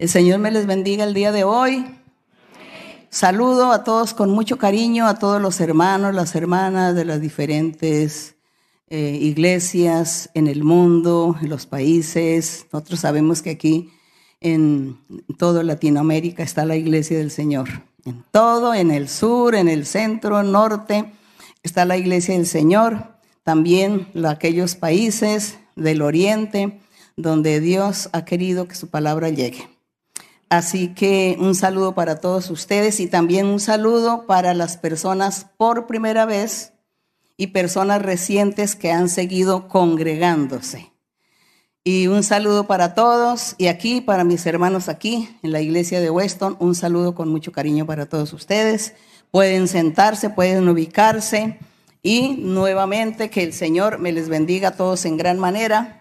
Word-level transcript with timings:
El 0.00 0.08
Señor 0.08 0.38
me 0.38 0.50
les 0.50 0.64
bendiga 0.64 1.04
el 1.04 1.12
día 1.12 1.30
de 1.30 1.44
hoy. 1.44 1.84
Saludo 3.10 3.70
a 3.70 3.84
todos 3.84 4.14
con 4.14 4.30
mucho 4.30 4.56
cariño, 4.56 5.06
a 5.06 5.18
todos 5.18 5.42
los 5.42 5.60
hermanos, 5.60 6.14
las 6.14 6.34
hermanas 6.34 6.94
de 6.94 7.04
las 7.04 7.20
diferentes 7.20 8.34
eh, 8.88 9.18
iglesias 9.20 10.30
en 10.32 10.46
el 10.46 10.64
mundo, 10.64 11.36
en 11.42 11.50
los 11.50 11.66
países. 11.66 12.64
Nosotros 12.72 13.00
sabemos 13.00 13.42
que 13.42 13.50
aquí 13.50 13.90
en 14.40 14.98
toda 15.36 15.62
Latinoamérica 15.62 16.42
está 16.42 16.64
la 16.64 16.76
iglesia 16.76 17.18
del 17.18 17.30
Señor. 17.30 17.68
En 18.06 18.24
todo, 18.30 18.72
en 18.72 18.90
el 18.90 19.06
sur, 19.06 19.54
en 19.54 19.68
el 19.68 19.84
centro, 19.84 20.42
norte, 20.42 21.12
está 21.62 21.84
la 21.84 21.98
iglesia 21.98 22.34
del 22.34 22.46
Señor. 22.46 23.04
También 23.44 24.08
aquellos 24.26 24.76
países 24.76 25.58
del 25.76 26.00
oriente 26.00 26.80
donde 27.18 27.60
Dios 27.60 28.08
ha 28.14 28.24
querido 28.24 28.66
que 28.66 28.76
su 28.76 28.88
palabra 28.88 29.28
llegue. 29.28 29.68
Así 30.50 30.88
que 30.88 31.36
un 31.38 31.54
saludo 31.54 31.94
para 31.94 32.16
todos 32.16 32.50
ustedes 32.50 32.98
y 32.98 33.06
también 33.06 33.46
un 33.46 33.60
saludo 33.60 34.26
para 34.26 34.52
las 34.52 34.76
personas 34.76 35.46
por 35.56 35.86
primera 35.86 36.26
vez 36.26 36.72
y 37.36 37.48
personas 37.48 38.02
recientes 38.02 38.74
que 38.74 38.90
han 38.90 39.08
seguido 39.08 39.68
congregándose. 39.68 40.90
Y 41.84 42.08
un 42.08 42.24
saludo 42.24 42.66
para 42.66 42.94
todos 42.94 43.54
y 43.58 43.68
aquí, 43.68 44.00
para 44.00 44.24
mis 44.24 44.44
hermanos 44.44 44.88
aquí 44.88 45.30
en 45.44 45.52
la 45.52 45.60
iglesia 45.60 46.00
de 46.00 46.10
Weston, 46.10 46.56
un 46.58 46.74
saludo 46.74 47.14
con 47.14 47.28
mucho 47.28 47.52
cariño 47.52 47.86
para 47.86 48.06
todos 48.06 48.32
ustedes. 48.32 48.94
Pueden 49.30 49.68
sentarse, 49.68 50.30
pueden 50.30 50.68
ubicarse 50.68 51.60
y 52.02 52.38
nuevamente 52.40 53.30
que 53.30 53.44
el 53.44 53.52
Señor 53.52 54.00
me 54.00 54.10
les 54.10 54.28
bendiga 54.28 54.70
a 54.70 54.76
todos 54.76 55.04
en 55.04 55.16
gran 55.16 55.38
manera. 55.38 55.99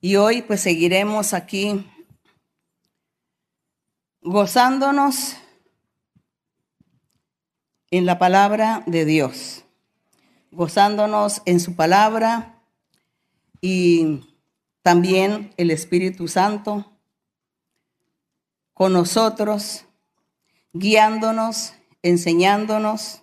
Y 0.00 0.14
hoy 0.14 0.42
pues 0.42 0.60
seguiremos 0.60 1.34
aquí 1.34 1.84
gozándonos 4.20 5.36
en 7.90 8.06
la 8.06 8.16
palabra 8.18 8.84
de 8.86 9.04
Dios, 9.04 9.64
gozándonos 10.52 11.42
en 11.46 11.58
su 11.58 11.74
palabra 11.74 12.62
y 13.60 14.20
también 14.82 15.52
el 15.56 15.72
Espíritu 15.72 16.28
Santo 16.28 16.92
con 18.74 18.92
nosotros, 18.92 19.84
guiándonos, 20.72 21.74
enseñándonos 22.02 23.22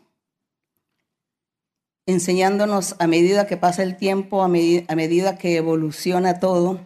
enseñándonos 2.05 2.95
a 2.99 3.07
medida 3.07 3.47
que 3.47 3.57
pasa 3.57 3.83
el 3.83 3.97
tiempo, 3.97 4.43
a, 4.43 4.47
medida 4.47 5.37
que 5.37 5.57
evoluciona 5.57 6.39
todo, 6.39 6.85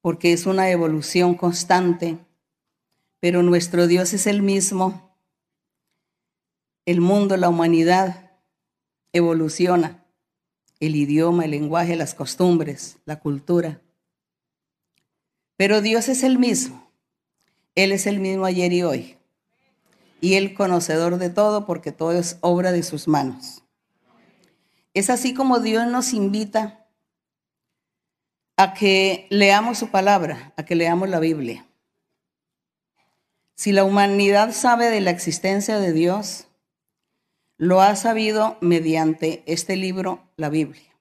porque 0.00 0.32
es 0.32 0.46
una 0.46 0.70
evolución 0.70 1.34
constante, 1.34 2.18
pero 3.20 3.42
nuestro 3.42 3.86
Dios 3.86 4.12
es 4.12 4.26
el 4.26 4.42
mismo. 4.42 5.16
El 6.84 7.00
mundo, 7.00 7.36
la 7.36 7.48
humanidad 7.48 8.30
evoluciona, 9.12 10.04
el 10.78 10.94
idioma, 10.94 11.44
el 11.44 11.52
lenguaje, 11.52 11.96
las 11.96 12.14
costumbres, 12.14 12.98
la 13.04 13.18
cultura. 13.18 13.80
Pero 15.56 15.80
Dios 15.80 16.08
es 16.08 16.22
el 16.22 16.38
mismo. 16.38 16.90
Él 17.74 17.92
es 17.92 18.06
el 18.06 18.20
mismo 18.20 18.44
ayer 18.44 18.72
y 18.72 18.82
hoy 18.82 19.15
y 20.20 20.34
el 20.34 20.54
conocedor 20.54 21.18
de 21.18 21.30
todo, 21.30 21.66
porque 21.66 21.92
todo 21.92 22.12
es 22.12 22.38
obra 22.40 22.72
de 22.72 22.82
sus 22.82 23.08
manos. 23.08 23.62
Es 24.94 25.10
así 25.10 25.34
como 25.34 25.60
Dios 25.60 25.86
nos 25.86 26.12
invita 26.14 26.86
a 28.56 28.72
que 28.72 29.26
leamos 29.28 29.78
su 29.78 29.90
palabra, 29.90 30.54
a 30.56 30.64
que 30.64 30.74
leamos 30.74 31.08
la 31.10 31.20
Biblia. 31.20 31.66
Si 33.54 33.72
la 33.72 33.84
humanidad 33.84 34.52
sabe 34.52 34.86
de 34.86 35.00
la 35.00 35.10
existencia 35.10 35.78
de 35.78 35.92
Dios, 35.92 36.46
lo 37.58 37.80
ha 37.80 37.96
sabido 37.96 38.58
mediante 38.60 39.42
este 39.46 39.76
libro, 39.76 40.30
la 40.36 40.48
Biblia. 40.48 40.96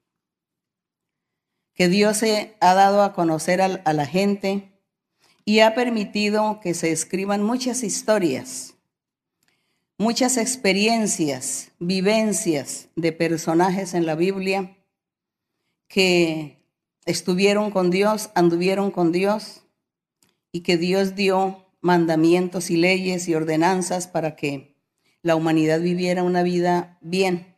Que 1.74 1.90
Dios 1.90 2.18
se 2.18 2.56
ha 2.62 2.74
dado 2.74 3.04
a 3.04 3.14
conocer 3.14 3.62
a, 3.62 3.94
la 3.94 4.06
gente 4.06 4.72
y 5.44 5.60
ha 5.60 5.76
permitido 5.76 6.62
que 6.62 6.74
se 6.74 6.92
escriban 6.92 7.44
muchas 7.44 7.84
historias 7.84 8.75
muchas 9.98 10.38
experiencias, 10.38 11.72
vivencias 11.80 12.90
de 12.96 13.12
personajes 13.12 13.94
en 13.94 14.06
la 14.06 14.16
Biblia 14.16 14.78
que 15.88 16.66
estuvieron 17.06 17.72
con 17.72 17.92
Dios, 17.92 18.30
anduvieron 18.36 18.92
con 18.92 19.12
Dios 19.12 19.64
y 20.52 20.62
que 20.62 20.78
Dios 20.78 21.16
dio 21.16 21.66
mandamientos 21.82 22.72
y 22.72 22.78
leyes 22.78 23.28
y 23.28 23.36
ordenanzas 23.36 24.08
para 24.08 24.36
que 24.36 24.76
la 25.22 25.36
humanidad 25.36 25.80
viviera 25.80 26.24
una 26.24 26.44
vida 26.44 26.98
bien, 27.02 27.56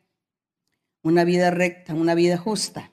una 1.01 1.23
vida 1.23 1.49
recta, 1.49 1.93
una 1.93 2.13
vida 2.13 2.37
justa. 2.37 2.91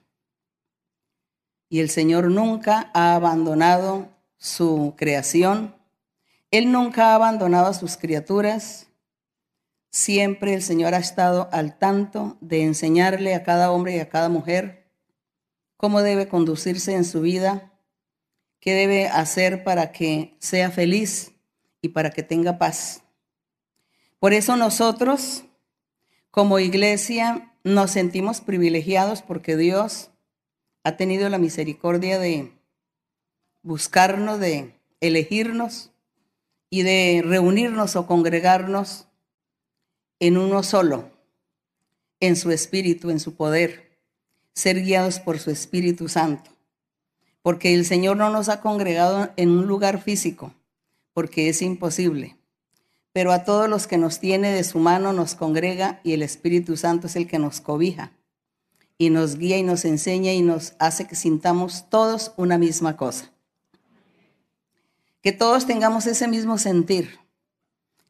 Y 1.68 1.80
el 1.80 1.90
Señor 1.90 2.30
nunca 2.30 2.90
ha 2.94 3.14
abandonado 3.14 4.08
su 4.36 4.94
creación, 4.96 5.74
Él 6.50 6.70
nunca 6.70 7.10
ha 7.10 7.14
abandonado 7.16 7.66
a 7.66 7.74
sus 7.74 7.96
criaturas, 7.96 8.88
Siempre 9.94 10.54
el 10.54 10.62
Señor 10.62 10.92
ha 10.92 10.98
estado 10.98 11.48
al 11.52 11.78
tanto 11.78 12.36
de 12.40 12.64
enseñarle 12.64 13.32
a 13.32 13.44
cada 13.44 13.70
hombre 13.70 13.94
y 13.94 14.00
a 14.00 14.08
cada 14.08 14.28
mujer 14.28 14.90
cómo 15.76 16.02
debe 16.02 16.26
conducirse 16.26 16.96
en 16.96 17.04
su 17.04 17.20
vida, 17.20 17.78
qué 18.58 18.72
debe 18.74 19.06
hacer 19.06 19.62
para 19.62 19.92
que 19.92 20.36
sea 20.40 20.72
feliz 20.72 21.30
y 21.80 21.90
para 21.90 22.10
que 22.10 22.24
tenga 22.24 22.58
paz. 22.58 23.04
Por 24.18 24.32
eso 24.32 24.56
nosotros, 24.56 25.44
como 26.32 26.58
iglesia, 26.58 27.54
nos 27.62 27.92
sentimos 27.92 28.40
privilegiados 28.40 29.22
porque 29.22 29.56
Dios 29.56 30.10
ha 30.82 30.96
tenido 30.96 31.28
la 31.28 31.38
misericordia 31.38 32.18
de 32.18 32.50
buscarnos, 33.62 34.40
de 34.40 34.74
elegirnos 35.00 35.92
y 36.68 36.82
de 36.82 37.22
reunirnos 37.24 37.94
o 37.94 38.08
congregarnos 38.08 39.06
en 40.26 40.38
uno 40.38 40.62
solo, 40.62 41.10
en 42.18 42.36
su 42.36 42.50
espíritu, 42.50 43.10
en 43.10 43.20
su 43.20 43.34
poder, 43.34 43.98
ser 44.54 44.80
guiados 44.82 45.20
por 45.20 45.38
su 45.38 45.50
Espíritu 45.50 46.08
Santo. 46.08 46.50
Porque 47.42 47.74
el 47.74 47.84
Señor 47.84 48.16
no 48.16 48.30
nos 48.30 48.48
ha 48.48 48.62
congregado 48.62 49.30
en 49.36 49.50
un 49.50 49.66
lugar 49.66 50.00
físico, 50.00 50.54
porque 51.12 51.50
es 51.50 51.60
imposible. 51.60 52.38
Pero 53.12 53.32
a 53.32 53.44
todos 53.44 53.68
los 53.68 53.86
que 53.86 53.98
nos 53.98 54.18
tiene 54.18 54.50
de 54.50 54.64
su 54.64 54.78
mano 54.78 55.12
nos 55.12 55.34
congrega 55.34 56.00
y 56.04 56.14
el 56.14 56.22
Espíritu 56.22 56.78
Santo 56.78 57.08
es 57.08 57.16
el 57.16 57.28
que 57.28 57.38
nos 57.38 57.60
cobija 57.60 58.12
y 58.96 59.10
nos 59.10 59.36
guía 59.36 59.58
y 59.58 59.62
nos 59.62 59.84
enseña 59.84 60.32
y 60.32 60.40
nos 60.40 60.72
hace 60.78 61.06
que 61.06 61.16
sintamos 61.16 61.90
todos 61.90 62.32
una 62.38 62.56
misma 62.56 62.96
cosa. 62.96 63.30
Que 65.20 65.32
todos 65.32 65.66
tengamos 65.66 66.06
ese 66.06 66.28
mismo 66.28 66.56
sentir 66.56 67.23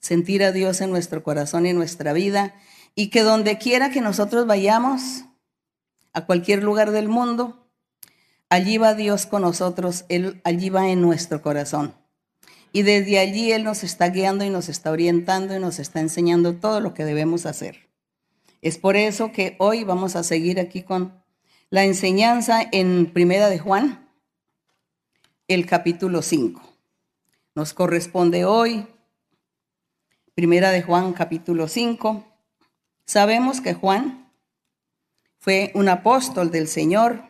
sentir 0.05 0.45
a 0.45 0.53
Dios 0.53 0.83
en 0.83 0.91
nuestro 0.91 1.23
corazón 1.23 1.65
y 1.65 1.71
en 1.71 1.77
nuestra 1.77 2.13
vida, 2.13 2.55
y 2.95 3.09
que 3.09 3.23
donde 3.23 3.57
quiera 3.57 3.89
que 3.89 4.03
nosotros 4.03 4.47
vayamos, 4.47 5.25
a 6.13 6.27
cualquier 6.27 6.63
lugar 6.63 6.91
del 6.91 7.09
mundo, 7.09 7.67
allí 8.51 8.77
va 8.77 8.95
Dios 8.95 9.25
con 9.25 9.41
nosotros, 9.41 10.05
Él 10.11 10.43
allí 10.45 10.69
va 10.69 10.91
en 10.91 11.01
nuestro 11.01 11.41
corazón. 11.41 11.95
Y 12.71 12.83
desde 12.83 13.19
allí 13.19 13.51
Él 13.51 13.65
nos 13.65 13.83
está 13.83 14.11
guiando 14.11 14.45
y 14.45 14.51
nos 14.51 14.69
está 14.69 14.91
orientando 14.91 15.57
y 15.57 15.59
nos 15.59 15.79
está 15.79 16.01
enseñando 16.01 16.55
todo 16.57 16.81
lo 16.81 16.93
que 16.93 17.07
debemos 17.07 17.47
hacer. 17.47 17.89
Es 18.61 18.77
por 18.77 18.97
eso 18.97 19.33
que 19.33 19.57
hoy 19.59 19.85
vamos 19.85 20.17
a 20.17 20.23
seguir 20.23 20.61
aquí 20.61 20.83
con 20.83 21.25
la 21.71 21.85
enseñanza 21.85 22.61
en 22.73 23.11
Primera 23.11 23.49
de 23.49 23.59
Juan, 23.59 24.07
el 25.49 25.65
capítulo 25.65 26.21
5. 26.21 26.61
Nos 27.55 27.73
corresponde 27.73 28.45
hoy 28.45 28.87
Primera 30.35 30.73
de 30.73 30.83
Juan 30.83 31.13
capítulo 31.13 31.69
5. 31.69 32.25
Sabemos 33.07 33.61
que 33.61 33.73
Juan 33.73 34.33
fue 35.39 35.71
un 35.77 35.89
apóstol 35.89 36.51
del 36.51 36.67
Señor, 36.67 37.23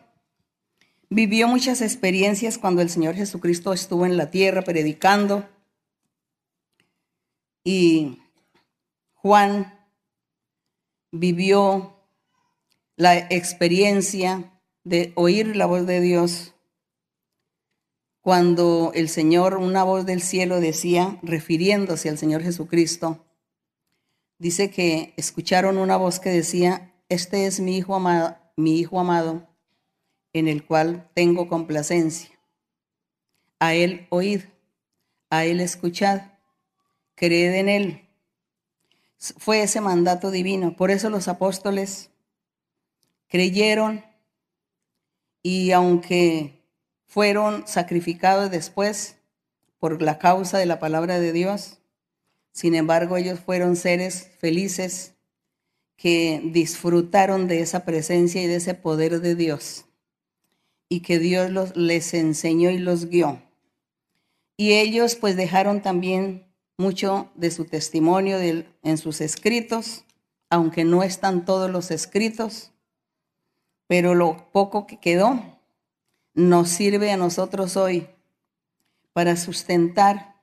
vivió 1.11 1.47
muchas 1.47 1.83
experiencias 1.83 2.57
cuando 2.57 2.81
el 2.81 2.89
Señor 2.89 3.13
Jesucristo 3.13 3.73
estuvo 3.73 4.07
en 4.07 4.17
la 4.17 4.31
tierra 4.31 4.63
predicando. 4.63 5.47
Y 7.63 8.23
Juan 9.13 9.87
vivió 11.11 11.99
la 12.95 13.15
experiencia 13.17 14.51
de 14.83 15.13
oír 15.13 15.55
la 15.55 15.67
voz 15.67 15.85
de 15.85 16.01
Dios 16.01 16.54
cuando 18.25 18.91
el 18.95 19.07
Señor, 19.07 19.57
una 19.57 19.83
voz 19.83 20.07
del 20.07 20.19
cielo 20.19 20.59
decía, 20.59 21.19
refiriéndose 21.21 22.09
al 22.09 22.17
Señor 22.17 22.41
Jesucristo, 22.41 23.23
dice 24.39 24.71
que 24.71 25.13
escucharon 25.15 25.77
una 25.77 25.95
voz 25.95 26.19
que 26.19 26.31
decía, 26.31 26.91
este 27.07 27.45
es 27.45 27.59
mi 27.59 27.77
hijo 27.77 27.93
amado, 27.93 28.35
mi 28.55 28.79
hijo 28.79 28.99
amado, 28.99 29.47
en 30.33 30.47
el 30.47 30.65
cual 30.65 31.07
tengo 31.13 31.47
complacencia. 31.47 32.31
A 33.59 33.75
Él 33.75 34.07
oíd, 34.09 34.41
a 35.29 35.45
Él 35.45 35.59
escuchad, 35.59 36.21
creed 37.13 37.53
en 37.53 37.69
Él. 37.69 38.09
Fue 39.19 39.61
ese 39.61 39.81
mandato 39.81 40.31
divino. 40.31 40.75
Por 40.75 40.89
eso 40.89 41.11
los 41.11 41.27
apóstoles 41.27 42.09
creyeron 43.27 44.03
y 45.43 45.73
aunque 45.73 46.54
fueron 47.05 47.67
sacrificados 47.67 48.51
después 48.51 49.17
por 49.79 50.01
la 50.01 50.19
causa 50.19 50.57
de 50.57 50.65
la 50.65 50.79
palabra 50.79 51.19
de 51.19 51.31
Dios, 51.31 51.79
sin 52.51 52.75
embargo 52.75 53.17
ellos 53.17 53.39
fueron 53.39 53.75
seres 53.75 54.31
felices 54.39 55.13
que 55.95 56.41
disfrutaron 56.43 57.47
de 57.47 57.61
esa 57.61 57.85
presencia 57.85 58.41
y 58.41 58.47
de 58.47 58.55
ese 58.55 58.73
poder 58.73 59.21
de 59.21 59.35
Dios 59.35 59.85
y 60.89 61.01
que 61.01 61.19
Dios 61.19 61.75
les 61.75 62.13
enseñó 62.13 62.69
y 62.69 62.77
los 62.77 63.05
guió. 63.07 63.41
Y 64.57 64.73
ellos 64.73 65.15
pues 65.15 65.35
dejaron 65.35 65.81
también 65.81 66.47
mucho 66.77 67.31
de 67.35 67.51
su 67.51 67.65
testimonio 67.65 68.37
en 68.39 68.97
sus 68.97 69.21
escritos, 69.21 70.05
aunque 70.49 70.83
no 70.83 71.03
están 71.03 71.45
todos 71.45 71.69
los 71.69 71.91
escritos, 71.91 72.71
pero 73.87 74.15
lo 74.15 74.51
poco 74.51 74.87
que 74.87 74.99
quedó 74.99 75.54
nos 76.35 76.69
sirve 76.69 77.11
a 77.11 77.17
nosotros 77.17 77.77
hoy 77.77 78.09
para 79.13 79.37
sustentar, 79.37 80.35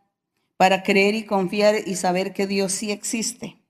para 0.56 0.82
creer 0.82 1.14
y 1.14 1.26
confiar 1.26 1.76
y 1.86 1.96
saber 1.96 2.32
que 2.32 2.46
Dios 2.46 2.72
sí 2.72 2.90
existe 2.90 3.62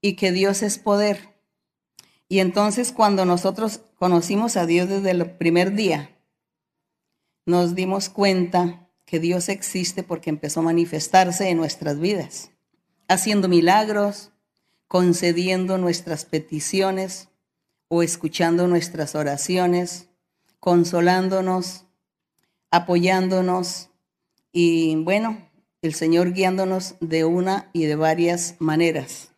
y 0.00 0.16
que 0.16 0.32
Dios 0.32 0.62
es 0.62 0.78
poder. 0.78 1.34
Y 2.28 2.38
entonces 2.38 2.90
cuando 2.90 3.26
nosotros 3.26 3.82
conocimos 3.96 4.56
a 4.56 4.66
Dios 4.66 4.88
desde 4.88 5.10
el 5.10 5.30
primer 5.32 5.74
día, 5.74 6.10
nos 7.44 7.74
dimos 7.74 8.08
cuenta 8.08 8.88
que 9.04 9.20
Dios 9.20 9.50
existe 9.50 10.02
porque 10.02 10.30
empezó 10.30 10.60
a 10.60 10.64
manifestarse 10.64 11.50
en 11.50 11.58
nuestras 11.58 12.00
vidas, 12.00 12.50
haciendo 13.06 13.48
milagros, 13.48 14.32
concediendo 14.88 15.76
nuestras 15.76 16.24
peticiones 16.24 17.28
o 17.88 18.02
escuchando 18.02 18.66
nuestras 18.66 19.14
oraciones, 19.14 20.08
consolándonos, 20.64 21.84
apoyándonos 22.70 23.90
y 24.50 24.96
bueno, 24.96 25.46
el 25.82 25.92
Señor 25.92 26.32
guiándonos 26.32 26.94
de 27.00 27.26
una 27.26 27.68
y 27.74 27.84
de 27.84 27.96
varias 27.96 28.54
maneras. 28.60 29.32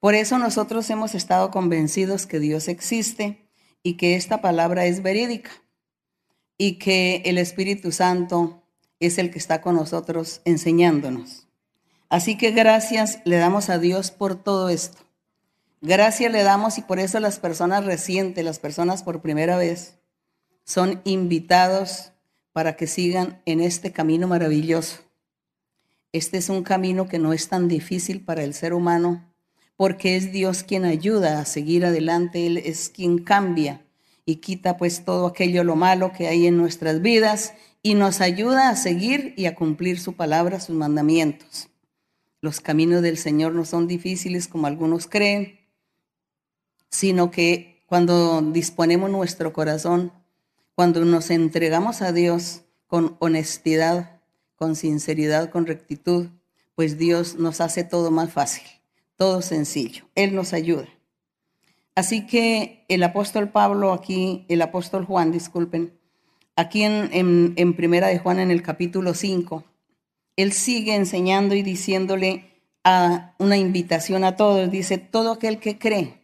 Por 0.00 0.14
eso 0.14 0.38
nosotros 0.38 0.88
hemos 0.88 1.14
estado 1.14 1.50
convencidos 1.50 2.24
que 2.24 2.40
Dios 2.40 2.68
existe 2.68 3.46
y 3.82 3.98
que 3.98 4.16
esta 4.16 4.40
palabra 4.40 4.86
es 4.86 5.02
verídica 5.02 5.50
y 6.56 6.78
que 6.78 7.20
el 7.26 7.36
Espíritu 7.36 7.92
Santo 7.92 8.62
es 9.00 9.18
el 9.18 9.30
que 9.30 9.38
está 9.38 9.60
con 9.60 9.76
nosotros 9.76 10.40
enseñándonos. 10.46 11.46
Así 12.08 12.38
que 12.38 12.52
gracias 12.52 13.20
le 13.26 13.36
damos 13.36 13.68
a 13.68 13.78
Dios 13.78 14.12
por 14.12 14.34
todo 14.34 14.70
esto. 14.70 14.96
Gracias 15.82 16.32
le 16.32 16.42
damos 16.42 16.78
y 16.78 16.80
por 16.80 17.00
eso 17.00 17.20
las 17.20 17.38
personas 17.38 17.84
recientes, 17.84 18.42
las 18.42 18.58
personas 18.58 19.02
por 19.02 19.20
primera 19.20 19.58
vez, 19.58 19.98
son 20.66 21.00
invitados 21.04 22.12
para 22.52 22.76
que 22.76 22.86
sigan 22.86 23.40
en 23.46 23.60
este 23.60 23.92
camino 23.92 24.26
maravilloso. 24.26 24.98
Este 26.12 26.38
es 26.38 26.48
un 26.48 26.64
camino 26.64 27.08
que 27.08 27.18
no 27.18 27.32
es 27.32 27.48
tan 27.48 27.68
difícil 27.68 28.24
para 28.24 28.42
el 28.42 28.52
ser 28.52 28.74
humano 28.74 29.32
porque 29.76 30.16
es 30.16 30.32
Dios 30.32 30.62
quien 30.62 30.84
ayuda 30.84 31.38
a 31.38 31.44
seguir 31.44 31.84
adelante, 31.84 32.46
Él 32.46 32.56
es 32.56 32.88
quien 32.88 33.18
cambia 33.18 33.84
y 34.24 34.36
quita 34.36 34.76
pues 34.76 35.04
todo 35.04 35.26
aquello 35.26 35.62
lo 35.62 35.76
malo 35.76 36.12
que 36.12 36.26
hay 36.26 36.46
en 36.46 36.56
nuestras 36.56 37.00
vidas 37.00 37.54
y 37.82 37.94
nos 37.94 38.20
ayuda 38.20 38.70
a 38.70 38.76
seguir 38.76 39.34
y 39.36 39.46
a 39.46 39.54
cumplir 39.54 40.00
su 40.00 40.14
palabra, 40.14 40.58
sus 40.58 40.74
mandamientos. 40.74 41.68
Los 42.40 42.60
caminos 42.60 43.02
del 43.02 43.18
Señor 43.18 43.52
no 43.52 43.64
son 43.64 43.86
difíciles 43.86 44.48
como 44.48 44.66
algunos 44.66 45.06
creen, 45.06 45.60
sino 46.90 47.30
que 47.30 47.84
cuando 47.86 48.40
disponemos 48.40 49.10
nuestro 49.10 49.52
corazón, 49.52 50.12
cuando 50.76 51.04
nos 51.04 51.30
entregamos 51.30 52.00
a 52.02 52.12
Dios 52.12 52.62
con 52.86 53.16
honestidad, 53.18 54.20
con 54.54 54.76
sinceridad, 54.76 55.50
con 55.50 55.66
rectitud, 55.66 56.28
pues 56.76 56.96
Dios 56.98 57.34
nos 57.34 57.60
hace 57.60 57.82
todo 57.82 58.12
más 58.12 58.32
fácil 58.32 58.62
todo 59.16 59.42
sencillo. 59.42 60.04
Él 60.14 60.34
nos 60.34 60.52
ayuda. 60.52 60.88
Así 61.94 62.26
que 62.26 62.84
el 62.88 63.02
apóstol 63.02 63.50
Pablo 63.50 63.92
aquí, 63.92 64.44
el 64.48 64.60
apóstol 64.62 65.06
Juan, 65.06 65.32
disculpen, 65.32 65.98
aquí 66.54 66.82
en, 66.82 67.54
en, 67.56 67.74
Primera 67.74 68.08
de 68.08 68.18
Juan 68.18 68.38
en 68.38 68.50
el 68.50 68.62
capítulo 68.62 69.14
5, 69.14 69.64
él 70.36 70.52
sigue 70.52 70.94
enseñando 70.94 71.54
y 71.54 71.62
diciéndole 71.62 72.52
a 72.84 73.34
una 73.38 73.56
invitación 73.56 74.24
a 74.24 74.36
todos, 74.36 74.70
dice, 74.70 74.98
todo 74.98 75.32
aquel 75.32 75.58
que 75.58 75.78
cree 75.78 76.20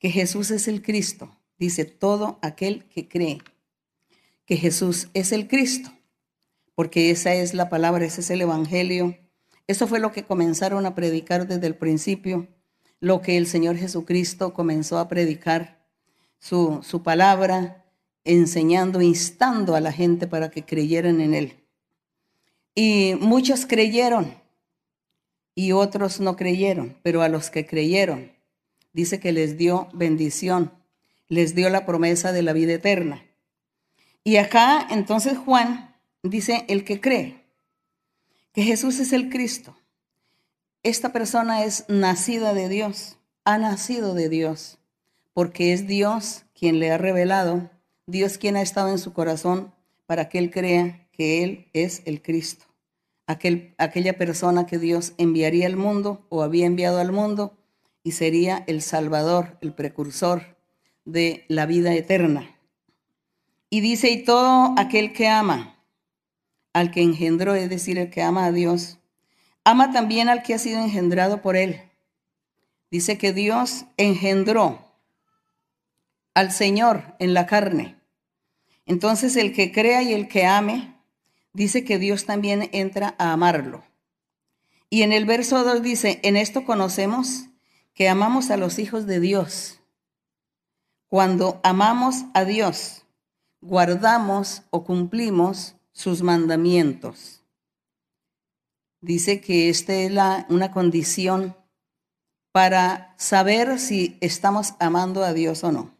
que 0.00 0.10
Jesús 0.10 0.50
es 0.50 0.66
el 0.66 0.82
Cristo, 0.82 1.30
dice, 1.64 1.84
todo 1.84 2.38
aquel 2.42 2.84
que 2.84 3.08
cree 3.08 3.42
que 4.46 4.56
Jesús 4.56 5.08
es 5.14 5.32
el 5.32 5.48
Cristo, 5.48 5.90
porque 6.74 7.10
esa 7.10 7.34
es 7.34 7.54
la 7.54 7.68
palabra, 7.68 8.04
ese 8.04 8.20
es 8.20 8.30
el 8.30 8.42
Evangelio 8.42 9.16
eso 9.66 9.86
fue 9.86 9.98
lo 9.98 10.12
que 10.12 10.24
comenzaron 10.24 10.84
a 10.84 10.94
predicar 10.94 11.48
desde 11.48 11.66
el 11.66 11.74
principio, 11.74 12.48
lo 13.00 13.22
que 13.22 13.38
el 13.38 13.46
Señor 13.46 13.76
Jesucristo 13.76 14.52
comenzó 14.52 14.98
a 14.98 15.08
predicar, 15.08 15.82
su, 16.38 16.80
su 16.82 17.02
palabra, 17.02 17.86
enseñando, 18.24 19.00
instando 19.00 19.74
a 19.74 19.80
la 19.80 19.92
gente 19.92 20.26
para 20.26 20.50
que 20.50 20.64
creyeran 20.64 21.22
en 21.22 21.32
Él. 21.32 21.54
Y 22.74 23.14
muchos 23.18 23.64
creyeron 23.64 24.34
y 25.54 25.72
otros 25.72 26.20
no 26.20 26.36
creyeron, 26.36 26.98
pero 27.02 27.22
a 27.22 27.30
los 27.30 27.48
que 27.48 27.64
creyeron, 27.64 28.32
dice 28.92 29.20
que 29.20 29.32
les 29.32 29.56
dio 29.56 29.88
bendición, 29.94 30.70
les 31.28 31.54
dio 31.54 31.70
la 31.70 31.86
promesa 31.86 32.32
de 32.32 32.42
la 32.42 32.52
vida 32.52 32.74
eterna. 32.74 33.24
Y 34.22 34.36
acá 34.36 34.86
entonces 34.90 35.36
Juan 35.38 35.94
dice, 36.22 36.64
el 36.68 36.84
que 36.84 37.00
cree, 37.00 37.44
que 38.52 38.62
Jesús 38.62 39.00
es 39.00 39.12
el 39.12 39.28
Cristo. 39.28 39.76
Esta 40.82 41.12
persona 41.12 41.64
es 41.64 41.84
nacida 41.88 42.54
de 42.54 42.68
Dios, 42.68 43.18
ha 43.44 43.58
nacido 43.58 44.14
de 44.14 44.28
Dios, 44.28 44.78
porque 45.32 45.72
es 45.72 45.86
Dios 45.86 46.44
quien 46.54 46.78
le 46.78 46.90
ha 46.90 46.98
revelado, 46.98 47.70
Dios 48.06 48.38
quien 48.38 48.56
ha 48.56 48.62
estado 48.62 48.90
en 48.90 48.98
su 48.98 49.12
corazón 49.12 49.74
para 50.06 50.28
que 50.28 50.38
él 50.38 50.50
crea 50.50 51.04
que 51.14 51.44
Él 51.44 51.68
es 51.72 52.02
el 52.06 52.22
Cristo, 52.22 52.66
aquel, 53.26 53.74
aquella 53.78 54.18
persona 54.18 54.66
que 54.66 54.78
Dios 54.78 55.14
enviaría 55.16 55.66
al 55.66 55.76
mundo 55.76 56.26
o 56.28 56.42
había 56.42 56.66
enviado 56.66 56.98
al 56.98 57.12
mundo 57.12 57.56
y 58.02 58.12
sería 58.12 58.64
el 58.66 58.82
Salvador, 58.82 59.56
el 59.60 59.72
precursor 59.74 60.53
de 61.04 61.44
la 61.48 61.66
vida 61.66 61.94
eterna. 61.94 62.56
Y 63.70 63.80
dice, 63.80 64.10
y 64.10 64.24
todo 64.24 64.74
aquel 64.78 65.12
que 65.12 65.28
ama, 65.28 65.76
al 66.72 66.90
que 66.90 67.02
engendró, 67.02 67.54
es 67.54 67.68
decir, 67.68 67.98
el 67.98 68.10
que 68.10 68.22
ama 68.22 68.46
a 68.46 68.52
Dios, 68.52 68.98
ama 69.64 69.92
también 69.92 70.28
al 70.28 70.42
que 70.42 70.54
ha 70.54 70.58
sido 70.58 70.80
engendrado 70.80 71.42
por 71.42 71.56
él. 71.56 71.80
Dice 72.90 73.18
que 73.18 73.32
Dios 73.32 73.86
engendró 73.96 74.92
al 76.34 76.52
Señor 76.52 77.16
en 77.18 77.34
la 77.34 77.46
carne. 77.46 77.96
Entonces 78.86 79.36
el 79.36 79.52
que 79.52 79.72
crea 79.72 80.02
y 80.02 80.12
el 80.12 80.28
que 80.28 80.46
ame, 80.46 80.94
dice 81.52 81.84
que 81.84 81.98
Dios 81.98 82.26
también 82.26 82.68
entra 82.72 83.14
a 83.18 83.32
amarlo. 83.32 83.84
Y 84.90 85.02
en 85.02 85.12
el 85.12 85.24
verso 85.24 85.64
2 85.64 85.82
dice, 85.82 86.20
en 86.22 86.36
esto 86.36 86.64
conocemos 86.64 87.46
que 87.94 88.08
amamos 88.08 88.50
a 88.50 88.56
los 88.56 88.78
hijos 88.78 89.06
de 89.06 89.20
Dios. 89.20 89.80
Cuando 91.14 91.60
amamos 91.62 92.24
a 92.34 92.44
Dios, 92.44 93.04
guardamos 93.60 94.62
o 94.70 94.82
cumplimos 94.82 95.76
sus 95.92 96.22
mandamientos. 96.22 97.44
Dice 99.00 99.40
que 99.40 99.68
esta 99.68 99.94
es 99.94 100.10
la, 100.10 100.44
una 100.48 100.72
condición 100.72 101.54
para 102.50 103.14
saber 103.16 103.78
si 103.78 104.18
estamos 104.20 104.74
amando 104.80 105.22
a 105.22 105.32
Dios 105.32 105.62
o 105.62 105.70
no. 105.70 105.94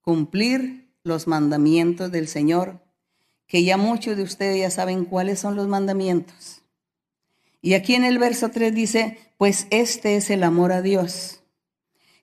Cumplir 0.00 0.92
los 1.04 1.28
mandamientos 1.28 2.10
del 2.10 2.26
Señor, 2.26 2.80
que 3.46 3.62
ya 3.62 3.76
muchos 3.76 4.16
de 4.16 4.24
ustedes 4.24 4.58
ya 4.58 4.70
saben 4.72 5.04
cuáles 5.04 5.38
son 5.38 5.54
los 5.54 5.68
mandamientos. 5.68 6.62
Y 7.60 7.74
aquí 7.74 7.94
en 7.94 8.02
el 8.02 8.18
verso 8.18 8.50
3 8.50 8.74
dice, 8.74 9.20
pues 9.38 9.68
este 9.70 10.16
es 10.16 10.30
el 10.30 10.42
amor 10.42 10.72
a 10.72 10.82
Dios, 10.82 11.44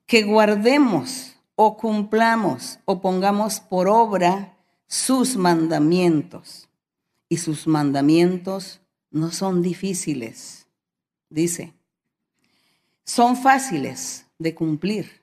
que 0.04 0.22
guardemos 0.24 1.29
o 1.62 1.76
cumplamos 1.76 2.78
o 2.86 3.02
pongamos 3.02 3.60
por 3.60 3.86
obra 3.86 4.56
sus 4.86 5.36
mandamientos 5.36 6.70
y 7.28 7.36
sus 7.36 7.66
mandamientos 7.66 8.80
no 9.10 9.30
son 9.30 9.60
difíciles, 9.60 10.66
dice. 11.28 11.74
Son 13.04 13.36
fáciles 13.36 14.24
de 14.38 14.54
cumplir. 14.54 15.20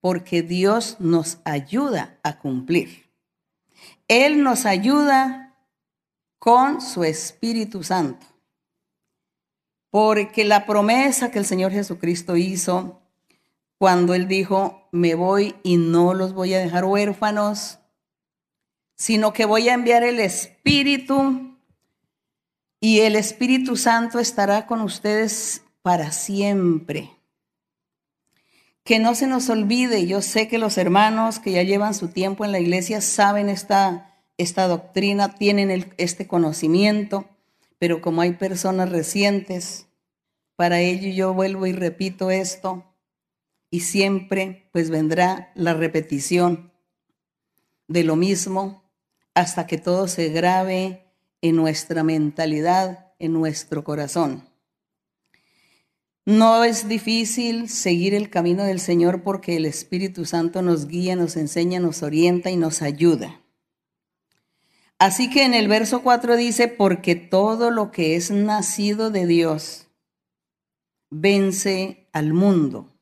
porque 0.00 0.42
Dios 0.42 0.96
nos 1.00 1.38
ayuda 1.44 2.18
a 2.22 2.38
cumplir. 2.38 3.10
Él 4.06 4.42
nos 4.42 4.64
ayuda 4.64 5.56
con 6.38 6.80
su 6.80 7.02
Espíritu 7.02 7.82
Santo. 7.82 8.24
Porque 9.90 10.44
la 10.44 10.64
promesa 10.64 11.30
que 11.32 11.40
el 11.40 11.44
Señor 11.44 11.72
Jesucristo 11.72 12.36
hizo 12.36 13.02
cuando 13.78 14.14
Él 14.14 14.28
dijo, 14.28 14.88
me 14.92 15.14
voy 15.14 15.54
y 15.62 15.76
no 15.76 16.14
los 16.14 16.32
voy 16.32 16.54
a 16.54 16.58
dejar 16.58 16.84
huérfanos, 16.84 17.78
sino 18.96 19.32
que 19.32 19.44
voy 19.44 19.68
a 19.68 19.74
enviar 19.74 20.02
el 20.02 20.20
Espíritu 20.20 21.56
y 22.80 23.00
el 23.00 23.16
Espíritu 23.16 23.76
Santo 23.76 24.18
estará 24.18 24.66
con 24.66 24.80
ustedes 24.80 25.62
para 25.82 26.12
siempre. 26.12 27.10
Que 28.84 28.98
no 28.98 29.14
se 29.14 29.26
nos 29.26 29.50
olvide, 29.50 30.06
yo 30.06 30.22
sé 30.22 30.48
que 30.48 30.58
los 30.58 30.78
hermanos 30.78 31.38
que 31.38 31.52
ya 31.52 31.62
llevan 31.62 31.94
su 31.94 32.08
tiempo 32.08 32.44
en 32.44 32.52
la 32.52 32.60
iglesia 32.60 33.00
saben 33.00 33.48
esta, 33.48 34.14
esta 34.38 34.68
doctrina, 34.68 35.34
tienen 35.34 35.92
este 35.98 36.26
conocimiento, 36.26 37.28
pero 37.78 38.00
como 38.00 38.22
hay 38.22 38.32
personas 38.32 38.90
recientes, 38.90 39.88
para 40.54 40.80
ello 40.80 41.08
yo 41.10 41.34
vuelvo 41.34 41.66
y 41.66 41.72
repito 41.72 42.30
esto, 42.30 42.85
y 43.76 43.80
siempre 43.80 44.70
pues 44.72 44.88
vendrá 44.88 45.52
la 45.54 45.74
repetición 45.74 46.72
de 47.88 48.04
lo 48.04 48.16
mismo 48.16 48.90
hasta 49.34 49.66
que 49.66 49.76
todo 49.76 50.08
se 50.08 50.30
grabe 50.30 51.12
en 51.42 51.56
nuestra 51.56 52.02
mentalidad, 52.02 53.12
en 53.18 53.34
nuestro 53.34 53.84
corazón. 53.84 54.48
No 56.24 56.64
es 56.64 56.88
difícil 56.88 57.68
seguir 57.68 58.14
el 58.14 58.30
camino 58.30 58.64
del 58.64 58.80
Señor 58.80 59.22
porque 59.22 59.56
el 59.56 59.66
Espíritu 59.66 60.24
Santo 60.24 60.62
nos 60.62 60.86
guía, 60.86 61.14
nos 61.14 61.36
enseña, 61.36 61.78
nos 61.78 62.02
orienta 62.02 62.50
y 62.50 62.56
nos 62.56 62.80
ayuda. 62.80 63.42
Así 64.98 65.28
que 65.28 65.44
en 65.44 65.52
el 65.52 65.68
verso 65.68 66.02
4 66.02 66.34
dice, 66.36 66.68
porque 66.68 67.14
todo 67.14 67.70
lo 67.70 67.90
que 67.90 68.16
es 68.16 68.30
nacido 68.30 69.10
de 69.10 69.26
Dios 69.26 69.88
vence 71.10 72.08
al 72.14 72.32
mundo. 72.32 72.95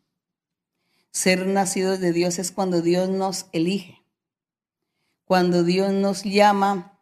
Ser 1.15 1.47
nacidos 1.47 2.01
de 2.01 2.13
Dios 2.13 2.41
es 2.41 2.51
cuando 2.51 2.83
Dios 2.83 3.09
nos 3.09 3.47
elige, 3.53 4.03
cuando 5.25 5.63
Dios 5.63 5.93
nos 5.93 6.25
llama 6.25 7.01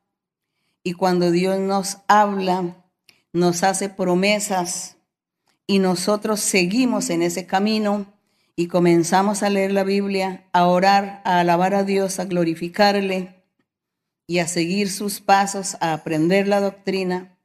y 0.84 0.92
cuando 0.92 1.30
Dios 1.30 1.58
nos 1.58 1.96
habla, 2.08 2.76
nos 3.32 3.62
hace 3.62 3.88
promesas 3.88 4.98
y 5.66 5.78
nosotros 5.78 6.40
seguimos 6.40 7.08
en 7.08 7.22
ese 7.22 7.46
camino 7.46 8.04
y 8.54 8.68
comenzamos 8.68 9.42
a 9.42 9.48
leer 9.48 9.72
la 9.72 9.82
Biblia, 9.82 10.46
a 10.52 10.66
orar, 10.66 11.22
a 11.24 11.40
alabar 11.40 11.74
a 11.74 11.82
Dios, 11.82 12.20
a 12.20 12.26
glorificarle 12.26 13.42
y 14.26 14.40
a 14.40 14.46
seguir 14.46 14.90
sus 14.90 15.22
pasos, 15.22 15.78
a 15.80 15.94
aprender 15.94 16.48
la 16.48 16.60
doctrina, 16.60 17.38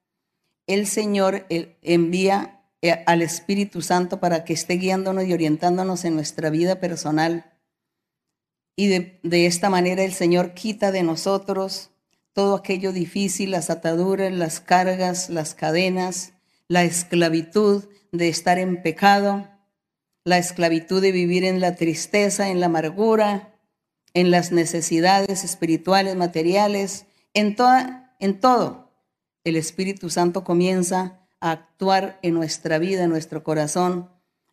el 0.67 0.85
Señor 0.85 1.45
envía 1.81 2.51
eh, 2.51 2.56
al 3.05 3.21
Espíritu 3.21 3.81
Santo 3.81 4.19
para 4.19 4.43
que 4.43 4.53
esté 4.53 4.75
guiándonos 4.75 5.25
y 5.25 5.33
orientándonos 5.33 6.05
en 6.05 6.15
nuestra 6.15 6.49
vida 6.49 6.79
personal. 6.79 7.53
Y 8.75 8.87
de, 8.87 9.19
de 9.23 9.45
esta 9.47 9.69
manera 9.69 10.03
el 10.03 10.13
Señor 10.13 10.53
quita 10.53 10.91
de 10.91 11.03
nosotros 11.03 11.91
todo 12.33 12.55
aquello 12.55 12.91
difícil, 12.91 13.49
las 13.49 13.71
ataduras, 13.71 14.31
las 14.31 14.59
cargas, 14.59 15.31
las 15.31 15.55
cadenas, 15.55 16.33
la 16.67 16.83
esclavitud 16.83 17.85
de 18.11 18.29
estar 18.29 18.59
en 18.59 18.83
pecado, 18.83 19.49
la 20.23 20.37
esclavitud 20.37 21.01
de 21.01 21.11
vivir 21.11 21.43
en 21.43 21.59
la 21.59 21.75
tristeza, 21.75 22.49
en 22.49 22.59
la 22.59 22.67
amargura, 22.67 23.55
en 24.13 24.29
las 24.29 24.51
necesidades 24.51 25.43
espirituales, 25.43 26.15
materiales, 26.15 27.07
en, 27.33 27.55
toda, 27.55 28.15
en 28.19 28.39
todo. 28.39 28.91
El 29.43 29.55
Espíritu 29.55 30.11
Santo 30.11 30.43
comienza 30.43 31.26
actuar 31.39 32.19
en 32.21 32.33
nuestra 32.33 32.79
vida, 32.79 33.03
en 33.03 33.09
nuestro 33.09 33.43
corazón, 33.43 34.09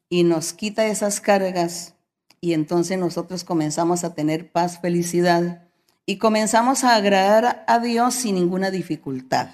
y 0.08 0.24
nos 0.24 0.52
quita 0.52 0.86
esas 0.86 1.20
cargas, 1.20 1.94
y 2.40 2.52
entonces 2.52 2.98
nosotros 2.98 3.44
comenzamos 3.44 4.04
a 4.04 4.14
tener 4.14 4.52
paz, 4.52 4.80
felicidad, 4.80 5.68
y 6.06 6.18
comenzamos 6.18 6.84
a 6.84 6.96
agradar 6.96 7.64
a 7.66 7.78
Dios 7.78 8.14
sin 8.14 8.34
ninguna 8.34 8.70
dificultad. 8.70 9.48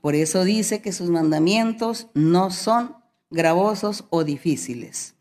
Por 0.00 0.14
eso 0.14 0.44
dice 0.44 0.82
que 0.82 0.92
sus 0.92 1.10
mandamientos 1.10 2.08
no 2.14 2.50
son 2.50 2.96
gravosos 3.30 4.04
o 4.10 4.24
difíciles. 4.24 5.14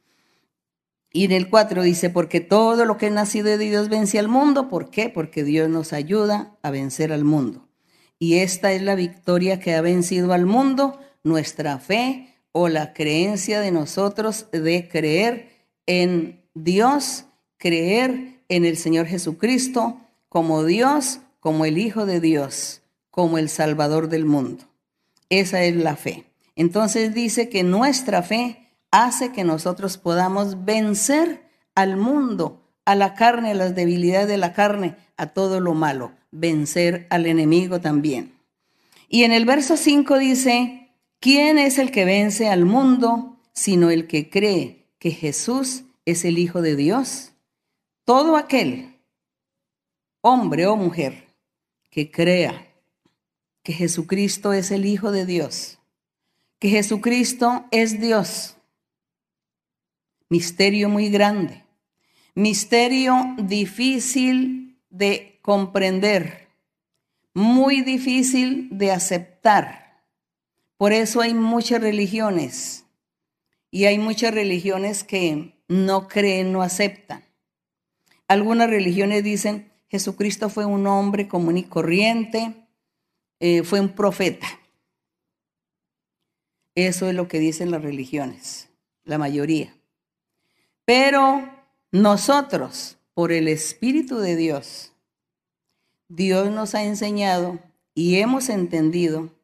Y 1.12 1.26
en 1.26 1.32
el 1.32 1.50
4 1.50 1.84
dice, 1.84 2.10
porque 2.10 2.40
todo 2.40 2.86
lo 2.86 2.98
que 2.98 3.08
es 3.08 3.12
nacido 3.12 3.48
de 3.48 3.58
Dios 3.58 3.90
vence 3.90 4.20
al 4.20 4.28
mundo. 4.28 4.70
¿Por 4.70 4.90
qué? 4.90 5.10
Porque 5.10 5.44
Dios 5.44 5.70
nos 5.70 5.92
ayuda 5.92 6.58
a 6.62 6.70
vencer 6.70 7.12
al 7.12 7.24
mundo. 7.24 7.68
Y 8.20 8.40
esta 8.40 8.72
es 8.74 8.82
la 8.82 8.96
victoria 8.96 9.60
que 9.60 9.76
ha 9.76 9.82
vencido 9.82 10.34
al 10.34 10.46
mundo, 10.46 11.00
nuestra 11.30 11.80
fe 11.80 12.36
o 12.52 12.68
la 12.68 12.94
creencia 12.94 13.62
de 13.62 13.72
nosotros 13.72 14.48
de 14.52 14.90
creer 14.90 15.50
en 15.86 16.44
Dios, 16.54 17.26
creer 17.58 18.42
en 18.50 18.66
el 18.66 18.76
Señor 18.76 19.06
Jesucristo 19.06 20.02
como 20.28 20.66
Dios, 20.66 21.22
como 21.40 21.64
el 21.64 21.78
Hijo 21.78 22.06
de 22.06 22.20
Dios, 22.20 22.82
como 23.10 23.38
el 23.38 23.48
Salvador 23.50 24.10
del 24.10 24.26
mundo. 24.26 24.66
Esa 25.30 25.64
es 25.64 25.76
la 25.76 25.96
fe. 25.96 26.26
Entonces 26.56 27.14
dice 27.14 27.50
que 27.50 27.64
nuestra 27.64 28.24
fe 28.24 28.68
hace 28.92 29.32
que 29.32 29.44
nosotros 29.44 29.98
podamos 29.98 30.66
vencer 30.66 31.44
al 31.76 31.96
mundo, 31.96 32.62
a 32.86 32.96
la 32.96 33.14
carne, 33.14 33.52
a 33.52 33.56
las 33.56 33.76
debilidades 33.76 34.28
de 34.28 34.38
la 34.38 34.54
carne, 34.54 34.96
a 35.16 35.28
todo 35.28 35.60
lo 35.60 35.74
malo, 35.74 36.12
vencer 36.32 37.08
al 37.10 37.26
enemigo 37.26 37.80
también. 37.80 38.34
Y 39.08 39.24
en 39.24 39.32
el 39.32 39.46
verso 39.46 39.78
5 39.78 40.18
dice, 40.18 40.79
¿quién 41.20 41.58
es 41.58 41.78
el 41.78 41.92
que 41.92 42.06
vence 42.06 42.50
al 42.50 42.66
mundo 42.66 43.38
sino 43.54 43.90
el 43.90 44.08
que 44.08 44.30
cree 44.30 44.88
que 45.00 45.12
Jesús 45.12 45.84
es 46.06 46.26
el 46.26 46.38
Hijo 46.38 46.62
de 46.62 46.76
Dios? 46.76 47.32
Todo 48.04 48.38
aquel, 48.38 48.96
hombre 50.22 50.66
o 50.68 50.76
mujer, 50.76 51.28
que 51.90 52.12
crea 52.12 52.68
que 53.64 53.74
Jesucristo 53.74 54.54
es 54.54 54.72
el 54.72 54.86
Hijo 54.86 55.12
de 55.12 55.26
Dios, 55.26 55.80
que 56.60 56.70
Jesucristo 56.70 57.66
es 57.72 58.00
Dios. 58.00 58.56
Misterio 60.30 60.90
muy 60.90 61.10
grande, 61.10 61.64
misterio 62.36 63.36
difícil 63.38 64.80
de 64.90 65.40
comprender, 65.42 66.48
muy 67.34 67.82
difícil 67.82 68.70
de 68.72 68.92
aceptar. 68.92 69.79
Por 70.80 70.94
eso 70.94 71.20
hay 71.20 71.34
muchas 71.34 71.82
religiones 71.82 72.86
y 73.70 73.84
hay 73.84 74.00
muchas 74.00 74.34
religiones 74.34 75.04
que 75.04 75.54
no 75.68 76.08
creen, 76.08 76.54
no 76.54 76.62
aceptan. 76.62 77.26
Algunas 78.30 78.70
religiones 78.70 79.26
dicen, 79.26 79.74
Jesucristo 79.90 80.50
fue 80.50 80.64
un 80.64 80.88
hombre 80.88 81.28
común 81.28 81.58
y 81.58 81.64
corriente, 81.64 82.66
eh, 83.42 83.64
fue 83.64 83.82
un 83.82 83.90
profeta. 83.90 84.48
Eso 86.76 87.10
es 87.10 87.14
lo 87.14 87.28
que 87.28 87.40
dicen 87.40 87.72
las 87.72 87.82
religiones, 87.82 88.70
la 89.04 89.18
mayoría. 89.18 89.76
Pero 90.86 91.50
nosotros, 91.92 92.98
por 93.14 93.34
el 93.34 93.50
Espíritu 93.50 94.20
de 94.20 94.38
Dios, 94.38 94.94
Dios 96.08 96.50
nos 96.50 96.74
ha 96.74 96.86
enseñado 96.86 97.60
y 97.94 98.22
hemos 98.22 98.48
entendido 98.48 99.36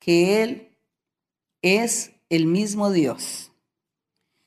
que 0.00 0.42
Él 0.42 0.66
es 1.62 2.12
el 2.28 2.46
mismo 2.46 2.90
Dios. 2.90 3.52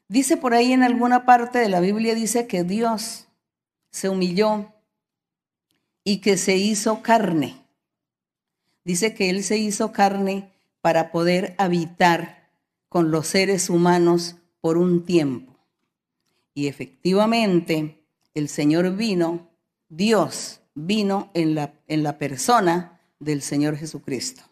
Dice 0.08 0.38
por 0.38 0.54
ahí 0.54 0.74
en 0.74 0.84
alguna 0.84 1.26
parte 1.26 1.60
de 1.60 1.70
la 1.70 1.80
Biblia, 1.80 2.16
dice 2.16 2.48
que 2.48 2.64
Dios 2.64 3.28
se 3.90 4.10
humilló 4.10 4.74
y 6.04 6.18
que 6.18 6.38
se 6.38 6.58
hizo 6.58 7.02
carne. 7.02 7.56
Dice 8.84 9.14
que 9.14 9.30
Él 9.30 9.44
se 9.44 9.58
hizo 9.58 9.92
carne 9.92 10.52
para 10.82 11.12
poder 11.12 11.56
habitar 11.58 12.50
con 12.90 13.12
los 13.12 13.28
seres 13.28 13.70
humanos 13.70 14.36
por 14.62 14.78
un 14.78 15.06
tiempo. 15.06 15.58
Y 16.54 16.68
efectivamente, 16.68 18.06
el 18.34 18.50
Señor 18.50 18.96
vino, 18.96 19.50
Dios 19.90 20.62
vino 20.76 21.32
en 21.34 21.56
la, 21.56 21.74
en 21.88 22.04
la 22.04 22.18
persona 22.18 23.00
del 23.20 23.42
Señor 23.42 23.78
Jesucristo. 23.78 24.44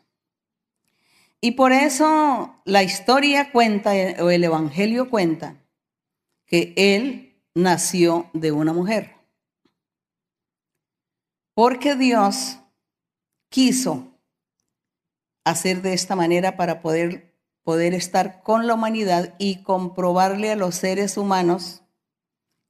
Y 1.41 1.51
por 1.53 1.71
eso 1.71 2.61
la 2.65 2.83
historia 2.83 3.51
cuenta, 3.51 3.91
o 4.19 4.29
el 4.29 4.43
Evangelio 4.43 5.09
cuenta, 5.09 5.57
que 6.45 6.73
Él 6.77 7.43
nació 7.55 8.29
de 8.33 8.51
una 8.51 8.73
mujer. 8.73 9.15
Porque 11.55 11.95
Dios 11.95 12.59
quiso 13.49 14.19
hacer 15.43 15.81
de 15.81 15.93
esta 15.93 16.15
manera 16.15 16.55
para 16.55 16.81
poder, 16.81 17.35
poder 17.63 17.95
estar 17.95 18.43
con 18.43 18.67
la 18.67 18.75
humanidad 18.75 19.33
y 19.39 19.63
comprobarle 19.63 20.51
a 20.51 20.55
los 20.55 20.75
seres 20.75 21.17
humanos 21.17 21.81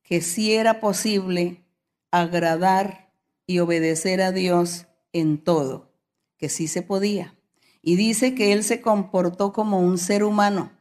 que 0.01 0.21
sí 0.21 0.53
era 0.53 0.79
posible 0.79 1.65
agradar 2.09 3.13
y 3.45 3.59
obedecer 3.59 4.21
a 4.21 4.31
Dios 4.31 4.87
en 5.11 5.43
todo, 5.43 5.93
que 6.37 6.47
sí 6.47 6.67
se 6.67 6.81
podía. 6.81 7.35
Y 7.81 7.95
dice 7.95 8.35
que 8.35 8.53
él 8.53 8.63
se 8.63 8.81
comportó 8.81 9.53
como 9.53 9.79
un 9.79 9.97
ser 9.97 10.23
humano 10.23 10.71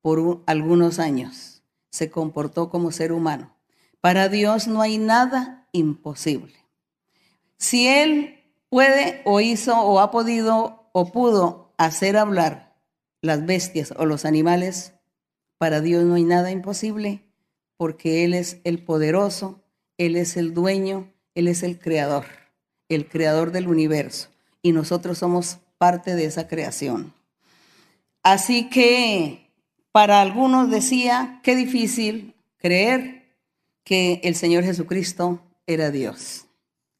por 0.00 0.42
algunos 0.46 0.98
años. 0.98 1.62
Se 1.90 2.10
comportó 2.10 2.70
como 2.70 2.92
ser 2.92 3.12
humano. 3.12 3.56
Para 4.00 4.28
Dios 4.28 4.68
no 4.68 4.80
hay 4.80 4.98
nada 4.98 5.68
imposible. 5.72 6.54
Si 7.56 7.86
él 7.86 8.44
puede 8.68 9.22
o 9.24 9.40
hizo 9.40 9.80
o 9.80 10.00
ha 10.00 10.10
podido 10.10 10.90
o 10.92 11.10
pudo 11.12 11.74
hacer 11.78 12.16
hablar 12.16 12.76
las 13.22 13.44
bestias 13.44 13.92
o 13.96 14.06
los 14.06 14.24
animales, 14.24 14.92
para 15.58 15.80
Dios 15.80 16.04
no 16.04 16.14
hay 16.14 16.24
nada 16.24 16.50
imposible 16.50 17.26
porque 17.76 18.24
Él 18.24 18.34
es 18.34 18.60
el 18.64 18.82
poderoso, 18.82 19.62
Él 19.98 20.16
es 20.16 20.36
el 20.36 20.54
dueño, 20.54 21.12
Él 21.34 21.48
es 21.48 21.62
el 21.62 21.78
creador, 21.78 22.24
el 22.88 23.08
creador 23.08 23.52
del 23.52 23.68
universo. 23.68 24.28
Y 24.62 24.72
nosotros 24.72 25.18
somos 25.18 25.58
parte 25.78 26.14
de 26.14 26.24
esa 26.24 26.48
creación. 26.48 27.12
Así 28.22 28.68
que 28.68 29.50
para 29.92 30.20
algunos 30.20 30.70
decía, 30.70 31.40
qué 31.42 31.56
difícil 31.56 32.34
creer 32.58 33.36
que 33.84 34.20
el 34.24 34.34
Señor 34.34 34.64
Jesucristo 34.64 35.40
era 35.66 35.90
Dios. 35.90 36.46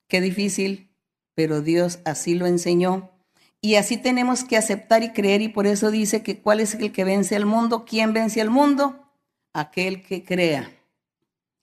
Qué 0.08 0.20
difícil, 0.20 0.88
pero 1.34 1.60
Dios 1.60 1.98
así 2.04 2.34
lo 2.34 2.46
enseñó. 2.46 3.10
Y 3.60 3.74
así 3.74 3.96
tenemos 3.96 4.44
que 4.44 4.56
aceptar 4.56 5.02
y 5.02 5.12
creer 5.12 5.42
y 5.42 5.48
por 5.48 5.66
eso 5.66 5.90
dice 5.90 6.22
que 6.22 6.38
cuál 6.38 6.60
es 6.60 6.74
el 6.74 6.92
que 6.92 7.04
vence 7.04 7.34
al 7.34 7.46
mundo, 7.46 7.84
quién 7.84 8.12
vence 8.12 8.40
al 8.40 8.50
mundo, 8.50 9.10
aquel 9.52 10.02
que 10.02 10.22
crea 10.22 10.70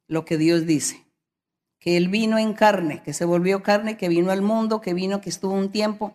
lo 0.07 0.25
que 0.25 0.37
Dios 0.37 0.65
dice. 0.65 1.05
Que 1.79 1.95
Él 1.95 2.09
vino 2.09 2.37
en 2.37 2.53
carne, 2.53 3.01
que 3.03 3.13
se 3.13 3.25
volvió 3.25 3.63
carne, 3.63 3.97
que 3.97 4.09
vino 4.09 4.31
al 4.31 4.41
mundo, 4.41 4.81
que 4.81 4.93
vino, 4.93 5.21
que 5.21 5.29
estuvo 5.29 5.53
un 5.53 5.71
tiempo 5.71 6.13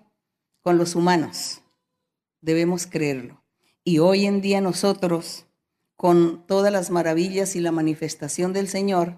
con 0.69 0.77
los 0.77 0.97
humanos. 0.97 1.63
Debemos 2.43 2.87
creerlo. 2.87 3.43
Y 3.85 4.01
hoy 4.01 4.27
en 4.27 4.43
día 4.43 4.61
nosotros, 4.61 5.47
con 5.97 6.47
todas 6.47 6.71
las 6.71 6.91
maravillas 6.91 7.57
y 7.57 7.61
la 7.61 7.73
manifestación 7.73 8.53
del 8.53 8.69
Señor 8.69 9.17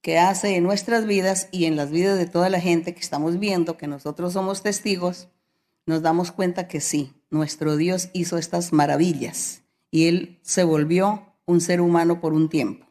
que 0.00 0.18
hace 0.18 0.56
en 0.56 0.64
nuestras 0.64 1.06
vidas 1.06 1.50
y 1.52 1.66
en 1.66 1.76
las 1.76 1.92
vidas 1.92 2.18
de 2.18 2.26
toda 2.26 2.50
la 2.50 2.60
gente 2.60 2.94
que 2.94 3.00
estamos 3.00 3.38
viendo, 3.38 3.76
que 3.76 3.86
nosotros 3.86 4.32
somos 4.32 4.64
testigos, 4.64 5.28
nos 5.86 6.02
damos 6.02 6.32
cuenta 6.32 6.66
que 6.66 6.80
sí, 6.80 7.12
nuestro 7.30 7.76
Dios 7.76 8.10
hizo 8.12 8.36
estas 8.36 8.72
maravillas 8.72 9.62
y 9.92 10.08
Él 10.08 10.40
se 10.42 10.64
volvió 10.64 11.32
un 11.46 11.60
ser 11.60 11.80
humano 11.80 12.20
por 12.20 12.32
un 12.32 12.48
tiempo. 12.48 12.86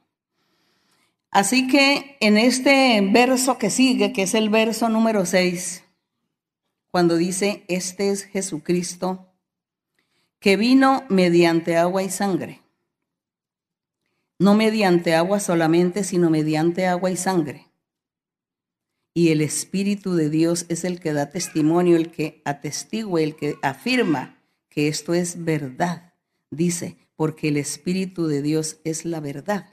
Así 1.30 1.68
que 1.68 2.16
en 2.22 2.38
este 2.38 3.02
verso 3.02 3.58
que 3.58 3.70
sigue, 3.70 4.14
que 4.14 4.24
es 4.24 4.34
el 4.34 4.48
verso 4.48 4.88
número 4.88 5.26
6, 5.26 5.84
cuando 6.98 7.16
dice, 7.16 7.64
este 7.68 8.10
es 8.10 8.24
Jesucristo, 8.24 9.32
que 10.40 10.58
vino 10.58 11.04
mediante 11.10 11.78
agua 11.78 12.02
y 12.02 12.10
sangre. 12.10 12.64
No 14.40 14.56
mediante 14.56 15.14
agua 15.14 15.40
solamente, 15.40 16.04
sino 16.04 16.32
mediante 16.32 16.88
agua 16.88 17.12
y 17.12 17.16
sangre. 17.16 17.68
Y 19.14 19.30
el 19.30 19.42
Espíritu 19.42 20.16
de 20.16 20.32
Dios 20.32 20.66
es 20.70 20.86
el 20.86 21.00
que 21.00 21.14
da 21.14 21.30
testimonio, 21.30 21.98
el 21.98 22.10
que 22.10 22.42
atestigua, 22.46 23.22
el 23.22 23.36
que 23.36 23.58
afirma 23.62 24.42
que 24.68 24.88
esto 24.88 25.14
es 25.14 25.46
verdad. 25.46 26.16
Dice, 26.50 26.98
porque 27.16 27.50
el 27.50 27.58
Espíritu 27.58 28.26
de 28.26 28.42
Dios 28.42 28.80
es 28.86 29.06
la 29.06 29.20
verdad. 29.20 29.70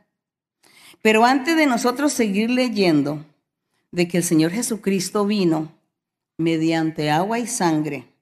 Pero 1.00 1.24
antes 1.24 1.56
de 1.56 1.64
nosotros 1.64 2.12
seguir 2.12 2.50
leyendo 2.50 3.24
de 3.92 4.08
que 4.08 4.18
el 4.18 4.24
Señor 4.24 4.50
Jesucristo 4.50 5.24
vino 5.24 5.72
mediante 6.36 7.10
agua 7.10 7.38
y 7.38 7.46
sangre, 7.46 8.14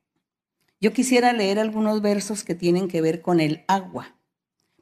yo 0.80 0.92
quisiera 0.92 1.32
leer 1.32 1.60
algunos 1.60 2.02
versos 2.02 2.42
que 2.42 2.56
tienen 2.56 2.88
que 2.88 3.00
ver 3.00 3.22
con 3.22 3.38
el 3.38 3.64
agua, 3.68 4.16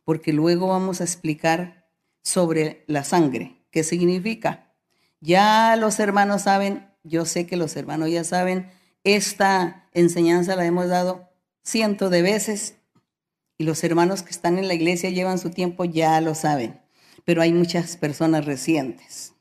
porque 0.04 0.32
luego 0.32 0.68
vamos 0.68 1.00
a 1.00 1.04
explicar 1.04 1.90
sobre 2.22 2.84
la 2.86 3.04
sangre, 3.04 3.62
qué 3.70 3.84
significa. 3.84 4.72
Ya 5.20 5.76
los 5.76 6.00
hermanos 6.00 6.42
saben, 6.42 6.88
yo 7.04 7.26
sé 7.26 7.46
que 7.46 7.58
los 7.58 7.76
hermanos 7.76 8.10
ya 8.10 8.24
saben, 8.24 8.70
esta 9.04 9.88
enseñanza 9.92 10.56
la 10.56 10.64
hemos 10.64 10.88
dado 10.88 11.28
cientos 11.62 12.10
de 12.10 12.22
veces 12.22 12.76
y 13.58 13.64
los 13.64 13.84
hermanos 13.84 14.22
que 14.22 14.30
están 14.30 14.58
en 14.58 14.68
la 14.68 14.74
iglesia 14.74 15.10
llevan 15.10 15.38
su 15.38 15.50
tiempo, 15.50 15.84
ya 15.84 16.18
lo 16.22 16.34
saben, 16.34 16.80
pero 17.26 17.42
hay 17.42 17.52
muchas 17.52 17.98
personas 17.98 18.46
recientes. 18.46 19.34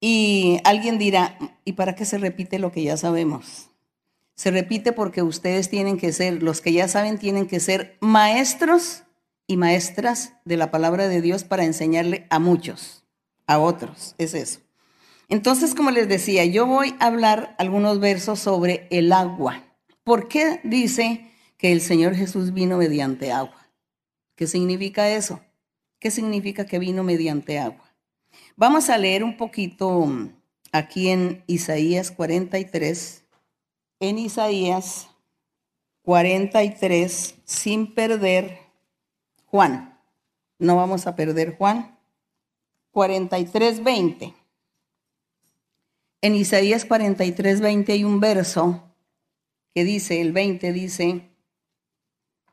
Y 0.00 0.60
alguien 0.64 0.98
dirá, 0.98 1.36
¿y 1.64 1.72
para 1.72 1.94
qué 1.94 2.04
se 2.04 2.18
repite 2.18 2.58
lo 2.58 2.72
que 2.72 2.82
ya 2.82 2.96
sabemos? 2.96 3.70
Se 4.34 4.50
repite 4.50 4.92
porque 4.92 5.22
ustedes 5.22 5.68
tienen 5.68 5.98
que 5.98 6.12
ser, 6.12 6.42
los 6.42 6.60
que 6.60 6.72
ya 6.72 6.86
saben, 6.86 7.18
tienen 7.18 7.46
que 7.46 7.60
ser 7.60 7.96
maestros 8.00 9.02
y 9.46 9.56
maestras 9.56 10.34
de 10.44 10.56
la 10.56 10.70
palabra 10.70 11.08
de 11.08 11.20
Dios 11.20 11.44
para 11.44 11.64
enseñarle 11.64 12.26
a 12.30 12.38
muchos, 12.38 13.04
a 13.46 13.58
otros. 13.58 14.14
Es 14.18 14.34
eso. 14.34 14.60
Entonces, 15.28 15.74
como 15.74 15.90
les 15.90 16.08
decía, 16.08 16.44
yo 16.44 16.66
voy 16.66 16.94
a 17.00 17.06
hablar 17.06 17.54
algunos 17.58 17.98
versos 17.98 18.38
sobre 18.38 18.86
el 18.90 19.12
agua. 19.12 19.64
¿Por 20.04 20.28
qué 20.28 20.60
dice 20.62 21.28
que 21.58 21.72
el 21.72 21.80
Señor 21.80 22.14
Jesús 22.14 22.54
vino 22.54 22.78
mediante 22.78 23.32
agua. 23.32 23.68
¿Qué 24.36 24.46
significa 24.46 25.10
eso? 25.10 25.40
¿Qué 25.98 26.10
significa 26.12 26.64
que 26.64 26.78
vino 26.78 27.02
mediante 27.02 27.58
agua? 27.58 27.87
Vamos 28.56 28.90
a 28.90 28.98
leer 28.98 29.22
un 29.24 29.36
poquito 29.36 30.06
mm, 30.06 30.32
aquí 30.72 31.08
en 31.08 31.44
Isaías 31.46 32.10
43. 32.10 33.24
En 34.00 34.18
Isaías 34.18 35.08
43, 36.02 37.34
sin 37.44 37.94
perder 37.94 38.58
Juan. 39.46 39.98
No 40.58 40.76
vamos 40.76 41.06
a 41.06 41.14
perder 41.14 41.56
Juan. 41.56 41.98
43, 42.92 43.84
20. 43.84 44.34
En 46.20 46.34
Isaías 46.34 46.84
43, 46.84 47.60
20 47.60 47.92
hay 47.92 48.04
un 48.04 48.18
verso 48.18 48.92
que 49.74 49.84
dice, 49.84 50.20
el 50.20 50.32
20 50.32 50.72
dice, 50.72 51.30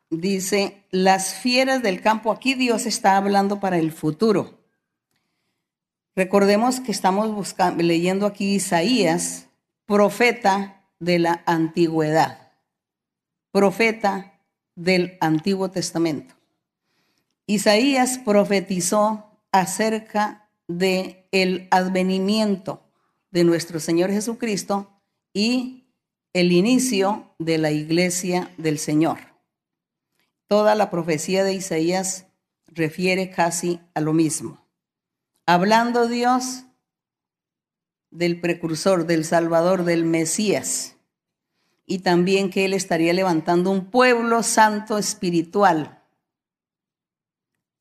dice, 0.09 0.83
las 0.91 1.33
fieras 1.33 1.81
del 1.81 2.01
campo, 2.01 2.31
aquí 2.31 2.53
Dios 2.53 2.85
está 2.85 3.17
hablando 3.17 3.59
para 3.59 3.79
el 3.79 3.91
futuro. 3.91 4.64
Recordemos 6.15 6.79
que 6.79 6.93
estamos 6.93 7.29
buscando, 7.33 7.83
leyendo 7.83 8.25
aquí 8.25 8.55
Isaías, 8.55 9.47
profeta 9.85 10.89
de 10.97 11.19
la 11.19 11.43
antigüedad, 11.45 12.53
profeta 13.51 14.39
del 14.75 15.17
Antiguo 15.19 15.69
Testamento. 15.71 16.33
Isaías 17.47 18.17
profetizó 18.17 19.39
acerca 19.51 20.49
de 20.69 21.27
el 21.31 21.67
advenimiento 21.69 22.81
de 23.31 23.43
nuestro 23.43 23.81
Señor 23.81 24.09
Jesucristo 24.09 24.89
y 25.33 25.83
el 26.31 26.53
inicio 26.53 27.35
de 27.39 27.57
la 27.57 27.71
iglesia 27.71 28.49
del 28.57 28.79
Señor. 28.79 29.17
Toda 30.47 30.75
la 30.75 30.89
profecía 30.89 31.43
de 31.43 31.53
Isaías 31.53 32.27
refiere 32.67 33.29
casi 33.29 33.81
a 33.93 33.99
lo 33.99 34.13
mismo. 34.13 34.64
Hablando 35.45 36.07
Dios 36.07 36.65
del 38.11 38.39
precursor, 38.39 39.05
del 39.05 39.25
Salvador, 39.25 39.83
del 39.83 40.05
Mesías, 40.05 40.95
y 41.85 41.99
también 41.99 42.49
que 42.49 42.65
Él 42.65 42.73
estaría 42.73 43.13
levantando 43.13 43.71
un 43.71 43.91
pueblo 43.91 44.41
santo 44.43 44.97
espiritual. 44.97 46.01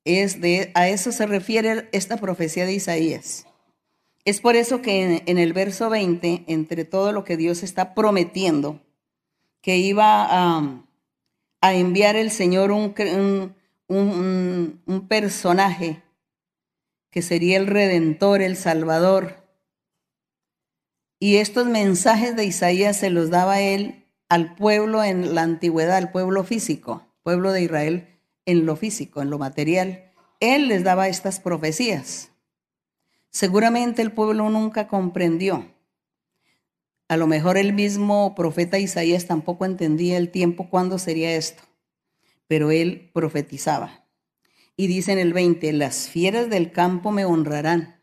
Es 0.03 0.41
de, 0.41 0.71
a 0.75 0.87
eso 0.89 1.11
se 1.11 1.25
refiere 1.25 1.89
esta 1.91 2.17
profecía 2.17 2.65
de 2.65 2.73
Isaías. 2.73 3.47
Es 4.23 4.41
por 4.41 4.55
eso 4.55 4.81
que 4.81 5.23
en, 5.25 5.37
el 5.37 5.53
verso 5.53 5.89
20, 5.89 6.45
entre 6.47 6.85
todo 6.85 7.11
lo 7.11 7.23
que 7.23 7.37
Dios 7.37 7.63
está 7.63 7.95
prometiendo, 7.95 8.81
que 9.61 9.77
iba 9.77 10.27
a 10.29 10.85
a 11.65 11.73
enviar 11.73 12.15
el 12.15 12.29
Señor 12.29 12.71
un, 12.71 12.93
un, 13.87 15.07
personaje 15.07 16.03
que 17.15 17.21
sería 17.21 17.55
el 17.55 17.67
redentor, 17.67 18.41
el 18.41 18.57
salvador. 18.57 19.47
Y 21.17 21.37
estos 21.37 21.65
mensajes 21.65 22.35
de 22.35 22.43
Isaías 22.43 22.97
se 22.97 23.09
los 23.09 23.29
daba 23.29 23.61
él 23.61 24.05
al 24.27 24.53
pueblo 24.55 25.01
en 25.01 25.33
la 25.33 25.43
antigüedad, 25.43 25.95
al 25.95 26.11
pueblo 26.11 26.43
físico, 26.43 27.07
pueblo 27.23 27.53
de 27.53 27.61
Israel 27.61 28.19
en 28.45 28.65
lo 28.65 28.75
físico, 28.75 29.21
en 29.21 29.29
lo 29.29 29.37
material. 29.37 30.11
Él 30.41 30.67
les 30.67 30.83
daba 30.83 31.07
estas 31.07 31.39
profecías. 31.39 32.31
Seguramente 33.29 34.01
el 34.01 34.11
pueblo 34.11 34.49
nunca 34.49 34.89
comprendió. 34.89 35.73
A 37.07 37.15
lo 37.15 37.27
mejor 37.27 37.57
el 37.57 37.71
mismo 37.71 38.35
profeta 38.35 38.77
Isaías 38.77 39.25
tampoco 39.25 39.63
entendía 39.63 40.17
el 40.17 40.31
tiempo 40.31 40.69
cuándo 40.69 40.99
sería 40.99 41.33
esto, 41.33 41.63
pero 42.47 42.71
él 42.71 43.09
profetizaba. 43.13 44.04
Y 44.77 44.87
dice 44.87 45.13
en 45.13 45.19
el 45.19 45.33
20, 45.33 45.71
las 45.73 46.09
fieras 46.09 46.49
del 46.49 46.71
campo 46.71 47.11
me 47.11 47.25
honrarán. 47.25 48.01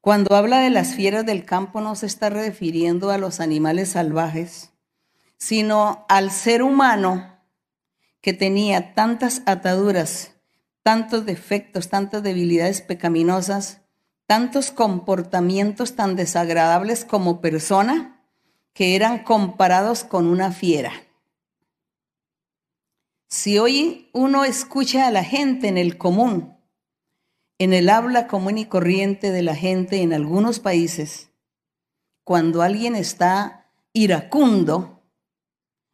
Cuando 0.00 0.34
habla 0.34 0.58
de 0.58 0.70
las 0.70 0.94
fieras 0.94 1.24
del 1.24 1.44
campo 1.44 1.80
no 1.80 1.94
se 1.94 2.06
está 2.06 2.28
refiriendo 2.28 3.10
a 3.10 3.18
los 3.18 3.38
animales 3.38 3.90
salvajes, 3.90 4.70
sino 5.36 6.04
al 6.08 6.32
ser 6.32 6.62
humano 6.62 7.38
que 8.20 8.32
tenía 8.32 8.94
tantas 8.94 9.42
ataduras, 9.46 10.32
tantos 10.82 11.24
defectos, 11.24 11.88
tantas 11.88 12.22
debilidades 12.22 12.80
pecaminosas, 12.80 13.82
tantos 14.26 14.72
comportamientos 14.72 15.94
tan 15.94 16.16
desagradables 16.16 17.04
como 17.04 17.40
persona, 17.40 18.24
que 18.72 18.96
eran 18.96 19.22
comparados 19.22 20.04
con 20.04 20.26
una 20.26 20.50
fiera. 20.50 20.92
Si 23.32 23.58
hoy 23.58 24.10
uno 24.12 24.44
escucha 24.44 25.06
a 25.06 25.10
la 25.10 25.24
gente 25.24 25.66
en 25.66 25.78
el 25.78 25.96
común, 25.96 26.54
en 27.58 27.72
el 27.72 27.88
habla 27.88 28.26
común 28.26 28.58
y 28.58 28.66
corriente 28.66 29.30
de 29.30 29.40
la 29.40 29.56
gente 29.56 30.02
en 30.02 30.12
algunos 30.12 30.60
países, 30.60 31.30
cuando 32.24 32.60
alguien 32.60 32.94
está 32.94 33.70
iracundo, 33.94 35.02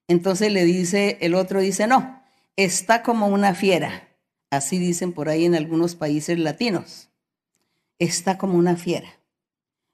entonces 0.09 0.53
le 0.53 0.64
dice, 0.64 1.16
el 1.20 1.37
otro 1.37 1.61
dice, 1.61 1.87
no, 1.87 2.24
está 2.57 3.05
como 3.05 3.29
una 3.29 3.55
fiera. 3.55 4.09
Así 4.51 4.81
dicen 4.81 5.12
por 5.12 5.29
ahí 5.29 5.44
en 5.44 5.55
algunos 5.55 5.94
países 5.94 6.40
latinos. 6.40 7.09
Está 8.01 8.37
como 8.37 8.59
una 8.59 8.74
fiera. 8.74 9.11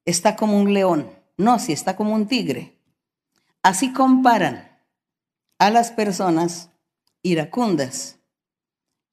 Está 0.06 0.34
como 0.34 0.58
un 0.58 0.72
león. 0.72 1.10
No, 1.36 1.58
si 1.58 1.74
está 1.74 1.94
como 1.94 2.14
un 2.14 2.26
tigre. 2.26 2.78
Así 3.62 3.92
comparan 3.92 4.66
a 5.58 5.68
las 5.68 5.90
personas 5.90 6.70
iracundas 7.24 8.20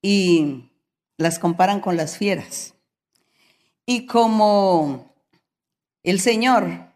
y 0.02 0.70
las 1.18 1.40
comparan 1.40 1.80
con 1.80 1.98
las 1.98 2.18
fieras. 2.18 2.76
Y 3.88 4.06
como 4.06 5.16
el 6.04 6.20
Señor 6.20 6.92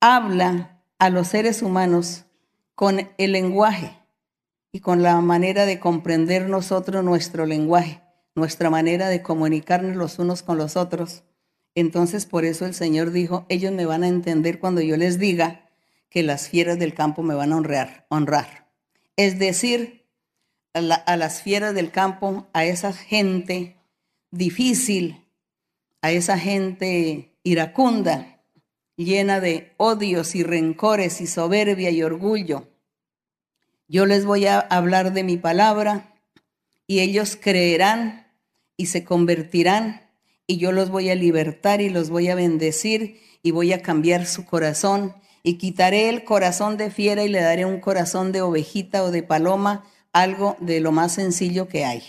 habla 0.00 0.82
a 0.98 1.10
los 1.10 1.28
seres 1.28 1.60
humanos 1.60 2.24
con 2.74 3.10
el 3.18 3.32
lenguaje 3.32 3.98
y 4.72 4.80
con 4.80 5.02
la 5.02 5.20
manera 5.20 5.66
de 5.66 5.80
comprender 5.80 6.48
nosotros 6.48 7.04
nuestro 7.04 7.44
lenguaje, 7.44 8.00
nuestra 8.34 8.70
manera 8.70 9.08
de 9.08 9.22
comunicarnos 9.22 9.96
los 9.96 10.18
unos 10.18 10.42
con 10.42 10.56
los 10.56 10.76
otros. 10.76 11.24
Entonces 11.74 12.24
por 12.24 12.44
eso 12.44 12.66
el 12.66 12.74
Señor 12.74 13.10
dijo, 13.10 13.46
ellos 13.48 13.72
me 13.72 13.84
van 13.84 14.04
a 14.04 14.08
entender 14.08 14.60
cuando 14.60 14.80
yo 14.80 14.96
les 14.96 15.18
diga 15.18 15.68
que 16.08 16.22
las 16.22 16.48
fieras 16.48 16.78
del 16.78 16.94
campo 16.94 17.22
me 17.22 17.34
van 17.34 17.52
a 17.52 17.56
honrar. 17.56 18.06
honrar. 18.08 18.68
Es 19.16 19.38
decir, 19.38 19.99
a, 20.74 21.16
las 21.16 21.42
fieras 21.42 21.74
del 21.74 21.90
campo, 21.90 22.48
a 22.52 22.64
esa 22.64 22.92
gente 22.92 23.76
difícil, 24.30 25.26
a 26.02 26.12
esa 26.12 26.38
gente 26.38 27.34
iracunda, 27.42 28.42
llena 28.96 29.40
de 29.40 29.72
odios 29.76 30.34
y 30.34 30.42
rencores 30.42 31.20
y 31.20 31.26
soberbia 31.26 31.90
y 31.90 32.02
orgullo. 32.02 32.68
Yo 33.88 34.06
les 34.06 34.24
voy 34.24 34.46
a 34.46 34.60
hablar 34.60 35.12
de 35.12 35.24
mi 35.24 35.36
palabra 35.36 36.14
y 36.86 37.00
ellos 37.00 37.36
creerán 37.40 38.28
y 38.76 38.86
se 38.86 39.04
convertirán 39.04 40.08
y 40.46 40.58
yo 40.58 40.72
los 40.72 40.90
voy 40.90 41.10
a 41.10 41.14
libertar 41.14 41.80
y 41.80 41.90
los 41.90 42.10
voy 42.10 42.28
a 42.28 42.34
bendecir 42.34 43.20
y 43.42 43.50
voy 43.50 43.72
a 43.72 43.82
cambiar 43.82 44.26
su 44.26 44.44
corazón 44.44 45.14
y 45.42 45.58
quitaré 45.58 46.08
el 46.08 46.24
corazón 46.24 46.76
de 46.76 46.90
fiera 46.90 47.24
y 47.24 47.28
le 47.28 47.40
daré 47.40 47.64
un 47.64 47.80
corazón 47.80 48.32
de 48.32 48.42
ovejita 48.42 49.02
o 49.02 49.10
de 49.10 49.22
paloma, 49.22 49.84
algo 50.12 50.56
de 50.60 50.80
lo 50.80 50.92
más 50.92 51.12
sencillo 51.12 51.68
que 51.68 51.84
hay. 51.84 52.02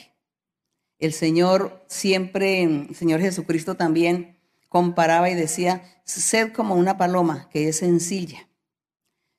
El 1.00 1.14
Señor 1.14 1.84
siempre, 1.88 2.64
el 2.64 2.96
Señor 2.96 3.22
Jesucristo 3.22 3.76
también 3.76 4.38
comparaba 4.70 5.30
y 5.30 5.36
decía, 5.36 5.84
sed 6.06 6.54
como 6.54 6.76
una 6.76 6.98
paloma 6.98 7.50
que 7.52 7.68
es 7.68 7.78
sencilla. 7.78 8.48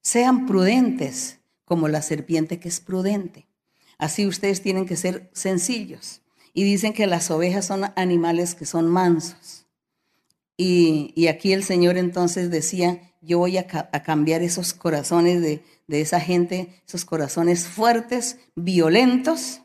Sean 0.03 0.47
prudentes 0.47 1.39
como 1.65 1.89
la 1.89 2.03
serpiente 2.03 2.59
que 2.59 2.69
es 2.69 2.81
prudente. 2.81 3.47
Así 3.99 4.27
ustedes 4.27 4.61
tienen 4.61 4.87
que 4.87 4.97
ser 4.97 5.31
sencillos. 5.33 6.23
Y 6.53 6.65
dicen 6.65 6.93
que 6.93 7.07
las 7.07 7.31
ovejas 7.31 7.67
son 7.67 7.93
animales 7.97 8.55
que 8.55 8.67
son 8.67 8.89
mansos. 8.89 9.67
Y, 10.57 11.27
aquí 11.29 11.53
el 11.53 11.65
Señor 11.65 11.97
entonces 11.97 12.51
decía, 12.51 13.15
yo 13.21 13.39
voy 13.39 13.57
a, 13.57 13.67
cambiar 13.67 14.43
esos 14.43 14.75
corazones 14.75 15.41
de, 15.41 15.63
de 15.93 16.01
esa 16.01 16.21
gente, 16.21 16.83
esos 16.89 17.05
corazones 17.05 17.69
fuertes, 17.69 18.39
violentos, 18.57 19.61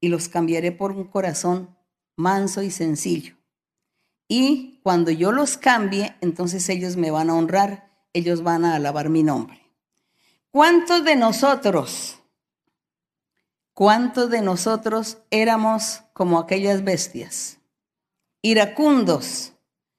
y 0.00 0.06
los 0.06 0.28
cambiaré 0.28 0.70
por 0.70 0.92
un 0.92 1.04
corazón 1.04 1.76
manso 2.16 2.62
y 2.62 2.70
sencillo. 2.70 3.36
Y 4.28 4.80
cuando 4.84 5.10
yo 5.10 5.32
los 5.32 5.58
cambie, 5.58 6.14
entonces 6.20 6.68
ellos 6.68 6.96
me 6.96 7.10
van 7.10 7.28
a 7.28 7.34
honrar, 7.34 7.90
ellos 8.12 8.44
van 8.44 8.64
a 8.64 8.76
alabar 8.76 9.08
mi 9.08 9.24
nombre. 9.24 9.60
¿Cuántos 10.52 11.04
de 11.04 11.16
nosotros, 11.16 12.20
cuántos 13.74 14.30
de 14.30 14.42
nosotros 14.42 15.18
éramos 15.30 16.04
como 16.12 16.38
aquellas 16.38 16.84
bestias? 16.84 17.58
Iracundos, 18.42 19.54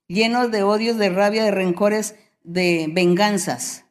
llenos 0.08 0.50
de 0.50 0.62
odios, 0.62 0.96
de 0.96 1.10
rabia, 1.10 1.44
de 1.44 1.50
rencores, 1.50 2.14
de 2.42 2.88
venganzas, 2.90 3.83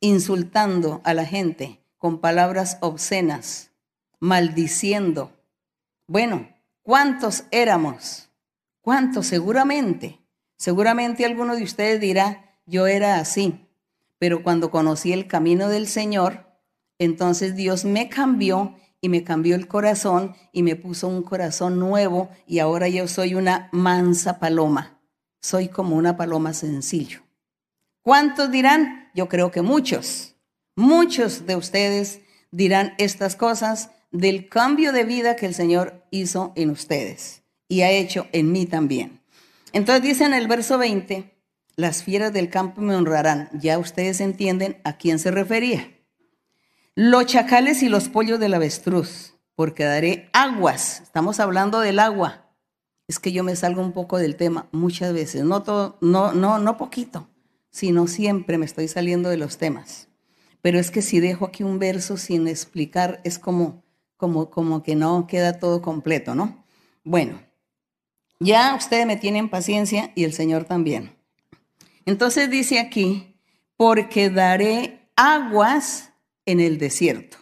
insultando 0.00 1.00
a 1.04 1.14
la 1.14 1.24
gente 1.24 1.80
con 1.98 2.20
palabras 2.20 2.78
obscenas, 2.80 3.70
maldiciendo. 4.20 5.32
Bueno, 6.06 6.48
¿cuántos 6.82 7.44
éramos? 7.50 8.28
¿Cuántos? 8.80 9.26
Seguramente. 9.26 10.20
Seguramente 10.56 11.24
alguno 11.24 11.56
de 11.56 11.64
ustedes 11.64 12.00
dirá, 12.00 12.58
yo 12.66 12.86
era 12.86 13.16
así, 13.18 13.66
pero 14.18 14.42
cuando 14.42 14.70
conocí 14.70 15.12
el 15.12 15.26
camino 15.26 15.68
del 15.68 15.86
Señor, 15.86 16.46
entonces 16.98 17.54
Dios 17.56 17.84
me 17.84 18.08
cambió 18.08 18.74
y 19.00 19.08
me 19.08 19.22
cambió 19.22 19.54
el 19.54 19.68
corazón 19.68 20.34
y 20.52 20.62
me 20.62 20.76
puso 20.76 21.08
un 21.08 21.22
corazón 21.22 21.78
nuevo 21.78 22.30
y 22.46 22.58
ahora 22.60 22.88
yo 22.88 23.06
soy 23.08 23.34
una 23.34 23.68
mansa 23.72 24.38
paloma. 24.38 25.00
Soy 25.40 25.68
como 25.68 25.96
una 25.96 26.16
paloma 26.16 26.54
sencillo. 26.54 27.20
¿Cuántos 28.02 28.50
dirán? 28.50 29.05
Yo 29.16 29.30
creo 29.30 29.50
que 29.50 29.62
muchos. 29.62 30.34
Muchos 30.76 31.46
de 31.46 31.56
ustedes 31.56 32.20
dirán 32.50 32.92
estas 32.98 33.34
cosas 33.34 33.90
del 34.12 34.50
cambio 34.50 34.92
de 34.92 35.04
vida 35.04 35.36
que 35.36 35.46
el 35.46 35.54
Señor 35.54 36.06
hizo 36.10 36.52
en 36.54 36.68
ustedes 36.68 37.42
y 37.66 37.80
ha 37.80 37.90
hecho 37.90 38.26
en 38.32 38.52
mí 38.52 38.66
también. 38.66 39.22
Entonces 39.72 40.02
dice 40.02 40.24
en 40.24 40.34
el 40.34 40.46
verso 40.48 40.76
20, 40.76 41.34
las 41.76 42.02
fieras 42.02 42.34
del 42.34 42.50
campo 42.50 42.82
me 42.82 42.94
honrarán. 42.94 43.48
Ya 43.54 43.78
ustedes 43.78 44.20
entienden 44.20 44.82
a 44.84 44.98
quién 44.98 45.18
se 45.18 45.30
refería. 45.30 45.90
Los 46.94 47.24
chacales 47.24 47.82
y 47.82 47.88
los 47.88 48.10
pollos 48.10 48.38
del 48.38 48.52
avestruz, 48.52 49.34
porque 49.54 49.84
daré 49.84 50.28
aguas. 50.34 51.00
Estamos 51.00 51.40
hablando 51.40 51.80
del 51.80 52.00
agua. 52.00 52.50
Es 53.08 53.18
que 53.18 53.32
yo 53.32 53.42
me 53.44 53.56
salgo 53.56 53.80
un 53.80 53.92
poco 53.92 54.18
del 54.18 54.36
tema 54.36 54.68
muchas 54.72 55.14
veces, 55.14 55.44
no 55.44 55.62
todo, 55.62 55.96
no, 56.02 56.32
no, 56.32 56.58
no 56.58 56.76
poquito, 56.76 57.30
sino 57.76 58.06
siempre 58.06 58.56
me 58.56 58.64
estoy 58.64 58.88
saliendo 58.88 59.28
de 59.28 59.36
los 59.36 59.58
temas. 59.58 60.08
Pero 60.62 60.78
es 60.78 60.90
que 60.90 61.02
si 61.02 61.20
dejo 61.20 61.44
aquí 61.44 61.62
un 61.62 61.78
verso 61.78 62.16
sin 62.16 62.48
explicar, 62.48 63.20
es 63.22 63.38
como, 63.38 63.84
como, 64.16 64.48
como 64.48 64.82
que 64.82 64.96
no 64.96 65.26
queda 65.26 65.58
todo 65.58 65.82
completo, 65.82 66.34
¿no? 66.34 66.64
Bueno, 67.04 67.38
ya 68.40 68.74
ustedes 68.74 69.04
me 69.04 69.18
tienen 69.18 69.50
paciencia 69.50 70.10
y 70.14 70.24
el 70.24 70.32
Señor 70.32 70.64
también. 70.64 71.18
Entonces 72.06 72.48
dice 72.48 72.80
aquí, 72.80 73.36
porque 73.76 74.30
daré 74.30 75.10
aguas 75.14 76.14
en 76.46 76.60
el 76.60 76.78
desierto. 76.78 77.36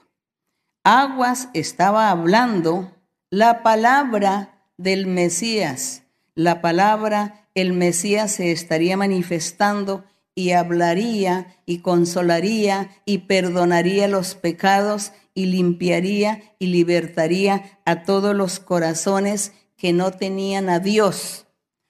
Aguas 0.83 1.49
estaba 1.55 2.11
hablando 2.11 2.93
la 3.31 3.63
palabra 3.63 4.67
del 4.79 5.07
Mesías. 5.07 6.03
La 6.35 6.61
palabra, 6.61 7.47
el 7.55 7.73
Mesías 7.73 8.33
se 8.33 8.51
estaría 8.51 8.97
manifestando 8.97 10.05
y 10.35 10.51
hablaría 10.51 11.57
y 11.67 11.79
consolaría 11.79 12.91
y 13.05 13.19
perdonaría 13.19 14.09
los 14.09 14.35
pecados 14.35 15.13
y 15.35 15.47
limpiaría 15.47 16.43
y 16.59 16.67
libertaría 16.67 17.79
a 17.85 18.03
todos 18.03 18.35
los 18.35 18.61
corazones 18.61 19.53
que 19.77 19.93
no 19.93 20.13
tenían 20.13 20.69
a 20.71 20.79
Dios, 20.79 21.47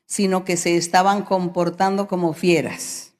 sino 0.06 0.44
que 0.44 0.56
se 0.56 0.76
estaban 0.76 1.22
comportando 1.22 2.08
como 2.08 2.32
fieras. 2.32 3.14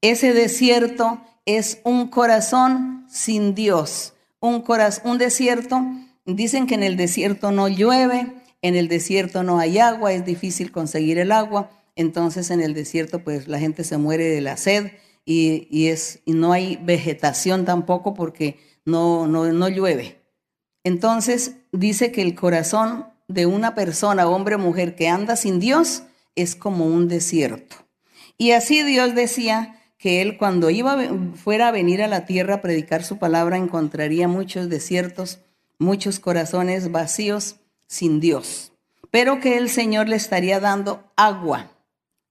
Ese 0.00 0.32
desierto 0.32 1.20
es 1.46 1.80
un 1.84 2.08
corazón 2.08 3.06
sin 3.08 3.54
Dios, 3.54 4.14
un, 4.40 4.60
corazón, 4.62 5.12
un 5.12 5.18
desierto. 5.18 5.82
Dicen 6.24 6.66
que 6.66 6.74
en 6.74 6.82
el 6.82 6.96
desierto 6.96 7.52
no 7.52 7.68
llueve, 7.68 8.32
en 8.62 8.76
el 8.76 8.88
desierto 8.88 9.42
no 9.42 9.58
hay 9.58 9.78
agua, 9.78 10.12
es 10.12 10.24
difícil 10.24 10.72
conseguir 10.72 11.18
el 11.18 11.32
agua, 11.32 11.70
entonces 11.96 12.50
en 12.50 12.60
el 12.60 12.74
desierto 12.74 13.24
pues 13.24 13.48
la 13.48 13.58
gente 13.58 13.82
se 13.82 13.96
muere 13.98 14.24
de 14.24 14.40
la 14.40 14.56
sed 14.56 14.92
y, 15.24 15.88
es, 15.88 16.20
y 16.24 16.32
no 16.32 16.52
hay 16.52 16.76
vegetación 16.76 17.64
tampoco 17.64 18.14
porque 18.14 18.60
no, 18.84 19.26
no, 19.26 19.68
llueve. 19.68 20.22
Entonces 20.84 21.56
dice 21.72 22.12
que 22.12 22.22
el 22.22 22.36
corazón 22.36 23.06
de 23.26 23.46
una 23.46 23.74
persona, 23.74 24.28
hombre 24.28 24.54
o 24.54 24.58
mujer, 24.60 24.94
que 24.94 25.08
anda 25.08 25.34
sin 25.34 25.58
Dios 25.58 26.04
es 26.36 26.54
como 26.54 26.86
un 26.86 27.08
desierto. 27.08 27.74
Y 28.38 28.52
así 28.52 28.84
Dios 28.84 29.16
decía 29.16 29.82
que 29.98 30.22
él 30.22 30.38
cuando 30.38 30.70
iba 30.70 30.96
fuera 31.34 31.68
a 31.68 31.72
venir 31.72 32.02
a 32.02 32.06
la 32.06 32.24
tierra 32.24 32.56
a 32.56 32.62
predicar 32.62 33.02
su 33.02 33.18
palabra 33.18 33.56
encontraría 33.56 34.28
muchos 34.28 34.68
desiertos, 34.68 35.40
muchos 35.78 36.20
corazones 36.20 36.92
vacíos 36.92 37.56
sin 37.88 38.20
Dios, 38.20 38.72
pero 39.10 39.40
que 39.40 39.56
el 39.56 39.70
Señor 39.70 40.08
le 40.08 40.16
estaría 40.16 40.60
dando 40.60 41.10
agua, 41.16 41.72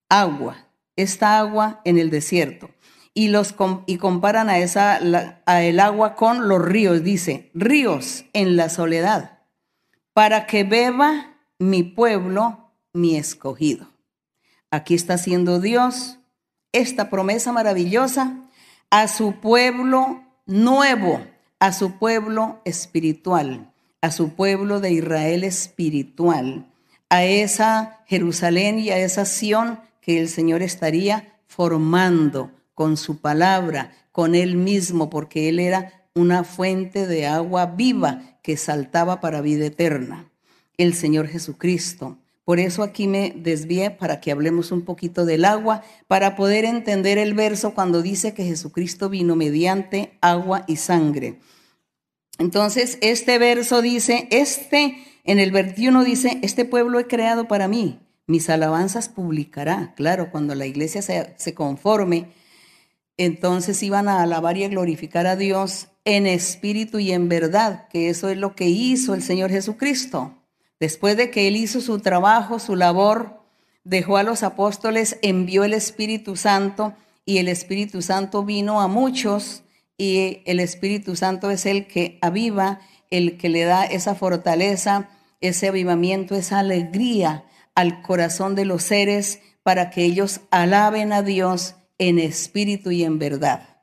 agua, 0.09 0.67
esta 0.95 1.39
agua 1.39 1.81
en 1.85 1.97
el 1.97 2.09
desierto. 2.09 2.69
Y, 3.13 3.29
los, 3.29 3.55
y 3.85 3.97
comparan 3.97 4.49
a, 4.49 4.59
esa, 4.59 4.99
a 5.45 5.63
el 5.63 5.79
agua 5.79 6.15
con 6.15 6.49
los 6.49 6.61
ríos, 6.61 7.03
dice, 7.03 7.49
ríos 7.53 8.25
en 8.33 8.57
la 8.57 8.69
soledad, 8.69 9.39
para 10.13 10.47
que 10.47 10.63
beba 10.63 11.37
mi 11.57 11.83
pueblo, 11.83 12.71
mi 12.93 13.15
escogido. 13.15 13.89
Aquí 14.69 14.95
está 14.95 15.13
haciendo 15.13 15.61
Dios 15.61 16.19
esta 16.73 17.09
promesa 17.09 17.53
maravillosa 17.53 18.35
a 18.89 19.07
su 19.07 19.39
pueblo 19.39 20.23
nuevo, 20.45 21.21
a 21.59 21.71
su 21.71 21.97
pueblo 21.97 22.59
espiritual, 22.65 23.71
a 24.01 24.11
su 24.11 24.33
pueblo 24.33 24.81
de 24.81 24.91
Israel 24.91 25.45
espiritual, 25.45 26.71
a 27.09 27.23
esa 27.23 28.03
Jerusalén 28.07 28.79
y 28.79 28.89
a 28.89 28.97
esa 28.97 29.25
Sión 29.25 29.79
que 30.05 30.19
el 30.19 30.29
Señor 30.29 30.61
estaría 30.61 31.39
formando 31.47 32.51
con 32.75 32.97
su 32.97 33.17
palabra, 33.17 33.91
con 34.11 34.35
él 34.35 34.55
mismo, 34.55 35.09
porque 35.09 35.49
él 35.49 35.59
era 35.59 36.07
una 36.13 36.43
fuente 36.43 37.07
de 37.07 37.25
agua 37.25 37.65
viva 37.65 38.37
que 38.43 38.55
saltaba 38.55 39.19
para 39.19 39.41
vida 39.41 39.65
eterna. 39.65 40.29
El 40.77 40.93
Señor 40.93 41.27
Jesucristo 41.27 42.19
por 42.45 42.59
eso 42.59 42.83
aquí 42.83 43.07
me 43.07 43.33
desvié 43.35 43.89
para 43.89 44.21
que 44.21 44.31
hablemos 44.31 44.71
un 44.71 44.83
poquito 44.83 45.25
del 45.25 45.45
agua, 45.45 45.81
para 46.07 46.35
poder 46.35 46.63
entender 46.63 47.17
el 47.17 47.33
verso 47.33 47.73
cuando 47.73 48.03
dice 48.03 48.35
que 48.35 48.45
Jesucristo 48.45 49.09
vino 49.09 49.35
mediante 49.35 50.15
agua 50.21 50.63
y 50.67 50.75
sangre. 50.75 51.39
Entonces, 52.37 52.99
este 53.01 53.39
verso 53.39 53.81
dice, 53.81 54.27
este, 54.29 54.95
en 55.23 55.39
el 55.39 55.51
21 55.51 56.03
dice, 56.03 56.37
este 56.43 56.65
pueblo 56.65 56.99
he 56.99 57.07
creado 57.07 57.47
para 57.47 57.67
mí, 57.67 57.99
mis 58.27 58.49
alabanzas 58.49 59.09
publicará. 59.09 59.93
Claro, 59.95 60.31
cuando 60.31 60.55
la 60.55 60.65
iglesia 60.65 61.01
se, 61.01 61.33
se 61.37 61.53
conforme, 61.53 62.27
entonces 63.17 63.81
iban 63.83 64.07
a 64.07 64.21
alabar 64.21 64.57
y 64.57 64.63
a 64.63 64.69
glorificar 64.69 65.27
a 65.27 65.35
Dios 65.35 65.87
en 66.03 66.27
espíritu 66.27 66.99
y 66.99 67.11
en 67.11 67.29
verdad, 67.29 67.87
que 67.89 68.09
eso 68.09 68.29
es 68.29 68.37
lo 68.37 68.55
que 68.55 68.67
hizo 68.67 69.13
el 69.13 69.23
Señor 69.23 69.49
Jesucristo. 69.49 70.33
Después 70.79 71.17
de 71.17 71.31
que 71.31 71.47
él 71.47 71.55
hizo 71.55 71.81
su 71.81 71.99
trabajo, 71.99 72.59
su 72.59 72.75
labor, 72.75 73.41
dejó 73.83 74.17
a 74.17 74.23
los 74.23 74.43
apóstoles, 74.43 75.17
envió 75.21 75.63
el 75.63 75.73
Espíritu 75.73 76.35
Santo 76.35 76.93
y 77.25 77.37
el 77.37 77.47
Espíritu 77.47 78.01
Santo 78.01 78.43
vino 78.43 78.81
a 78.81 78.87
muchos 78.87 79.63
y 79.97 80.41
el 80.45 80.59
Espíritu 80.59 81.15
Santo 81.15 81.49
es 81.49 81.65
el 81.65 81.87
que 81.87 82.19
aviva, 82.21 82.79
el 83.09 83.37
que 83.37 83.49
le 83.49 83.63
da 83.63 83.85
esa 83.85 84.13
fortaleza, 84.13 85.09
ese 85.39 85.69
avivamiento, 85.69 86.35
esa 86.35 86.59
alegría 86.59 87.45
al 87.75 88.01
corazón 88.01 88.55
de 88.55 88.65
los 88.65 88.83
seres 88.83 89.39
para 89.63 89.89
que 89.89 90.03
ellos 90.03 90.41
alaben 90.51 91.13
a 91.13 91.21
Dios 91.21 91.75
en 91.97 92.19
espíritu 92.19 92.91
y 92.91 93.03
en 93.03 93.19
verdad. 93.19 93.75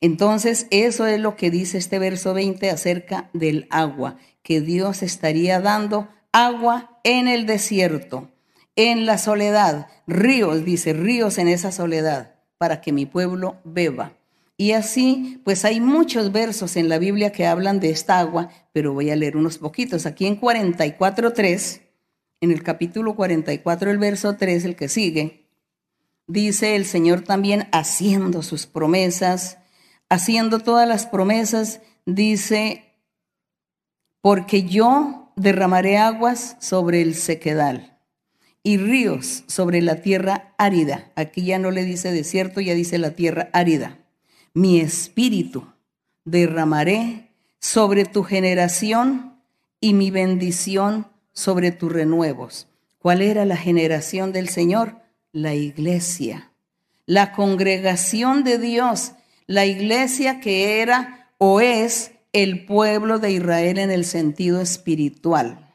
Entonces, 0.00 0.66
eso 0.70 1.06
es 1.06 1.20
lo 1.20 1.36
que 1.36 1.50
dice 1.50 1.78
este 1.78 1.98
verso 1.98 2.34
20 2.34 2.70
acerca 2.70 3.30
del 3.32 3.66
agua 3.70 4.16
que 4.42 4.60
Dios 4.60 5.02
estaría 5.02 5.60
dando 5.60 6.08
agua 6.32 6.98
en 7.04 7.28
el 7.28 7.46
desierto, 7.46 8.30
en 8.74 9.06
la 9.06 9.18
soledad, 9.18 9.86
ríos, 10.06 10.64
dice, 10.64 10.92
ríos 10.92 11.38
en 11.38 11.48
esa 11.48 11.70
soledad, 11.70 12.34
para 12.58 12.80
que 12.80 12.92
mi 12.92 13.06
pueblo 13.06 13.60
beba. 13.64 14.12
Y 14.56 14.72
así, 14.72 15.40
pues 15.44 15.64
hay 15.64 15.80
muchos 15.80 16.32
versos 16.32 16.76
en 16.76 16.88
la 16.88 16.98
Biblia 16.98 17.32
que 17.32 17.46
hablan 17.46 17.80
de 17.80 17.90
esta 17.90 18.18
agua, 18.18 18.48
pero 18.72 18.92
voy 18.92 19.10
a 19.10 19.16
leer 19.16 19.36
unos 19.36 19.58
poquitos. 19.58 20.06
Aquí 20.06 20.26
en 20.26 20.40
44.3, 20.40 21.81
en 22.42 22.50
el 22.50 22.64
capítulo 22.64 23.14
44, 23.14 23.92
el 23.92 23.98
verso 23.98 24.36
3, 24.36 24.64
el 24.64 24.74
que 24.74 24.88
sigue, 24.88 25.46
dice 26.26 26.74
el 26.74 26.84
Señor 26.84 27.20
también 27.22 27.68
haciendo 27.70 28.42
sus 28.42 28.66
promesas, 28.66 29.58
haciendo 30.08 30.58
todas 30.58 30.88
las 30.88 31.06
promesas, 31.06 31.80
dice, 32.04 32.84
porque 34.20 34.64
yo 34.64 35.32
derramaré 35.36 35.98
aguas 35.98 36.56
sobre 36.58 37.00
el 37.00 37.14
sequedal 37.14 37.96
y 38.64 38.76
ríos 38.76 39.44
sobre 39.46 39.80
la 39.80 40.02
tierra 40.02 40.52
árida. 40.58 41.12
Aquí 41.14 41.44
ya 41.44 41.60
no 41.60 41.70
le 41.70 41.84
dice 41.84 42.10
desierto, 42.10 42.60
ya 42.60 42.74
dice 42.74 42.98
la 42.98 43.12
tierra 43.12 43.50
árida. 43.52 43.98
Mi 44.52 44.80
espíritu 44.80 45.68
derramaré 46.24 47.30
sobre 47.60 48.04
tu 48.04 48.24
generación 48.24 49.40
y 49.80 49.94
mi 49.94 50.10
bendición 50.10 51.11
sobre 51.32 51.72
tus 51.72 51.92
renuevos. 51.92 52.68
¿Cuál 52.98 53.22
era 53.22 53.44
la 53.44 53.56
generación 53.56 54.32
del 54.32 54.48
Señor? 54.48 55.00
La 55.32 55.54
iglesia, 55.54 56.52
la 57.06 57.32
congregación 57.32 58.44
de 58.44 58.58
Dios, 58.58 59.12
la 59.46 59.66
iglesia 59.66 60.40
que 60.40 60.80
era 60.80 61.30
o 61.38 61.60
es 61.60 62.12
el 62.32 62.64
pueblo 62.64 63.18
de 63.18 63.32
Israel 63.32 63.78
en 63.78 63.90
el 63.90 64.04
sentido 64.04 64.60
espiritual. 64.60 65.74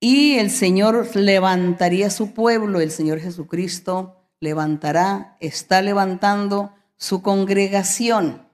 Y 0.00 0.34
el 0.34 0.50
Señor 0.50 1.14
levantaría 1.16 2.08
su 2.10 2.32
pueblo, 2.32 2.80
el 2.80 2.90
Señor 2.90 3.20
Jesucristo 3.20 4.16
levantará, 4.40 5.36
está 5.40 5.82
levantando 5.82 6.72
su 6.96 7.22
congregación 7.22 8.46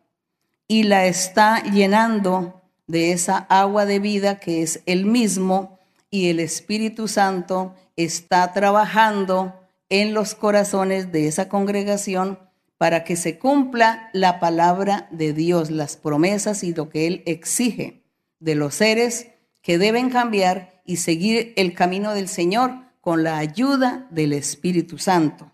y 0.66 0.84
la 0.84 1.06
está 1.06 1.62
llenando 1.62 2.62
de 2.86 3.12
esa 3.12 3.38
agua 3.48 3.86
de 3.86 3.98
vida 3.98 4.38
que 4.38 4.62
es 4.62 4.82
el 4.86 5.06
mismo 5.06 5.78
y 6.10 6.28
el 6.28 6.40
Espíritu 6.40 7.08
Santo 7.08 7.74
está 7.96 8.52
trabajando 8.52 9.54
en 9.88 10.14
los 10.14 10.34
corazones 10.34 11.12
de 11.12 11.28
esa 11.28 11.48
congregación 11.48 12.38
para 12.78 13.04
que 13.04 13.16
se 13.16 13.38
cumpla 13.38 14.10
la 14.12 14.40
palabra 14.40 15.08
de 15.10 15.32
Dios, 15.32 15.70
las 15.70 15.96
promesas 15.96 16.64
y 16.64 16.74
lo 16.74 16.88
que 16.88 17.06
Él 17.06 17.22
exige 17.26 18.04
de 18.40 18.54
los 18.54 18.74
seres 18.74 19.28
que 19.62 19.78
deben 19.78 20.10
cambiar 20.10 20.82
y 20.84 20.96
seguir 20.96 21.52
el 21.56 21.74
camino 21.74 22.12
del 22.14 22.28
Señor 22.28 22.72
con 23.00 23.22
la 23.22 23.38
ayuda 23.38 24.06
del 24.10 24.32
Espíritu 24.32 24.98
Santo. 24.98 25.50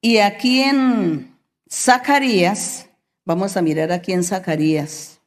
Y 0.00 0.18
aquí 0.18 0.62
en 0.62 1.36
Zacarías, 1.70 2.88
vamos 3.24 3.56
a 3.56 3.62
mirar 3.62 3.92
aquí 3.92 4.12
en 4.12 4.24
Zacarías, 4.24 5.19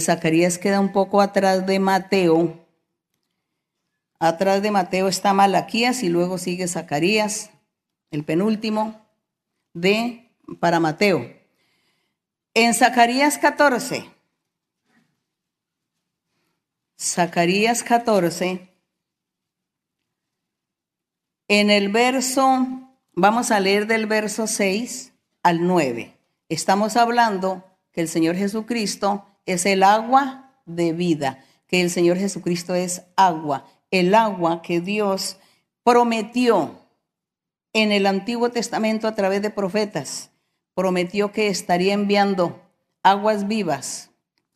Zacarías 0.00 0.58
queda 0.58 0.80
un 0.80 0.92
poco 0.92 1.20
atrás 1.20 1.66
de 1.66 1.78
Mateo. 1.78 2.66
Atrás 4.18 4.62
de 4.62 4.70
Mateo 4.70 5.08
está 5.08 5.32
Malaquías 5.32 6.02
y 6.02 6.08
luego 6.08 6.38
sigue 6.38 6.66
Zacarías, 6.68 7.50
el 8.10 8.24
penúltimo 8.24 9.06
de 9.74 10.30
para 10.58 10.80
Mateo. 10.80 11.30
En 12.54 12.74
Zacarías 12.74 13.38
14, 13.38 14.10
Zacarías 16.98 17.82
14, 17.82 18.68
en 21.48 21.70
el 21.70 21.90
verso, 21.90 22.66
vamos 23.12 23.50
a 23.50 23.60
leer 23.60 23.86
del 23.86 24.06
verso 24.06 24.46
6 24.46 25.12
al 25.42 25.64
9. 25.66 26.16
Estamos 26.48 26.96
hablando 26.96 27.62
que 27.92 28.00
el 28.00 28.08
Señor 28.08 28.36
Jesucristo 28.36 29.35
es 29.46 29.64
el 29.66 29.82
agua 29.82 30.60
de 30.66 30.92
vida, 30.92 31.44
que 31.66 31.80
el 31.80 31.90
Señor 31.90 32.18
Jesucristo 32.18 32.74
es 32.74 33.02
agua, 33.16 33.66
el 33.90 34.14
agua 34.14 34.62
que 34.62 34.80
Dios 34.80 35.38
prometió 35.82 36.80
en 37.72 37.92
el 37.92 38.06
Antiguo 38.06 38.50
Testamento 38.50 39.06
a 39.06 39.14
través 39.14 39.42
de 39.42 39.50
profetas. 39.50 40.30
Prometió 40.74 41.32
que 41.32 41.48
estaría 41.48 41.94
enviando 41.94 42.60
aguas 43.02 43.46
vivas, 43.46 44.10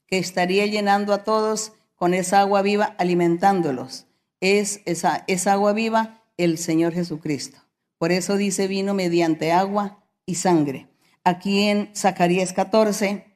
que 0.07 0.19
estaría 0.19 0.67
llenando 0.67 1.15
a 1.15 1.25
todos 1.25 1.73
con 1.95 2.15
esa 2.15 2.41
agua 2.41 2.63
viva, 2.63 2.97
alimentándolos. 2.99 4.07
Es 4.41 4.81
esa, 4.87 5.25
esa 5.29 5.53
agua 5.53 5.73
viva 5.73 6.23
el 6.37 6.59
Señor 6.59 6.93
Jesucristo. 6.95 7.59
Por 7.99 8.11
eso 8.11 8.37
dice 8.37 8.67
vino 8.67 8.95
mediante 8.95 9.53
agua 9.53 10.03
y 10.27 10.37
sangre. 10.37 10.89
Aquí 11.23 11.69
en 11.69 11.91
Zacarías 11.95 12.55
14, 12.55 13.30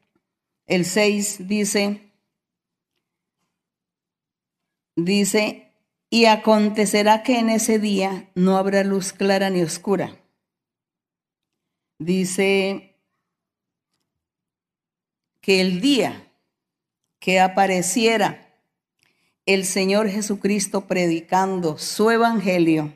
el 0.66 0.84
6 0.84 1.48
dice, 1.48 2.12
dice, 4.96 5.72
y 6.10 6.26
acontecerá 6.26 7.22
que 7.22 7.38
en 7.38 7.50
ese 7.50 7.78
día 7.78 8.30
no 8.34 8.56
habrá 8.56 8.84
luz 8.84 9.12
clara 9.12 9.50
ni 9.50 9.62
oscura. 9.62 10.16
Dice 11.98 12.94
que 15.40 15.60
el 15.60 15.80
día 15.80 16.30
que 17.18 17.40
apareciera 17.40 18.54
el 19.46 19.64
Señor 19.64 20.08
Jesucristo 20.08 20.86
predicando 20.86 21.78
su 21.78 22.10
evangelio, 22.10 22.94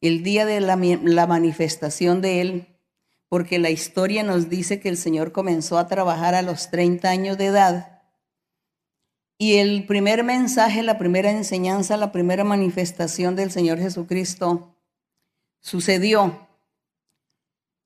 el 0.00 0.22
día 0.22 0.46
de 0.46 0.60
la, 0.60 0.76
la, 0.76 1.26
manifestación 1.26 2.20
de 2.20 2.40
Él, 2.40 2.67
porque 3.28 3.58
la 3.58 3.70
historia 3.70 4.22
nos 4.22 4.48
dice 4.48 4.80
que 4.80 4.88
el 4.88 4.96
Señor 4.96 5.32
comenzó 5.32 5.78
a 5.78 5.86
trabajar 5.86 6.34
a 6.34 6.42
los 6.42 6.70
30 6.70 7.08
años 7.08 7.38
de 7.38 7.46
edad. 7.46 8.02
Y 9.36 9.56
el 9.56 9.86
primer 9.86 10.24
mensaje, 10.24 10.82
la 10.82 10.98
primera 10.98 11.30
enseñanza, 11.30 11.96
la 11.96 12.10
primera 12.10 12.44
manifestación 12.44 13.36
del 13.36 13.50
Señor 13.50 13.78
Jesucristo 13.78 14.74
sucedió. 15.60 16.48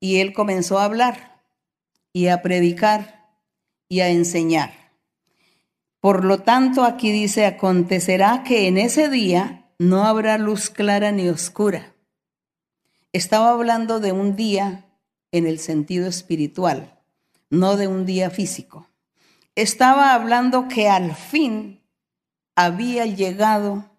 Y 0.00 0.20
Él 0.20 0.32
comenzó 0.32 0.78
a 0.78 0.84
hablar 0.84 1.42
y 2.12 2.28
a 2.28 2.42
predicar 2.42 3.36
y 3.88 4.00
a 4.00 4.08
enseñar. 4.08 4.72
Por 6.00 6.24
lo 6.24 6.40
tanto, 6.40 6.84
aquí 6.84 7.12
dice, 7.12 7.46
acontecerá 7.46 8.42
que 8.44 8.66
en 8.66 8.78
ese 8.78 9.08
día 9.08 9.70
no 9.78 10.04
habrá 10.04 10.38
luz 10.38 10.70
clara 10.70 11.12
ni 11.12 11.28
oscura. 11.28 11.94
Estaba 13.12 13.50
hablando 13.50 14.00
de 14.00 14.12
un 14.12 14.34
día 14.34 14.91
en 15.32 15.46
el 15.46 15.58
sentido 15.58 16.06
espiritual, 16.06 16.98
no 17.50 17.76
de 17.76 17.88
un 17.88 18.06
día 18.06 18.30
físico. 18.30 18.86
Estaba 19.54 20.14
hablando 20.14 20.68
que 20.68 20.88
al 20.88 21.14
fin 21.14 21.80
había 22.54 23.06
llegado 23.06 23.90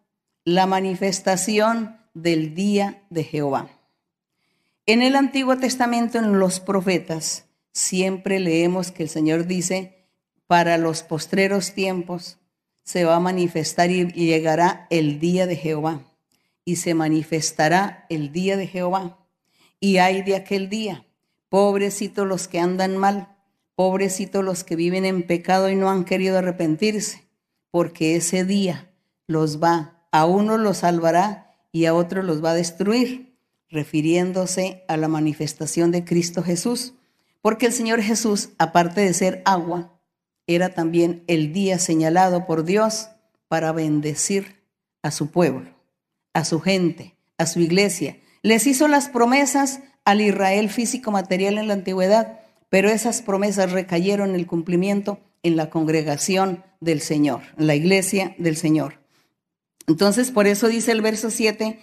la 0.46 0.66
manifestación 0.66 1.98
del 2.14 2.54
día 2.56 3.04
de 3.10 3.24
Jehová. 3.24 3.70
En 4.86 5.02
el 5.02 5.16
Antiguo 5.16 5.58
Testamento, 5.58 6.18
en 6.18 6.40
los 6.40 6.60
profetas, 6.60 7.46
siempre 7.72 8.40
leemos 8.40 8.92
que 8.92 9.04
el 9.04 9.10
Señor 9.10 9.48
dice, 9.48 10.06
para 10.48 10.78
los 10.78 11.04
postreros 11.04 11.74
tiempos 11.74 12.38
se 12.84 13.06
va 13.06 13.16
a 13.16 13.20
manifestar 13.20 13.90
y 13.92 14.06
llegará 14.12 14.88
el 14.90 15.20
día 15.20 15.48
de 15.48 15.56
Jehová. 15.56 16.02
Y 16.66 16.78
se 16.78 16.94
manifestará 16.94 18.06
el 18.10 18.32
día 18.32 18.58
de 18.58 18.68
Jehová. 18.68 19.18
Y 19.80 19.98
hay 19.98 20.22
de 20.22 20.36
aquel 20.36 20.70
día, 20.70 21.06
pobrecitos 21.54 22.26
los 22.26 22.48
que 22.48 22.60
andan 22.60 22.98
mal, 22.98 23.38
pobrecitos 23.76 24.44
los 24.44 24.64
que 24.64 24.76
viven 24.76 25.06
en 25.06 25.22
pecado 25.22 25.70
y 25.70 25.76
no 25.76 25.92
han 25.92 26.04
querido 26.04 26.40
arrepentirse, 26.40 27.28
porque 27.70 28.16
ese 28.16 28.44
día 28.44 28.92
los 29.28 29.62
va, 29.62 30.04
a 30.12 30.26
uno 30.26 30.58
los 30.58 30.78
salvará 30.78 31.56
y 31.72 31.86
a 31.86 31.94
otro 31.94 32.24
los 32.24 32.44
va 32.44 32.50
a 32.50 32.56
destruir, 32.56 33.38
refiriéndose 33.70 34.84
a 34.88 34.98
la 34.98 35.08
manifestación 35.08 35.92
de 35.92 36.04
Cristo 36.04 36.42
Jesús. 36.42 36.96
Porque 37.44 37.68
el 37.68 37.74
Señor 37.74 38.02
Jesús, 38.02 38.50
aparte 38.58 39.02
de 39.02 39.14
ser 39.14 39.44
agua, 39.46 39.94
era 40.48 40.74
también 40.74 41.24
el 41.28 41.54
día 41.54 41.78
señalado 41.78 42.48
por 42.48 42.64
Dios 42.64 43.10
para 43.48 43.72
bendecir 43.74 44.64
a 45.04 45.12
su 45.12 45.30
pueblo, 45.30 45.70
a 46.34 46.46
su 46.46 46.60
gente, 46.62 47.16
a 47.38 47.46
su 47.46 47.60
iglesia. 47.60 48.18
Les 48.42 48.66
hizo 48.66 48.88
las 48.88 49.08
promesas 49.08 49.82
al 50.06 50.22
Israel 50.22 50.70
físico 50.70 51.12
material 51.12 51.58
en 51.58 51.68
la 51.68 51.74
antigüedad, 51.74 52.40
pero 52.70 52.90
esas 52.90 53.22
promesas 53.22 53.72
recayeron 53.72 54.30
en 54.30 54.36
el 54.36 54.48
cumplimiento 54.48 55.20
en 55.44 55.58
la 55.58 55.70
congregación 55.70 56.64
del 56.80 57.02
Señor, 57.02 57.42
en 57.58 57.68
la 57.68 57.76
iglesia 57.76 58.36
del 58.38 58.58
Señor. 58.58 59.00
Entonces, 59.88 60.32
por 60.32 60.48
eso 60.48 60.68
dice 60.68 60.92
el 60.92 61.02
verso 61.02 61.30
7, 61.30 61.80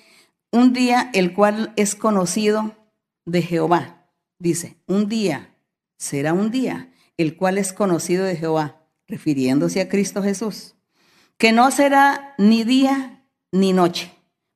un 0.50 0.72
día 0.72 1.10
el 1.12 1.34
cual 1.34 1.72
es 1.76 1.94
conocido 1.94 2.74
de 3.26 3.42
Jehová. 3.42 4.10
Dice, 4.38 4.76
un 4.86 5.08
día, 5.08 5.54
será 5.98 6.32
un 6.32 6.50
día 6.50 6.90
el 7.18 7.36
cual 7.36 7.58
es 7.58 7.74
conocido 7.74 8.24
de 8.24 8.36
Jehová, 8.36 8.82
refiriéndose 9.06 9.82
a 9.82 9.88
Cristo 9.90 10.22
Jesús, 10.22 10.74
que 11.36 11.52
no 11.52 11.70
será 11.70 12.34
ni 12.38 12.64
día 12.64 13.26
ni 13.52 13.74
noche, 13.74 14.10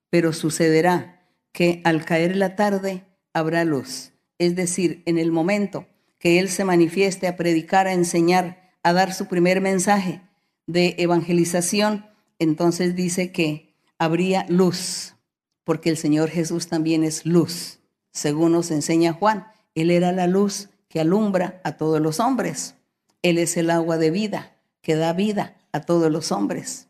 pero 0.08 0.32
sucederá 0.32 1.28
que 1.52 1.82
al 1.84 2.06
caer 2.06 2.36
la 2.36 2.56
tarde 2.56 3.04
habrá 3.34 3.64
luz. 3.64 4.12
Es 4.38 4.56
decir, 4.56 5.02
en 5.04 5.18
el 5.18 5.30
momento 5.30 5.86
que 6.18 6.38
Él 6.40 6.48
se 6.48 6.64
manifieste 6.64 7.28
a 7.28 7.36
predicar, 7.36 7.86
a 7.86 7.92
enseñar, 7.92 8.72
a 8.82 8.92
dar 8.92 9.12
su 9.12 9.26
primer 9.26 9.60
mensaje 9.60 10.22
de 10.66 10.94
evangelización, 10.98 12.06
entonces 12.38 12.96
dice 12.96 13.30
que 13.30 13.74
habría 13.98 14.46
luz, 14.48 15.16
porque 15.64 15.90
el 15.90 15.96
Señor 15.96 16.30
Jesús 16.30 16.68
también 16.68 17.04
es 17.04 17.26
luz, 17.26 17.80
según 18.10 18.52
nos 18.52 18.70
enseña 18.70 19.12
Juan. 19.12 19.46
Él 19.74 19.90
era 19.90 20.12
la 20.12 20.26
luz 20.26 20.70
que 20.88 21.00
alumbra 21.00 21.60
a 21.64 21.76
todos 21.76 22.00
los 22.00 22.20
hombres. 22.20 22.76
Él 23.22 23.38
es 23.38 23.56
el 23.56 23.70
agua 23.70 23.98
de 23.98 24.10
vida 24.10 24.56
que 24.80 24.94
da 24.94 25.12
vida 25.12 25.56
a 25.72 25.80
todos 25.80 26.10
los 26.10 26.30
hombres. 26.30 26.88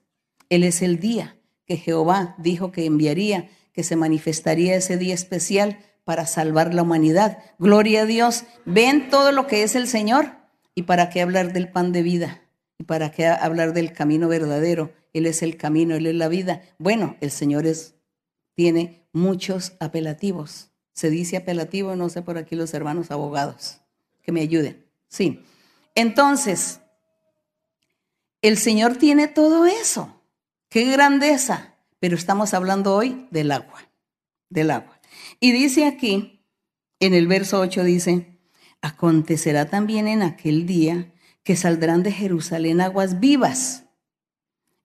Él 0.50 0.64
es 0.64 0.82
el 0.82 0.98
día 0.98 1.36
que 1.66 1.76
Jehová 1.76 2.34
dijo 2.38 2.72
que 2.72 2.84
enviaría, 2.84 3.48
que 3.72 3.82
se 3.82 3.96
manifestaría 3.96 4.76
ese 4.76 4.98
día 4.98 5.14
especial 5.14 5.78
para 6.04 6.26
salvar 6.26 6.74
la 6.74 6.82
humanidad. 6.82 7.38
Gloria 7.58 8.02
a 8.02 8.06
Dios. 8.06 8.44
Ven 8.64 9.08
todo 9.10 9.32
lo 9.32 9.46
que 9.46 9.62
es 9.62 9.74
el 9.74 9.88
Señor. 9.88 10.32
¿Y 10.74 10.82
para 10.82 11.10
qué 11.10 11.22
hablar 11.22 11.52
del 11.52 11.70
pan 11.70 11.92
de 11.92 12.02
vida? 12.02 12.42
¿Y 12.78 12.84
para 12.84 13.10
qué 13.10 13.26
hablar 13.26 13.72
del 13.72 13.92
camino 13.92 14.28
verdadero? 14.28 14.92
Él 15.12 15.26
es 15.26 15.42
el 15.42 15.56
camino, 15.56 15.94
Él 15.94 16.06
es 16.06 16.14
la 16.14 16.28
vida. 16.28 16.62
Bueno, 16.78 17.16
el 17.20 17.30
Señor 17.30 17.66
es, 17.66 17.94
tiene 18.54 19.06
muchos 19.12 19.74
apelativos. 19.80 20.70
Se 20.92 21.10
dice 21.10 21.36
apelativo, 21.36 21.96
no 21.96 22.08
sé 22.08 22.22
por 22.22 22.36
aquí 22.38 22.56
los 22.56 22.74
hermanos 22.74 23.10
abogados 23.10 23.80
que 24.22 24.32
me 24.32 24.40
ayuden. 24.40 24.84
Sí. 25.08 25.44
Entonces, 25.94 26.80
el 28.42 28.58
Señor 28.58 28.96
tiene 28.96 29.28
todo 29.28 29.66
eso. 29.66 30.20
Qué 30.68 30.90
grandeza. 30.90 31.74
Pero 32.00 32.16
estamos 32.16 32.52
hablando 32.52 32.94
hoy 32.94 33.26
del 33.30 33.52
agua, 33.52 33.88
del 34.50 34.70
agua. 34.72 34.93
Y 35.40 35.52
dice 35.52 35.86
aquí, 35.86 36.44
en 37.00 37.14
el 37.14 37.26
verso 37.26 37.60
8 37.60 37.84
dice, 37.84 38.38
acontecerá 38.80 39.66
también 39.66 40.08
en 40.08 40.22
aquel 40.22 40.66
día 40.66 41.12
que 41.42 41.56
saldrán 41.56 42.02
de 42.02 42.12
Jerusalén 42.12 42.80
aguas 42.80 43.20
vivas. 43.20 43.84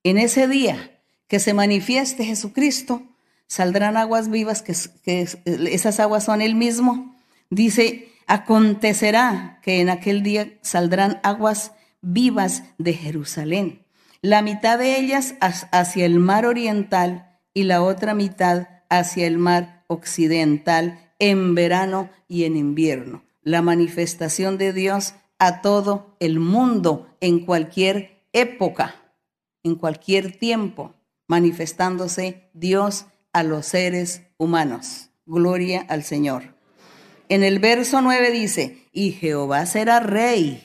En 0.03 0.17
ese 0.17 0.47
día 0.47 1.01
que 1.27 1.39
se 1.39 1.53
manifieste 1.53 2.25
Jesucristo, 2.25 3.03
saldrán 3.47 3.97
aguas 3.97 4.29
vivas, 4.29 4.61
que, 4.61 4.75
que 5.03 5.27
esas 5.71 5.99
aguas 5.99 6.25
son 6.25 6.41
el 6.41 6.55
mismo. 6.55 7.15
Dice, 7.49 8.09
Acontecerá 8.29 9.59
que 9.63 9.81
en 9.81 9.89
aquel 9.89 10.21
día 10.21 10.59
saldrán 10.61 11.19
aguas 11.23 11.71
vivas 11.99 12.61
de 12.77 12.93
Jerusalén, 12.93 13.87
la 14.21 14.43
mitad 14.43 14.77
de 14.77 14.99
ellas 14.99 15.33
hacia 15.41 16.05
el 16.05 16.19
mar 16.19 16.45
oriental 16.45 17.39
y 17.55 17.63
la 17.63 17.81
otra 17.81 18.13
mitad 18.13 18.67
hacia 18.87 19.25
el 19.25 19.39
mar 19.39 19.78
occidental 19.89 21.13
en 21.19 21.55
verano 21.55 22.09
y 22.27 22.45
en 22.45 22.55
invierno. 22.55 23.23
La 23.41 23.61
manifestación 23.61 24.57
de 24.57 24.71
Dios 24.71 25.15
a 25.39 25.61
todo 25.61 26.15
el 26.19 26.39
mundo 26.39 27.07
en 27.19 27.45
cualquier 27.45 28.23
época, 28.31 28.95
en 29.63 29.75
cualquier 29.75 30.37
tiempo, 30.37 30.93
manifestándose 31.27 32.49
Dios 32.53 33.07
a 33.33 33.43
los 33.43 33.65
seres 33.65 34.23
humanos. 34.37 35.09
Gloria 35.25 35.85
al 35.89 36.03
Señor. 36.03 36.55
En 37.27 37.43
el 37.43 37.59
verso 37.59 38.01
9 38.01 38.31
dice, 38.31 38.87
y 38.91 39.11
Jehová 39.11 39.65
será 39.65 39.99
rey 39.99 40.63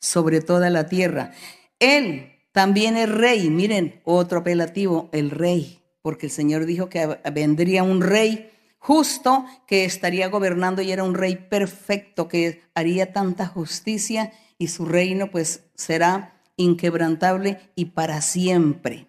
sobre 0.00 0.40
toda 0.40 0.70
la 0.70 0.86
tierra. 0.86 1.32
Él 1.78 2.32
también 2.52 2.96
es 2.96 3.08
rey. 3.08 3.50
Miren, 3.50 4.00
otro 4.04 4.40
apelativo, 4.40 5.08
el 5.12 5.30
rey, 5.30 5.79
porque 6.02 6.26
el 6.26 6.32
Señor 6.32 6.66
dijo 6.66 6.88
que 6.88 7.18
vendría 7.32 7.82
un 7.82 8.00
rey 8.00 8.50
justo 8.78 9.44
que 9.66 9.84
estaría 9.84 10.28
gobernando 10.28 10.82
y 10.82 10.90
era 10.90 11.04
un 11.04 11.14
rey 11.14 11.36
perfecto 11.36 12.28
que 12.28 12.62
haría 12.74 13.12
tanta 13.12 13.46
justicia 13.46 14.32
y 14.58 14.68
su 14.68 14.84
reino 14.84 15.30
pues 15.30 15.64
será 15.74 16.40
inquebrantable 16.56 17.58
y 17.74 17.86
para 17.86 18.22
siempre. 18.22 19.06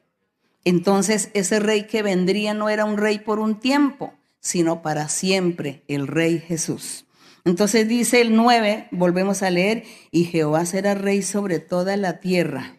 Entonces 0.64 1.32
ese 1.34 1.60
rey 1.60 1.88
que 1.88 2.04
vendría 2.04 2.54
no 2.54 2.70
era 2.70 2.86
un 2.86 2.98
rey 2.98 3.20
por 3.20 3.40
un 3.40 3.60
tiempo, 3.60 4.14
sino 4.40 4.82
para 4.82 5.08
siempre 5.08 5.84
el 5.88 6.08
Rey 6.08 6.40
Jesús. 6.40 7.06
Entonces 7.46 7.88
dice 7.88 8.22
el 8.22 8.36
9, 8.36 8.90
volvemos 8.92 9.42
a 9.42 9.50
leer, 9.50 9.84
y 10.12 10.26
Jehová 10.26 10.66
será 10.66 10.94
rey 10.94 11.24
sobre 11.24 11.60
toda 11.60 11.98
la 11.98 12.20
tierra. 12.20 12.78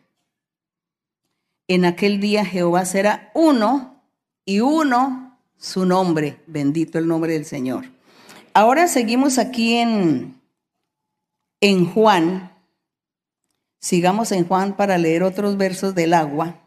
En 1.67 1.85
aquel 1.85 2.21
día 2.21 2.45
Jehová 2.45 2.85
será 2.85 3.31
uno 3.35 3.92
y 4.45 4.61
uno 4.61 5.39
su 5.57 5.85
nombre. 5.87 6.41
Bendito 6.47 6.99
el 6.99 7.07
nombre 7.07 7.33
del 7.33 7.45
Señor. 7.45 7.87
Ahora 8.55 8.89
seguimos 8.89 9.39
aquí 9.39 9.77
en, 9.77 10.41
en 11.61 11.87
Juan. 11.87 12.53
Sigamos 13.81 14.33
en 14.33 14.47
Juan 14.47 14.77
para 14.77 14.99
leer 14.99 15.23
otros 15.23 15.57
versos 15.57 15.95
del 15.95 16.15
agua. 16.15 16.61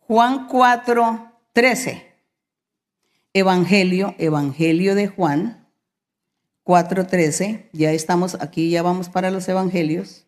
Juan 0.00 0.46
4, 0.48 1.32
13. 1.52 2.12
Evangelio, 3.32 4.14
Evangelio 4.18 4.94
de 4.94 5.08
Juan 5.08 5.66
4.13, 6.66 7.68
ya 7.72 7.92
estamos 7.92 8.34
aquí, 8.40 8.70
ya 8.70 8.82
vamos 8.82 9.08
para 9.08 9.30
los 9.30 9.48
Evangelios. 9.48 10.25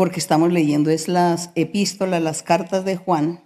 Porque 0.00 0.18
estamos 0.18 0.50
leyendo 0.50 0.88
es 0.88 1.08
las 1.08 1.50
epístolas, 1.56 2.22
las 2.22 2.42
cartas 2.42 2.86
de 2.86 2.96
Juan, 2.96 3.44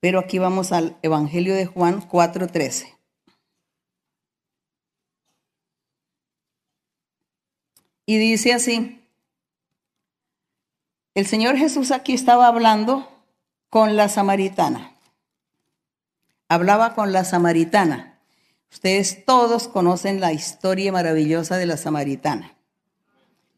pero 0.00 0.18
aquí 0.18 0.38
vamos 0.38 0.70
al 0.70 0.98
Evangelio 1.00 1.54
de 1.54 1.64
Juan 1.64 2.06
4:13. 2.06 2.94
Y 8.04 8.18
dice 8.18 8.52
así, 8.52 9.02
el 11.14 11.26
Señor 11.26 11.56
Jesús 11.56 11.90
aquí 11.90 12.12
estaba 12.12 12.48
hablando 12.48 13.08
con 13.70 13.96
la 13.96 14.10
samaritana. 14.10 14.98
Hablaba 16.50 16.94
con 16.94 17.12
la 17.12 17.24
samaritana. 17.24 18.20
Ustedes 18.70 19.24
todos 19.24 19.68
conocen 19.68 20.20
la 20.20 20.34
historia 20.34 20.92
maravillosa 20.92 21.56
de 21.56 21.64
la 21.64 21.78
samaritana. 21.78 22.54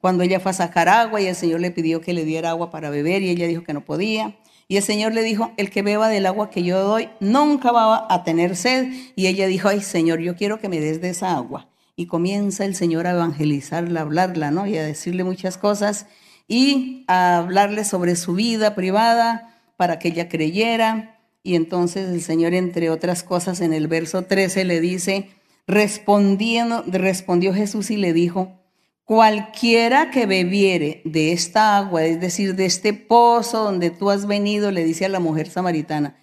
Cuando 0.06 0.22
ella 0.22 0.38
fue 0.38 0.52
a 0.52 0.54
sacar 0.54 0.88
agua 0.88 1.20
y 1.20 1.26
el 1.26 1.34
Señor 1.34 1.58
le 1.58 1.72
pidió 1.72 2.00
que 2.00 2.12
le 2.12 2.24
diera 2.24 2.50
agua 2.50 2.70
para 2.70 2.90
beber 2.90 3.22
y 3.22 3.30
ella 3.30 3.48
dijo 3.48 3.64
que 3.64 3.72
no 3.72 3.84
podía. 3.84 4.36
Y 4.68 4.76
el 4.76 4.84
Señor 4.84 5.12
le 5.12 5.24
dijo, 5.24 5.50
el 5.56 5.68
que 5.68 5.82
beba 5.82 6.08
del 6.08 6.26
agua 6.26 6.48
que 6.48 6.62
yo 6.62 6.78
doy 6.78 7.08
nunca 7.18 7.72
va 7.72 8.06
a 8.08 8.22
tener 8.22 8.54
sed. 8.54 8.86
Y 9.16 9.26
ella 9.26 9.48
dijo, 9.48 9.66
ay 9.66 9.80
Señor, 9.80 10.20
yo 10.20 10.36
quiero 10.36 10.60
que 10.60 10.68
me 10.68 10.78
des 10.78 11.00
de 11.00 11.08
esa 11.08 11.34
agua 11.34 11.70
y 11.96 12.06
comienza 12.06 12.64
el 12.64 12.76
Señor 12.76 13.08
a 13.08 13.14
evangelizarla, 13.14 13.98
a 13.98 14.02
hablarla, 14.04 14.52
¿no? 14.52 14.68
Y 14.68 14.76
a 14.76 14.84
decirle 14.84 15.24
muchas 15.24 15.58
cosas 15.58 16.06
y 16.46 17.04
a 17.08 17.38
hablarle 17.38 17.84
sobre 17.84 18.14
su 18.14 18.34
vida 18.34 18.76
privada 18.76 19.60
para 19.76 19.98
que 19.98 20.06
ella 20.06 20.28
creyera. 20.28 21.18
Y 21.42 21.56
entonces 21.56 22.10
el 22.10 22.22
Señor, 22.22 22.54
entre 22.54 22.90
otras 22.90 23.24
cosas, 23.24 23.60
en 23.60 23.72
el 23.72 23.88
verso 23.88 24.22
13 24.22 24.66
le 24.66 24.80
dice, 24.80 25.30
respondiendo, 25.66 26.84
respondió 26.86 27.52
Jesús 27.52 27.90
y 27.90 27.96
le 27.96 28.12
dijo, 28.12 28.65
cualquiera 29.06 30.10
que 30.10 30.26
bebiere 30.26 31.00
de 31.04 31.32
esta 31.32 31.78
agua, 31.78 32.04
es 32.04 32.20
decir, 32.20 32.56
de 32.56 32.66
este 32.66 32.92
pozo 32.92 33.62
donde 33.62 33.90
tú 33.90 34.10
has 34.10 34.26
venido, 34.26 34.72
le 34.72 34.84
dice 34.84 35.06
a 35.06 35.08
la 35.08 35.20
mujer 35.20 35.48
samaritana, 35.48 36.16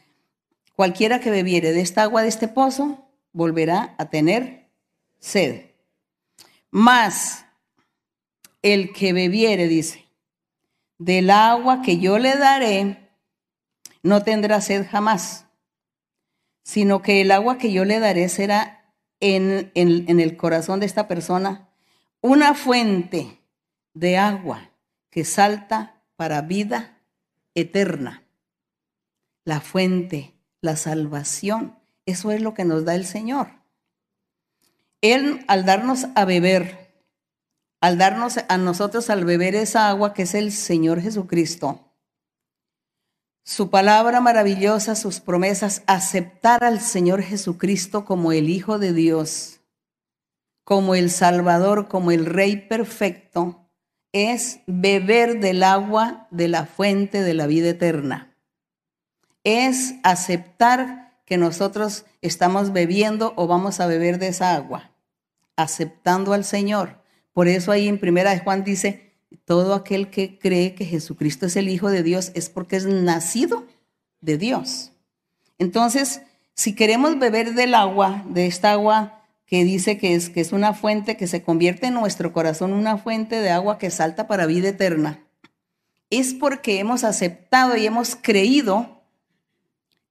cualquiera 0.75 1.19
que 1.21 1.31
bebiere 1.31 1.71
de 1.71 1.79
esta 1.79 2.03
agua 2.03 2.21
de 2.21 2.27
este 2.27 2.49
pozo, 2.49 3.07
volverá 3.31 3.95
a 3.97 4.09
tener 4.09 4.69
sed. 5.19 5.71
Mas 6.71 7.45
el 8.61 8.91
que 8.91 9.13
bebiere, 9.13 9.69
dice, 9.69 10.05
del 10.97 11.29
agua 11.29 11.81
que 11.81 11.99
yo 11.99 12.19
le 12.19 12.35
daré, 12.35 13.09
no 14.01 14.23
tendrá 14.23 14.59
sed 14.59 14.85
jamás, 14.91 15.45
sino 16.63 17.01
que 17.01 17.21
el 17.21 17.31
agua 17.31 17.57
que 17.57 17.71
yo 17.71 17.85
le 17.85 17.99
daré 17.99 18.27
será 18.27 18.93
en, 19.21 19.71
en 19.73 20.19
el 20.19 20.35
corazón 20.35 20.81
de 20.81 20.85
esta 20.85 21.07
persona 21.07 21.69
una 22.23 22.53
fuente 22.53 23.37
de 23.93 24.17
agua 24.17 24.71
que 25.09 25.25
salta 25.25 26.01
para 26.15 26.41
vida 26.41 27.01
eterna. 27.53 28.23
La 29.43 29.59
fuente, 29.59 30.33
la 30.61 30.77
salvación, 30.77 31.77
eso 32.05 32.31
es 32.31 32.41
lo 32.41 32.53
que 32.53 32.63
nos 32.63 32.85
da 32.85 32.95
el 32.95 33.05
Señor. 33.05 33.49
Él 35.01 35.43
al 35.49 35.65
darnos 35.65 36.07
a 36.15 36.23
beber, 36.23 36.95
al 37.81 37.97
darnos 37.97 38.39
a 38.47 38.57
nosotros 38.57 39.09
al 39.09 39.25
beber 39.25 39.53
esa 39.53 39.89
agua 39.89 40.13
que 40.13 40.21
es 40.21 40.33
el 40.33 40.53
Señor 40.53 41.01
Jesucristo, 41.01 41.91
su 43.43 43.69
palabra 43.69 44.21
maravillosa, 44.21 44.95
sus 44.95 45.19
promesas, 45.19 45.83
aceptar 45.87 46.63
al 46.63 46.79
Señor 46.79 47.21
Jesucristo 47.21 48.05
como 48.05 48.31
el 48.31 48.49
Hijo 48.49 48.79
de 48.79 48.93
Dios, 48.93 49.59
como 50.63 50.95
el 50.95 51.09
Salvador, 51.09 51.87
como 51.87 52.11
el 52.11 52.25
Rey 52.25 52.67
perfecto, 52.67 53.69
es 54.11 54.59
beber 54.67 55.39
del 55.39 55.63
agua 55.63 56.27
de 56.31 56.47
la 56.47 56.65
fuente 56.65 57.21
de 57.21 57.33
la 57.33 57.47
vida 57.47 57.69
eterna. 57.69 58.35
Es 59.43 59.95
aceptar 60.03 61.19
que 61.25 61.37
nosotros 61.37 62.05
estamos 62.21 62.71
bebiendo 62.73 63.33
o 63.35 63.47
vamos 63.47 63.79
a 63.79 63.87
beber 63.87 64.19
de 64.19 64.27
esa 64.27 64.55
agua 64.55 64.93
aceptando 65.55 66.33
al 66.33 66.45
Señor. 66.45 67.01
Por 67.31 67.47
eso 67.47 67.71
ahí 67.71 67.87
en 67.87 67.99
primera 67.99 68.31
de 68.31 68.39
Juan 68.39 68.63
dice, 68.63 69.13
todo 69.45 69.73
aquel 69.73 70.09
que 70.09 70.37
cree 70.37 70.75
que 70.75 70.85
Jesucristo 70.85 71.45
es 71.45 71.55
el 71.55 71.69
Hijo 71.69 71.89
de 71.89 72.03
Dios 72.03 72.31
es 72.35 72.49
porque 72.49 72.75
es 72.75 72.85
nacido 72.85 73.65
de 74.21 74.37
Dios. 74.37 74.91
Entonces, 75.57 76.21
si 76.53 76.75
queremos 76.75 77.17
beber 77.19 77.53
del 77.53 77.73
agua, 77.73 78.23
de 78.27 78.45
esta 78.45 78.71
agua 78.71 79.22
que 79.53 79.65
dice 79.65 79.99
que 79.99 80.15
es, 80.15 80.31
que 80.31 80.41
es 80.41 80.51
una 80.51 80.73
fuente 80.73 81.15
que 81.15 81.27
se 81.27 81.43
convierte 81.43 81.85
en 81.85 81.93
nuestro 81.93 82.33
corazón, 82.33 82.73
una 82.73 82.97
fuente 82.97 83.35
de 83.35 83.51
agua 83.51 83.77
que 83.77 83.91
salta 83.91 84.25
para 84.25 84.47
vida 84.47 84.69
eterna, 84.69 85.27
es 86.09 86.33
porque 86.33 86.79
hemos 86.79 87.03
aceptado 87.03 87.77
y 87.77 87.85
hemos 87.85 88.15
creído 88.15 89.03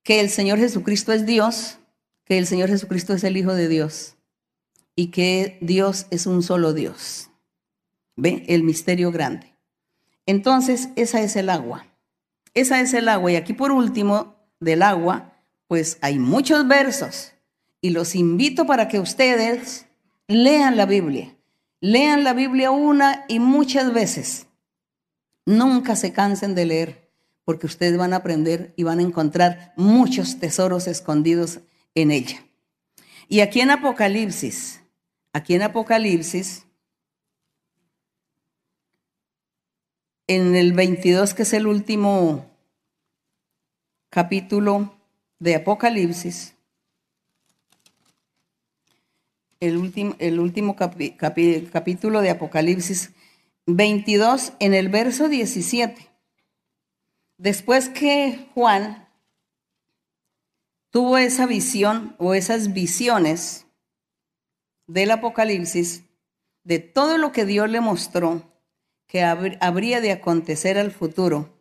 que 0.05 0.21
el 0.21 0.31
Señor 0.31 0.61
Jesucristo 0.61 1.13
es 1.13 1.27
Dios, 1.27 1.81
que 2.25 2.39
el 2.39 2.47
Señor 2.47 2.69
Jesucristo 2.69 3.15
es 3.15 3.25
el 3.25 3.37
Hijo 3.37 3.53
de 3.53 3.67
Dios 3.67 4.15
y 4.95 5.09
que 5.09 5.59
Dios 5.61 6.07
es 6.11 6.29
un 6.29 6.45
solo 6.45 6.73
Dios. 6.73 7.29
¿Ve? 8.15 8.45
El 8.47 8.63
misterio 8.63 9.11
grande. 9.11 9.57
Entonces, 10.25 10.91
esa 10.95 11.21
es 11.21 11.35
el 11.35 11.51
agua. 11.51 11.89
Esa 12.55 12.81
es 12.81 12.95
el 12.95 13.09
agua. 13.09 13.33
Y 13.33 13.35
aquí 13.35 13.55
por 13.55 13.73
último, 13.73 14.37
del 14.61 14.83
agua, 14.83 15.33
pues 15.67 15.99
hay 16.01 16.21
muchos 16.21 16.69
versos. 16.69 17.33
Y 17.83 17.91
los 17.91 18.15
invito 18.15 18.65
para 18.65 18.89
que 18.89 19.01
ustedes 19.01 19.87
lean 20.29 20.77
la 20.79 20.87
Biblia. 20.87 21.37
Lean 21.81 22.23
la 22.23 22.33
Biblia 22.33 22.71
una 22.71 23.25
y 23.29 23.41
muchas 23.41 23.93
veces. 23.93 24.47
Nunca 25.45 25.97
se 25.97 26.13
cansen 26.13 26.55
de 26.55 26.65
leer, 26.65 27.11
porque 27.45 27.67
ustedes 27.67 27.99
van 27.99 28.13
a 28.13 28.19
aprender 28.19 28.73
y 28.77 28.85
van 28.85 29.01
a 29.01 29.03
encontrar 29.03 29.75
muchos 29.77 30.39
tesoros 30.39 30.87
escondidos 30.87 31.61
en 31.97 32.13
ella. 32.13 32.47
Y 33.29 33.41
aquí 33.41 33.61
en 33.61 33.73
Apocalipsis, 33.73 34.81
aquí 35.33 35.55
en 35.55 35.63
Apocalipsis, 35.63 36.65
en 40.29 40.55
el 40.55 40.73
22, 40.73 41.35
que 41.35 41.43
es 41.43 41.53
el 41.53 41.67
último 41.67 42.47
capítulo 44.09 44.95
de 45.41 45.57
Apocalipsis, 45.57 46.52
el 49.63 49.77
último, 49.77 50.17
el 50.19 50.41
último 50.41 50.75
capítulo 50.75 52.21
de 52.21 52.31
Apocalipsis 52.31 53.13
22, 53.67 54.55
en 54.59 54.75
el 54.75 54.89
verso 54.89 55.29
17. 55.29 56.11
Después 57.39 57.89
que 57.89 58.49
Juan 58.55 59.09
tuvo 60.91 61.17
esa 61.17 61.47
visión 61.47 62.17
o 62.19 62.35
esas 62.35 62.73
visiones, 62.73 63.67
del 64.89 65.13
Apocalipsis, 65.13 66.07
de 66.65 66.81
todo 66.81 67.17
lo 67.17 67.31
que 67.31 67.45
Dios 67.45 67.71
le 67.71 67.81
mostró 67.81 68.43
que 69.07 69.23
habría 69.23 70.01
de 70.01 70.11
acontecer 70.11 70.77
al 70.77 70.91
futuro, 70.91 71.57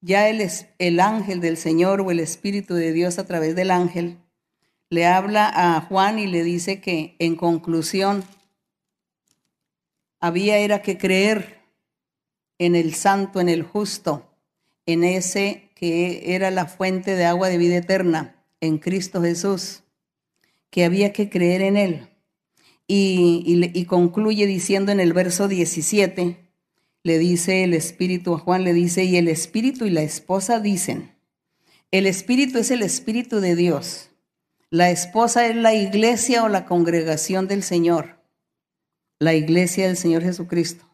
ya 0.00 0.30
el, 0.30 0.48
el 0.78 1.00
ángel 1.00 1.42
del 1.42 1.58
Señor 1.58 2.00
o 2.00 2.10
el 2.10 2.20
Espíritu 2.20 2.74
de 2.74 2.92
Dios 2.92 3.18
a 3.18 3.26
través 3.26 3.54
del 3.54 3.70
ángel 3.70 4.18
le 4.90 5.06
habla 5.06 5.50
a 5.54 5.80
Juan 5.80 6.18
y 6.18 6.26
le 6.26 6.44
dice 6.44 6.80
que 6.80 7.16
en 7.18 7.36
conclusión 7.36 8.24
había 10.20 10.58
era 10.58 10.82
que 10.82 10.98
creer 10.98 11.60
en 12.58 12.76
el 12.76 12.94
santo, 12.94 13.40
en 13.40 13.48
el 13.48 13.62
justo, 13.62 14.28
en 14.84 15.04
ese 15.04 15.70
que 15.74 16.34
era 16.34 16.50
la 16.50 16.66
fuente 16.66 17.14
de 17.14 17.24
agua 17.24 17.48
de 17.48 17.56
vida 17.56 17.76
eterna, 17.76 18.44
en 18.60 18.78
Cristo 18.78 19.22
Jesús 19.22 19.82
que 20.70 20.84
había 20.84 21.12
que 21.12 21.28
creer 21.28 21.62
en 21.62 21.76
Él. 21.76 22.08
Y, 22.86 23.84
concluye 23.84 24.46
diciendo 24.46 24.90
en 24.90 24.98
el 24.98 25.12
verso 25.12 25.46
17, 25.46 26.36
le 27.02 27.18
dice 27.18 27.62
el 27.62 27.74
Espíritu 27.74 28.34
a 28.34 28.38
Juan, 28.38 28.64
le 28.64 28.72
dice, 28.72 29.04
y 29.04 29.16
el 29.16 29.28
Espíritu 29.28 29.84
y 29.84 29.90
la 29.90 30.02
esposa 30.02 30.58
dicen, 30.58 31.14
el 31.92 32.06
Espíritu 32.06 32.58
es 32.58 32.70
el 32.70 32.82
Espíritu 32.82 33.40
de 33.40 33.54
Dios, 33.54 34.09
la 34.70 34.90
esposa 34.90 35.46
es 35.46 35.56
la 35.56 35.74
iglesia 35.74 36.44
o 36.44 36.48
la 36.48 36.64
congregación 36.64 37.48
del 37.48 37.62
Señor, 37.62 38.20
la 39.18 39.34
iglesia 39.34 39.88
del 39.88 39.96
Señor 39.96 40.22
Jesucristo. 40.22 40.86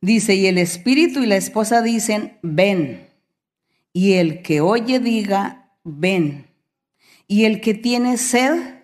Dice, 0.00 0.34
y 0.34 0.46
el 0.46 0.58
Espíritu 0.58 1.20
y 1.20 1.26
la 1.26 1.36
esposa 1.36 1.82
dicen, 1.82 2.38
ven, 2.42 3.08
y 3.92 4.14
el 4.14 4.42
que 4.42 4.60
oye 4.60 5.00
diga, 5.00 5.72
ven, 5.82 6.46
y 7.26 7.44
el 7.44 7.60
que 7.60 7.74
tiene 7.74 8.18
sed, 8.18 8.76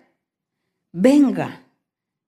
venga. 0.91 1.61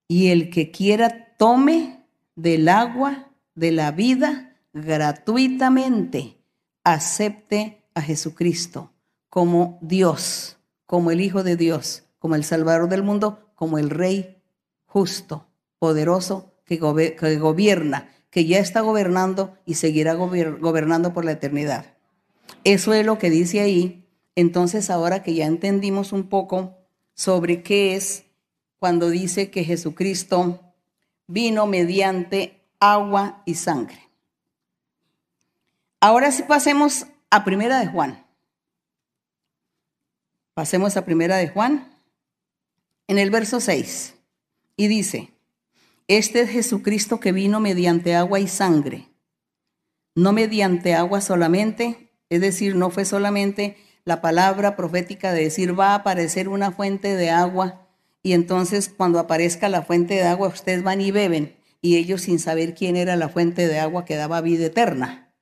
Y 0.07 0.27
el 0.27 0.49
que 0.49 0.71
quiera 0.71 1.35
tome 1.37 2.05
del 2.35 2.69
agua 2.69 3.31
de 3.55 3.71
la 3.71 3.91
vida 3.91 4.55
gratuitamente, 4.73 6.37
acepte 6.83 7.83
a 7.93 8.01
Jesucristo 8.01 8.93
como 9.29 9.79
Dios, 9.81 10.54
como 10.85 11.11
el 11.11 11.21
Hijo 11.21 11.43
de 11.43 11.55
Dios, 11.55 12.03
como 12.19 12.35
el 12.35 12.43
Salvador 12.43 12.89
del 12.89 13.03
mundo, 13.03 13.51
como 13.55 13.77
el 13.77 13.89
Rey 13.89 14.41
justo, 14.85 15.47
poderoso, 15.79 16.53
que, 16.65 16.77
gobierna, 16.77 18.09
que 18.29 18.45
ya 18.45 18.59
está 18.59 18.81
gobernando 18.81 19.57
y 19.65 19.75
seguirá 19.75 20.13
gobernando 20.13 21.13
por 21.13 21.25
la 21.25 21.33
eternidad. 21.33 21.85
Eso 22.63 22.93
es 22.93 23.05
lo 23.05 23.17
que 23.17 23.29
dice 23.29 23.61
ahí. 23.61 24.07
Entonces, 24.35 24.89
ahora 24.89 25.23
que 25.23 25.33
ya 25.33 25.45
entendimos 25.45 26.11
un 26.11 26.27
poco 26.27 26.77
sobre 27.13 27.61
qué 27.63 27.95
es 27.95 28.25
cuando 28.79 29.09
dice 29.09 29.49
que 29.51 29.63
Jesucristo 29.63 30.59
vino 31.27 31.65
mediante 31.67 32.61
agua 32.79 33.41
y 33.45 33.55
sangre. 33.55 33.99
Ahora 35.99 36.31
sí 36.31 36.43
pasemos 36.43 37.07
a 37.29 37.43
Primera 37.43 37.79
de 37.79 37.87
Juan. 37.87 38.24
Pasemos 40.55 40.95
a 40.95 41.03
Primera 41.03 41.35
de 41.35 41.49
Juan 41.49 41.91
en 43.09 43.19
el 43.19 43.29
verso 43.29 43.59
6 43.59 44.15
y 44.77 44.87
dice, 44.87 45.33
este 46.07 46.39
es 46.39 46.49
Jesucristo 46.49 47.19
que 47.19 47.33
vino 47.33 47.59
mediante 47.59 48.15
agua 48.15 48.39
y 48.39 48.47
sangre, 48.47 49.09
no 50.15 50.31
mediante 50.31 50.95
agua 50.95 51.19
solamente, 51.19 52.09
es 52.29 52.39
decir, 52.39 52.77
no 52.77 52.89
fue 52.89 53.03
solamente 53.03 53.75
la 54.05 54.21
palabra 54.21 54.77
profética 54.77 55.33
de 55.33 55.43
decir 55.43 55.77
va 55.77 55.89
a 55.89 55.95
aparecer 55.95 56.47
una 56.47 56.71
fuente 56.71 57.17
de 57.17 57.31
agua 57.31 57.89
y 58.23 58.31
entonces 58.31 58.87
cuando 58.87 59.19
aparezca 59.19 59.67
la 59.67 59.81
fuente 59.81 60.13
de 60.13 60.23
agua 60.23 60.47
ustedes 60.47 60.83
van 60.83 61.01
y 61.01 61.11
beben 61.11 61.57
y 61.81 61.97
ellos 61.97 62.21
sin 62.21 62.39
saber 62.39 62.75
quién 62.75 62.95
era 62.95 63.17
la 63.17 63.27
fuente 63.27 63.67
de 63.67 63.79
agua 63.79 64.05
que 64.05 64.15
daba 64.15 64.39
vida 64.39 64.67
eterna. 64.67 65.33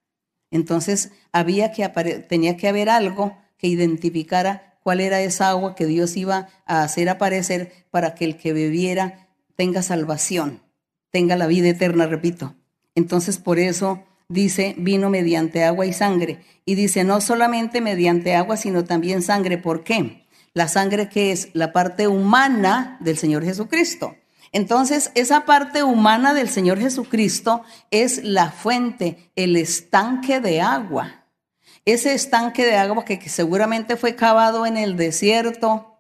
Entonces 0.50 1.12
había 1.32 1.72
que 1.72 1.88
tenía 2.28 2.58
que 2.58 2.68
haber 2.68 2.90
algo 2.90 3.38
que 3.60 3.68
identificara 3.68 4.73
cuál 4.84 5.00
era 5.00 5.22
esa 5.22 5.50
agua 5.50 5.76
que 5.76 5.86
Dios 5.86 6.16
iba 6.18 6.50
a 6.66 6.84
hacer 6.84 7.10
aparecer 7.10 7.72
para 7.90 8.14
que 8.14 8.26
el 8.26 8.38
que 8.38 8.54
bebiera 8.54 9.30
tenga 9.56 9.82
salvación, 9.82 10.62
tenga 11.10 11.36
la 11.36 11.48
vida 11.48 11.70
eterna, 11.70 12.06
repito. 12.06 12.56
Entonces 12.96 13.38
por 13.38 13.60
eso 13.60 14.04
dice, 14.30 14.76
vino 14.78 15.10
mediante 15.10 15.64
agua 15.64 15.86
y 15.86 15.94
sangre. 15.94 16.42
Y 16.66 16.76
dice, 16.76 17.04
no 17.04 17.22
solamente 17.22 17.82
mediante 17.82 18.36
agua, 18.36 18.58
sino 18.58 18.84
también 18.84 19.22
sangre. 19.22 19.58
¿Por 19.58 19.84
qué? 19.84 20.26
La 20.54 20.68
sangre 20.68 21.10
que 21.10 21.32
es 21.32 21.50
la 21.54 21.74
parte 21.74 22.08
humana 22.08 22.98
del 23.00 23.18
Señor 23.18 23.44
Jesucristo. 23.44 24.16
Entonces, 24.52 25.12
esa 25.16 25.46
parte 25.46 25.82
humana 25.82 26.34
del 26.36 26.48
Señor 26.48 26.80
Jesucristo 26.80 27.64
es 27.90 28.24
la 28.24 28.52
fuente, 28.52 29.32
el 29.36 29.56
estanque 29.56 30.40
de 30.40 30.62
agua. 30.62 31.23
Ese 31.86 32.14
estanque 32.14 32.66
de 32.66 32.78
agua 32.78 33.04
que, 33.04 33.20
seguramente 33.30 33.98
fue 33.98 34.16
cavado 34.16 34.66
en 34.66 34.78
el 34.78 34.96
desierto, 34.96 36.00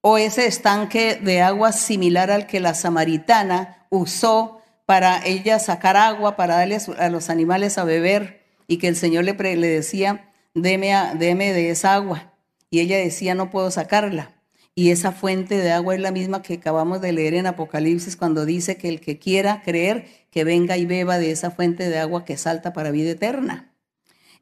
o 0.00 0.18
ese 0.18 0.46
estanque 0.46 1.16
de 1.22 1.40
agua 1.40 1.72
similar 1.72 2.30
al 2.30 2.46
que 2.46 2.60
la 2.60 2.74
samaritana 2.74 3.86
usó 3.90 4.60
para 4.86 5.24
ella 5.24 5.58
sacar 5.60 5.96
agua, 5.96 6.36
para 6.36 6.56
darle 6.56 6.78
a 6.98 7.08
los 7.10 7.30
animales 7.30 7.78
a 7.78 7.84
beber, 7.84 8.42
y 8.66 8.78
que 8.78 8.88
el 8.88 8.96
Señor 8.96 9.24
le, 9.24 9.34
le 9.56 9.68
decía, 9.68 10.32
deme, 10.52 10.92
deme 11.16 11.52
de 11.52 11.70
esa 11.70 11.94
agua. 11.94 12.32
Y 12.68 12.80
ella 12.80 12.98
decía, 12.98 13.36
no 13.36 13.50
puedo 13.50 13.70
sacarla. 13.70 14.32
Y 14.74 14.90
esa 14.90 15.12
fuente 15.12 15.58
de 15.58 15.70
agua 15.70 15.94
es 15.94 16.00
la 16.00 16.10
misma 16.10 16.42
que 16.42 16.54
acabamos 16.54 17.00
de 17.00 17.12
leer 17.12 17.34
en 17.34 17.46
Apocalipsis 17.46 18.16
cuando 18.16 18.44
dice 18.44 18.76
que 18.76 18.88
el 18.88 19.00
que 19.00 19.20
quiera 19.20 19.62
creer, 19.62 20.06
que 20.32 20.42
venga 20.42 20.76
y 20.76 20.84
beba 20.84 21.18
de 21.18 21.30
esa 21.30 21.52
fuente 21.52 21.88
de 21.88 22.00
agua 22.00 22.24
que 22.24 22.36
salta 22.36 22.72
para 22.72 22.90
vida 22.90 23.12
eterna. 23.12 23.73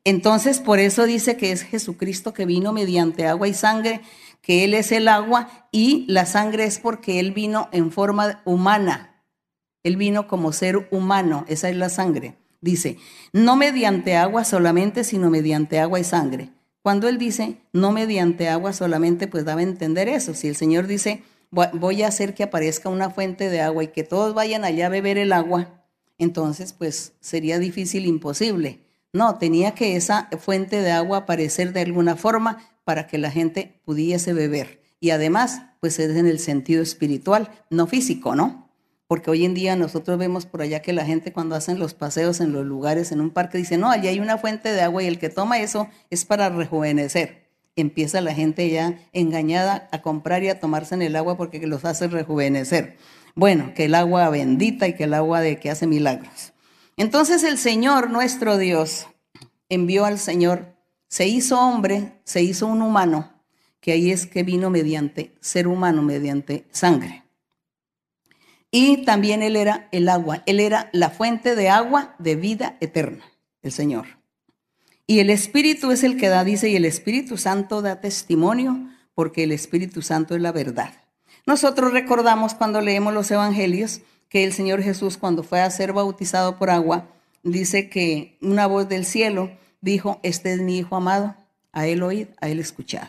Entonces, 0.04 0.60
por 0.60 0.78
eso 0.78 1.04
dice 1.04 1.36
que 1.36 1.52
es 1.52 1.62
Jesucristo 1.62 2.34
que 2.34 2.46
vino 2.46 2.72
mediante 2.72 3.26
agua 3.26 3.48
y 3.48 3.54
sangre, 3.54 4.00
que 4.40 4.64
Él 4.64 4.74
es 4.74 4.90
el 4.90 5.06
agua 5.08 5.68
y 5.70 6.04
la 6.08 6.26
sangre 6.26 6.64
es 6.64 6.78
porque 6.78 7.20
Él 7.20 7.32
vino 7.32 7.68
en 7.72 7.92
forma 7.92 8.42
humana. 8.44 9.24
Él 9.84 9.96
vino 9.96 10.26
como 10.26 10.52
ser 10.52 10.88
humano, 10.90 11.44
esa 11.48 11.68
es 11.68 11.76
la 11.76 11.88
sangre. 11.88 12.36
Dice, 12.60 12.96
no 13.32 13.56
mediante 13.56 14.16
agua 14.16 14.44
solamente, 14.44 15.02
sino 15.02 15.30
mediante 15.30 15.80
agua 15.80 15.98
y 15.98 16.04
sangre. 16.04 16.50
Cuando 16.82 17.08
él 17.08 17.18
dice, 17.18 17.58
no 17.72 17.92
mediante 17.92 18.48
agua 18.48 18.72
solamente, 18.72 19.26
pues 19.28 19.44
daba 19.44 19.60
a 19.60 19.64
entender 19.64 20.08
eso. 20.08 20.34
Si 20.34 20.48
el 20.48 20.56
Señor 20.56 20.86
dice, 20.86 21.22
voy 21.50 22.02
a 22.02 22.08
hacer 22.08 22.34
que 22.34 22.44
aparezca 22.44 22.88
una 22.88 23.10
fuente 23.10 23.50
de 23.50 23.60
agua 23.60 23.84
y 23.84 23.88
que 23.88 24.04
todos 24.04 24.34
vayan 24.34 24.64
allá 24.64 24.86
a 24.86 24.90
beber 24.90 25.18
el 25.18 25.32
agua, 25.32 25.86
entonces 26.18 26.72
pues 26.72 27.14
sería 27.20 27.58
difícil, 27.58 28.06
imposible. 28.06 28.80
No, 29.12 29.38
tenía 29.38 29.72
que 29.74 29.96
esa 29.96 30.28
fuente 30.38 30.80
de 30.80 30.90
agua 30.90 31.18
aparecer 31.18 31.72
de 31.72 31.80
alguna 31.80 32.16
forma 32.16 32.58
para 32.84 33.06
que 33.06 33.18
la 33.18 33.30
gente 33.30 33.80
pudiese 33.84 34.32
beber. 34.32 34.82
Y 35.00 35.10
además, 35.10 35.62
pues 35.80 35.98
es 35.98 36.16
en 36.16 36.26
el 36.26 36.38
sentido 36.38 36.82
espiritual, 36.82 37.50
no 37.70 37.86
físico, 37.86 38.34
¿no? 38.34 38.62
porque 39.12 39.30
hoy 39.30 39.44
en 39.44 39.52
día 39.52 39.76
nosotros 39.76 40.18
vemos 40.18 40.46
por 40.46 40.62
allá 40.62 40.80
que 40.80 40.94
la 40.94 41.04
gente 41.04 41.34
cuando 41.34 41.54
hacen 41.54 41.78
los 41.78 41.92
paseos 41.92 42.40
en 42.40 42.50
los 42.50 42.64
lugares, 42.64 43.12
en 43.12 43.20
un 43.20 43.28
parque, 43.28 43.58
dice, 43.58 43.76
no, 43.76 43.90
allí 43.90 44.08
hay 44.08 44.18
una 44.20 44.38
fuente 44.38 44.72
de 44.72 44.80
agua 44.80 45.02
y 45.02 45.06
el 45.06 45.18
que 45.18 45.28
toma 45.28 45.58
eso 45.58 45.86
es 46.08 46.24
para 46.24 46.48
rejuvenecer. 46.48 47.50
Empieza 47.76 48.22
la 48.22 48.32
gente 48.32 48.70
ya 48.70 48.98
engañada 49.12 49.86
a 49.92 50.00
comprar 50.00 50.42
y 50.44 50.48
a 50.48 50.58
tomarse 50.58 50.94
en 50.94 51.02
el 51.02 51.14
agua 51.14 51.36
porque 51.36 51.66
los 51.66 51.84
hace 51.84 52.08
rejuvenecer. 52.08 52.96
Bueno, 53.34 53.74
que 53.74 53.84
el 53.84 53.94
agua 53.96 54.30
bendita 54.30 54.88
y 54.88 54.94
que 54.94 55.04
el 55.04 55.12
agua 55.12 55.42
de 55.42 55.58
que 55.58 55.68
hace 55.68 55.86
milagros. 55.86 56.51
Entonces 56.96 57.42
el 57.42 57.58
Señor, 57.58 58.10
nuestro 58.10 58.58
Dios, 58.58 59.06
envió 59.68 60.04
al 60.04 60.18
Señor, 60.18 60.76
se 61.08 61.26
hizo 61.26 61.58
hombre, 61.58 62.20
se 62.24 62.42
hizo 62.42 62.66
un 62.66 62.82
humano, 62.82 63.32
que 63.80 63.92
ahí 63.92 64.10
es 64.10 64.26
que 64.26 64.42
vino 64.42 64.70
mediante 64.70 65.34
ser 65.40 65.66
humano, 65.66 66.02
mediante 66.02 66.66
sangre. 66.70 67.24
Y 68.70 69.04
también 69.04 69.42
Él 69.42 69.56
era 69.56 69.88
el 69.92 70.08
agua, 70.08 70.42
Él 70.46 70.60
era 70.60 70.88
la 70.92 71.10
fuente 71.10 71.54
de 71.54 71.68
agua 71.68 72.14
de 72.18 72.36
vida 72.36 72.76
eterna, 72.80 73.24
el 73.62 73.72
Señor. 73.72 74.06
Y 75.06 75.18
el 75.18 75.30
Espíritu 75.30 75.90
es 75.90 76.04
el 76.04 76.16
que 76.16 76.28
da, 76.28 76.44
dice, 76.44 76.70
y 76.70 76.76
el 76.76 76.84
Espíritu 76.84 77.36
Santo 77.36 77.82
da 77.82 78.00
testimonio, 78.00 78.88
porque 79.14 79.44
el 79.44 79.52
Espíritu 79.52 80.00
Santo 80.00 80.34
es 80.34 80.40
la 80.40 80.52
verdad. 80.52 80.94
Nosotros 81.44 81.92
recordamos 81.92 82.54
cuando 82.54 82.80
leemos 82.80 83.12
los 83.12 83.30
Evangelios 83.30 84.00
que 84.32 84.44
el 84.44 84.54
Señor 84.54 84.82
Jesús 84.82 85.18
cuando 85.18 85.42
fue 85.42 85.60
a 85.60 85.70
ser 85.70 85.92
bautizado 85.92 86.56
por 86.56 86.70
agua, 86.70 87.06
dice 87.42 87.90
que 87.90 88.38
una 88.40 88.66
voz 88.66 88.88
del 88.88 89.04
cielo 89.04 89.50
dijo, 89.82 90.20
este 90.22 90.54
es 90.54 90.62
mi 90.62 90.78
Hijo 90.78 90.96
amado, 90.96 91.36
a 91.70 91.86
Él 91.86 92.02
oíd, 92.02 92.28
a 92.40 92.48
Él 92.48 92.58
escuchad. 92.58 93.08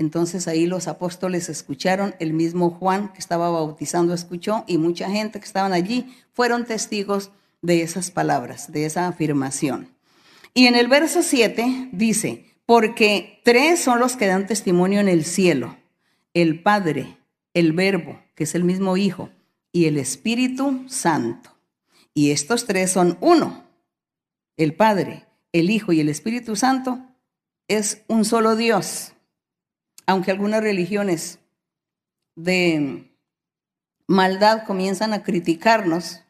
Entonces 0.00 0.48
ahí 0.48 0.66
los 0.66 0.88
apóstoles 0.88 1.48
escucharon, 1.48 2.16
el 2.18 2.32
mismo 2.32 2.70
Juan 2.70 3.12
que 3.12 3.20
estaba 3.20 3.48
bautizando 3.48 4.12
escuchó 4.12 4.64
y 4.66 4.76
mucha 4.76 5.08
gente 5.08 5.38
que 5.38 5.46
estaban 5.46 5.72
allí 5.72 6.12
fueron 6.32 6.64
testigos 6.64 7.30
de 7.62 7.82
esas 7.82 8.10
palabras, 8.10 8.72
de 8.72 8.86
esa 8.86 9.06
afirmación. 9.06 9.94
Y 10.52 10.66
en 10.66 10.74
el 10.74 10.88
verso 10.88 11.22
7 11.22 11.90
dice, 11.92 12.46
porque 12.66 13.40
tres 13.44 13.78
son 13.78 14.00
los 14.00 14.16
que 14.16 14.26
dan 14.26 14.48
testimonio 14.48 14.98
en 14.98 15.08
el 15.08 15.24
cielo, 15.24 15.76
el 16.34 16.60
Padre, 16.60 17.18
el 17.54 17.72
Verbo, 17.72 18.18
que 18.34 18.42
es 18.42 18.56
el 18.56 18.64
mismo 18.64 18.96
Hijo, 18.96 19.30
y 19.72 19.86
el 19.86 19.96
Espíritu 19.96 20.84
Santo. 20.88 21.56
Y 22.14 22.30
estos 22.30 22.66
tres 22.66 22.90
son 22.92 23.16
uno, 23.20 23.64
el 24.56 24.74
Padre, 24.74 25.26
el 25.52 25.70
Hijo 25.70 25.92
y 25.92 26.00
el 26.00 26.08
Espíritu 26.08 26.56
Santo 26.56 27.00
es 27.68 28.02
un 28.08 28.24
solo 28.24 28.56
Dios 28.56 29.14
aunque 30.10 30.32
algunas 30.32 30.60
religiones 30.60 31.38
de 32.34 33.14
maldad 34.08 34.64
comienzan 34.64 35.12
a 35.12 35.22
criticarnos 35.22 36.22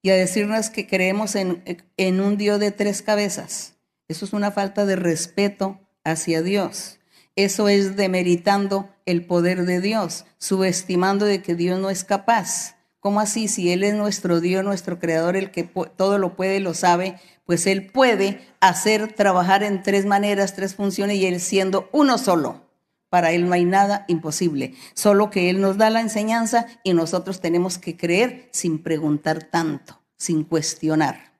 y 0.00 0.08
a 0.08 0.14
decirnos 0.14 0.70
que 0.70 0.86
creemos 0.86 1.34
en, 1.34 1.62
en, 1.98 2.20
un 2.22 2.38
Dios 2.38 2.58
de 2.60 2.70
tres 2.70 3.02
cabezas. 3.02 3.74
Eso 4.08 4.24
es 4.24 4.32
una 4.32 4.52
falta 4.52 4.86
de 4.86 4.96
respeto 4.96 5.78
hacia 6.02 6.40
Dios. 6.40 6.98
Eso 7.34 7.68
es 7.68 7.94
demeritando 7.96 8.88
el 9.04 9.26
poder 9.26 9.66
de 9.66 9.82
Dios, 9.82 10.24
subestimando 10.38 11.26
de 11.26 11.42
que 11.42 11.54
Dios 11.54 11.78
no 11.78 11.90
es 11.90 12.04
capaz. 12.04 12.75
¿Cómo 13.06 13.20
así? 13.20 13.46
Si 13.46 13.70
Él 13.70 13.84
es 13.84 13.94
nuestro 13.94 14.40
Dios, 14.40 14.64
nuestro 14.64 14.98
Creador, 14.98 15.36
el 15.36 15.52
que 15.52 15.62
todo 15.62 16.18
lo 16.18 16.34
puede, 16.34 16.58
lo 16.58 16.74
sabe, 16.74 17.20
pues 17.44 17.68
Él 17.68 17.86
puede 17.86 18.40
hacer 18.58 19.12
trabajar 19.12 19.62
en 19.62 19.84
tres 19.84 20.06
maneras, 20.06 20.56
tres 20.56 20.74
funciones 20.74 21.18
y 21.18 21.26
Él 21.26 21.38
siendo 21.38 21.88
uno 21.92 22.18
solo. 22.18 22.66
Para 23.08 23.30
Él 23.30 23.46
no 23.46 23.54
hay 23.54 23.64
nada 23.64 24.06
imposible, 24.08 24.74
solo 24.94 25.30
que 25.30 25.50
Él 25.50 25.60
nos 25.60 25.78
da 25.78 25.88
la 25.88 26.00
enseñanza 26.00 26.66
y 26.82 26.94
nosotros 26.94 27.40
tenemos 27.40 27.78
que 27.78 27.96
creer 27.96 28.48
sin 28.50 28.82
preguntar 28.82 29.44
tanto, 29.44 30.00
sin 30.16 30.42
cuestionar. 30.42 31.32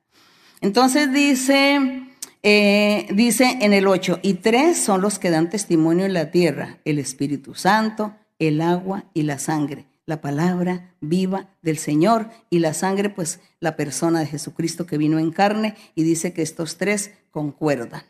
Entonces 0.61 1.11
dice, 1.11 2.07
eh, 2.43 3.07
dice 3.13 3.57
en 3.59 3.73
el 3.73 3.87
8, 3.87 4.21
y 4.21 4.35
tres 4.35 4.77
son 4.77 5.01
los 5.01 5.19
que 5.19 5.31
dan 5.31 5.49
testimonio 5.49 6.05
en 6.05 6.13
la 6.13 6.31
tierra, 6.31 6.77
el 6.85 6.97
Espíritu 6.97 7.55
Santo, 7.55 8.15
el 8.39 8.61
agua 8.61 9.03
y 9.13 9.23
la 9.23 9.37
sangre, 9.37 9.85
la 10.07 10.21
palabra 10.21 10.95
viva 10.99 11.49
del 11.61 11.77
Señor 11.77 12.29
y 12.49 12.59
la 12.59 12.73
sangre, 12.73 13.11
pues 13.11 13.39
la 13.59 13.75
persona 13.75 14.21
de 14.21 14.25
Jesucristo 14.25 14.87
que 14.87 14.97
vino 14.97 15.19
en 15.19 15.31
carne 15.31 15.75
y 15.93 16.01
dice 16.03 16.33
que 16.33 16.41
estos 16.41 16.77
tres 16.77 17.11
concuerdan, 17.29 18.03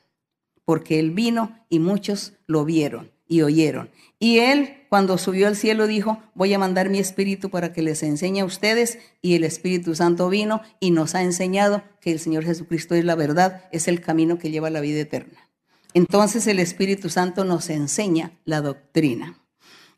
porque 0.64 1.00
Él 1.00 1.12
vino 1.12 1.60
y 1.68 1.80
muchos 1.80 2.34
lo 2.46 2.64
vieron 2.64 3.12
y 3.28 3.42
oyeron. 3.42 3.90
Y 4.20 4.40
él, 4.40 4.86
cuando 4.90 5.18
subió 5.18 5.48
al 5.48 5.56
cielo, 5.56 5.86
dijo, 5.86 6.22
voy 6.34 6.54
a 6.54 6.60
mandar 6.60 6.90
mi 6.90 7.00
espíritu 7.00 7.50
para 7.50 7.74
que 7.74 7.82
les 7.82 8.02
enseñe 8.04 8.40
a 8.40 8.46
ustedes. 8.46 8.98
Y 9.22 9.36
el 9.36 9.44
Espíritu 9.44 9.94
Santo 9.96 10.30
vino 10.30 10.62
y 10.80 10.92
nos 10.92 11.14
ha 11.14 11.22
enseñado 11.22 11.84
que 12.02 12.12
el 12.12 12.20
Señor 12.20 12.44
Jesucristo 12.46 12.96
es 12.96 13.06
la 13.06 13.16
verdad, 13.16 13.66
es 13.72 13.88
el 13.88 14.02
camino 14.02 14.40
que 14.40 14.50
lleva 14.50 14.68
a 14.68 14.72
la 14.72 14.82
vida 14.82 15.02
eterna. 15.02 15.50
Entonces 15.94 16.48
el 16.48 16.60
Espíritu 16.60 17.10
Santo 17.10 17.44
nos 17.44 17.70
enseña 17.70 18.32
la 18.46 18.62
doctrina. 18.62 19.40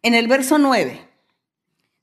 En 0.01 0.15
el 0.15 0.27
verso 0.27 0.57
9, 0.57 1.08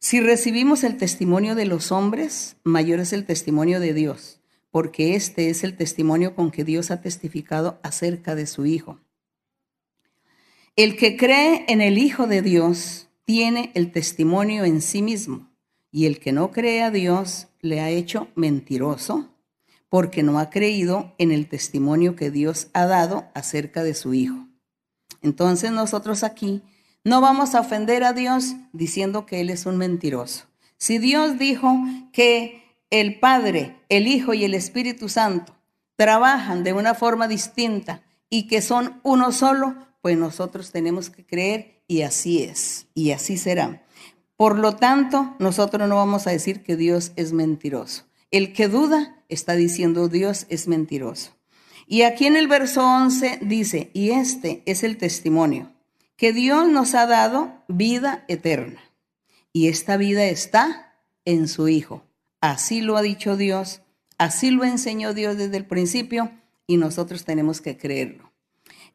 si 0.07 0.21
recibimos 0.21 0.85
el 0.85 0.99
testimonio 0.99 1.57
de 1.57 1.67
los 1.67 1.91
hombres, 1.91 2.59
mayor 2.63 3.01
es 3.01 3.13
el 3.13 3.25
testimonio 3.25 3.81
de 3.81 3.93
Dios, 3.93 4.39
porque 4.71 5.17
este 5.17 5.51
es 5.51 5.65
el 5.65 5.77
testimonio 5.77 6.37
con 6.37 6.53
que 6.53 6.63
Dios 6.63 6.93
ha 6.93 7.01
testificado 7.01 7.81
acerca 7.83 8.37
de 8.37 8.47
su 8.47 8.67
Hijo. 8.67 9.01
El 10.77 10.97
que 10.97 11.17
cree 11.17 11.65
en 11.67 11.81
el 11.81 11.99
Hijo 11.99 12.29
de 12.29 12.41
Dios 12.41 13.09
tiene 13.25 13.73
el 13.75 13.91
testimonio 13.91 14.65
en 14.65 14.81
sí 14.81 15.03
mismo, 15.03 15.51
y 15.91 16.07
el 16.07 16.21
que 16.21 16.31
no 16.31 16.53
cree 16.53 16.85
a 16.85 16.93
Dios 16.93 17.49
le 17.61 17.81
ha 17.81 17.91
hecho 17.91 18.29
mentiroso, 18.37 19.35
porque 19.89 20.23
no 20.23 20.39
ha 20.39 20.51
creído 20.51 21.17
en 21.19 21.33
el 21.33 21.49
testimonio 21.49 22.15
que 22.15 22.31
Dios 22.31 22.69
ha 22.75 22.87
dado 22.87 23.27
acerca 23.35 23.83
de 23.83 23.95
su 23.95 24.15
Hijo. 24.15 24.47
Entonces 25.21 25.73
nosotros 25.73 26.23
aquí 26.23 26.63
no 27.07 27.21
vamos 27.21 27.55
a 27.55 27.61
ofender 27.61 28.03
a 28.03 28.13
Dios 28.13 28.57
diciendo 28.73 29.27
que 29.27 29.41
Él 29.41 29.49
es 29.49 29.65
un 29.65 29.77
mentiroso. 29.77 30.47
Si 30.77 30.99
Dios 30.99 31.39
dijo 31.39 31.73
que 32.13 32.65
el 32.91 33.21
Padre, 33.21 33.77
el 33.89 34.09
Hijo 34.09 34.35
y 34.35 34.45
el 34.45 34.55
Espíritu 34.55 35.09
Santo 35.09 35.55
trabajan 35.95 36.65
de 36.65 36.73
una 36.73 36.95
forma 36.95 37.29
distinta 37.29 38.03
y 38.29 38.49
que 38.49 38.61
son 38.61 38.99
uno 39.05 39.31
solo, 39.31 39.77
pues 40.01 40.19
nosotros 40.19 40.73
tenemos 40.73 41.09
que 41.09 41.25
creer 41.25 41.81
y 41.87 42.03
así 42.03 42.43
es, 42.43 42.89
y 42.93 43.13
así 43.13 43.37
será. 43.37 43.87
Por 44.37 44.59
lo 44.59 44.75
tanto, 44.75 45.37
nosotros 45.39 45.89
no 45.89 45.95
vamos 45.95 46.27
a 46.27 46.33
decir 46.33 46.65
que 46.65 46.75
Dios 46.75 47.13
es 47.15 47.33
mentiroso. 47.33 48.03
El 48.33 48.53
que 48.53 48.67
duda 48.67 49.23
está 49.29 49.55
diciendo 49.55 50.09
Dios 50.09 50.47
es 50.49 50.67
mentiroso. 50.67 51.37
Y 51.87 52.03
aquí 52.03 52.27
en 52.27 52.35
el 52.35 52.49
verso 52.49 52.85
11 52.85 53.39
dice, 53.43 53.91
y 53.95 54.11
este 54.11 54.65
es 54.67 54.83
el 54.83 54.97
testimonio, 54.97 55.71
que 56.17 56.33
Dios 56.33 56.69
nos 56.69 56.95
ha 56.95 57.07
dado 57.07 57.63
vida 57.69 58.25
eterna. 58.29 58.81
Y 59.53 59.69
esta 59.69 59.97
vida 59.97 60.25
está 60.25 60.95
en 61.25 61.49
su 61.49 61.69
Hijo. 61.69 62.03
Así 62.41 62.81
lo 62.81 62.97
ha 62.97 63.03
dicho 63.03 63.37
Dios, 63.37 63.83
así 64.19 64.51
lo 64.51 64.65
enseñó 64.65 65.15
Dios 65.15 65.37
desde 65.37 65.57
el 65.57 65.67
principio 65.67 66.31
y 66.67 66.77
nosotros 66.77 67.25
tenemos 67.25 67.61
que 67.61 67.77
creerlo. 67.77 68.33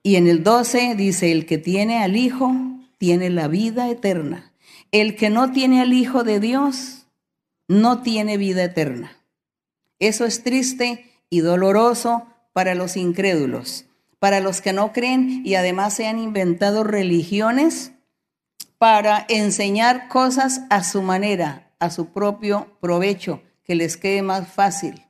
Y 0.03 0.15
en 0.15 0.27
el 0.27 0.43
12 0.43 0.95
dice, 0.95 1.31
el 1.31 1.45
que 1.45 1.57
tiene 1.57 2.03
al 2.03 2.15
Hijo 2.15 2.51
tiene 2.97 3.29
la 3.29 3.47
vida 3.47 3.89
eterna. 3.89 4.53
El 4.91 5.15
que 5.15 5.29
no 5.29 5.51
tiene 5.51 5.81
al 5.81 5.93
Hijo 5.93 6.23
de 6.23 6.39
Dios 6.39 7.07
no 7.67 8.01
tiene 8.01 8.37
vida 8.37 8.63
eterna. 8.63 9.17
Eso 9.99 10.25
es 10.25 10.43
triste 10.43 11.11
y 11.29 11.39
doloroso 11.39 12.27
para 12.53 12.75
los 12.75 12.97
incrédulos, 12.97 13.85
para 14.21 14.39
los 14.39 14.61
que 14.61 14.71
no 14.71 14.93
creen 14.93 15.41
y 15.43 15.55
además 15.55 15.95
se 15.95 16.05
han 16.05 16.19
inventado 16.19 16.83
religiones 16.83 17.93
para 18.77 19.25
enseñar 19.29 20.09
cosas 20.09 20.61
a 20.69 20.83
su 20.83 21.01
manera, 21.01 21.73
a 21.79 21.89
su 21.89 22.13
propio 22.13 22.77
provecho, 22.79 23.41
que 23.63 23.73
les 23.73 23.97
quede 23.97 24.21
más 24.21 24.47
fácil 24.47 25.07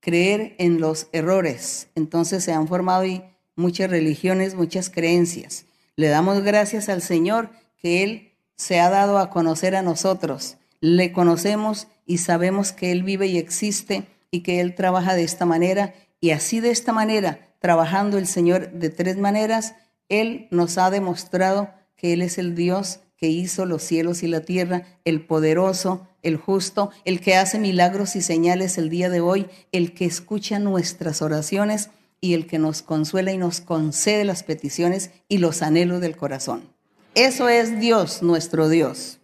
creer 0.00 0.54
en 0.56 0.80
los 0.80 1.08
errores. 1.12 1.88
Entonces 1.94 2.42
se 2.42 2.54
han 2.54 2.66
formado 2.66 3.04
y 3.04 3.22
muchas 3.56 3.90
religiones, 3.90 4.54
muchas 4.54 4.88
creencias. 4.88 5.66
Le 5.96 6.08
damos 6.08 6.42
gracias 6.42 6.88
al 6.88 7.02
Señor 7.02 7.50
que 7.76 8.02
Él 8.02 8.32
se 8.56 8.80
ha 8.80 8.88
dado 8.88 9.18
a 9.18 9.28
conocer 9.28 9.76
a 9.76 9.82
nosotros. 9.82 10.56
Le 10.80 11.12
conocemos 11.12 11.88
y 12.06 12.16
sabemos 12.16 12.72
que 12.72 12.90
Él 12.90 13.02
vive 13.02 13.26
y 13.26 13.36
existe 13.36 14.06
y 14.30 14.40
que 14.40 14.60
Él 14.60 14.74
trabaja 14.74 15.14
de 15.14 15.24
esta 15.24 15.44
manera. 15.44 15.92
Y 16.22 16.30
así 16.30 16.60
de 16.60 16.70
esta 16.70 16.94
manera, 16.94 17.49
trabajando 17.60 18.18
el 18.18 18.26
Señor 18.26 18.72
de 18.72 18.90
tres 18.90 19.16
maneras, 19.16 19.76
Él 20.08 20.48
nos 20.50 20.76
ha 20.76 20.90
demostrado 20.90 21.70
que 21.96 22.12
Él 22.12 22.22
es 22.22 22.38
el 22.38 22.56
Dios 22.56 23.00
que 23.16 23.28
hizo 23.28 23.66
los 23.66 23.82
cielos 23.82 24.22
y 24.22 24.28
la 24.28 24.40
tierra, 24.40 24.84
el 25.04 25.26
poderoso, 25.26 26.08
el 26.22 26.38
justo, 26.38 26.90
el 27.04 27.20
que 27.20 27.36
hace 27.36 27.58
milagros 27.58 28.16
y 28.16 28.22
señales 28.22 28.78
el 28.78 28.88
día 28.88 29.10
de 29.10 29.20
hoy, 29.20 29.46
el 29.72 29.92
que 29.92 30.06
escucha 30.06 30.58
nuestras 30.58 31.20
oraciones 31.20 31.90
y 32.22 32.32
el 32.32 32.46
que 32.46 32.58
nos 32.58 32.80
consuela 32.80 33.30
y 33.32 33.36
nos 33.38 33.60
concede 33.60 34.24
las 34.24 34.42
peticiones 34.42 35.10
y 35.28 35.36
los 35.36 35.60
anhelos 35.60 36.00
del 36.00 36.16
corazón. 36.16 36.72
Eso 37.14 37.50
es 37.50 37.78
Dios, 37.78 38.22
nuestro 38.22 38.70
Dios. 38.70 39.20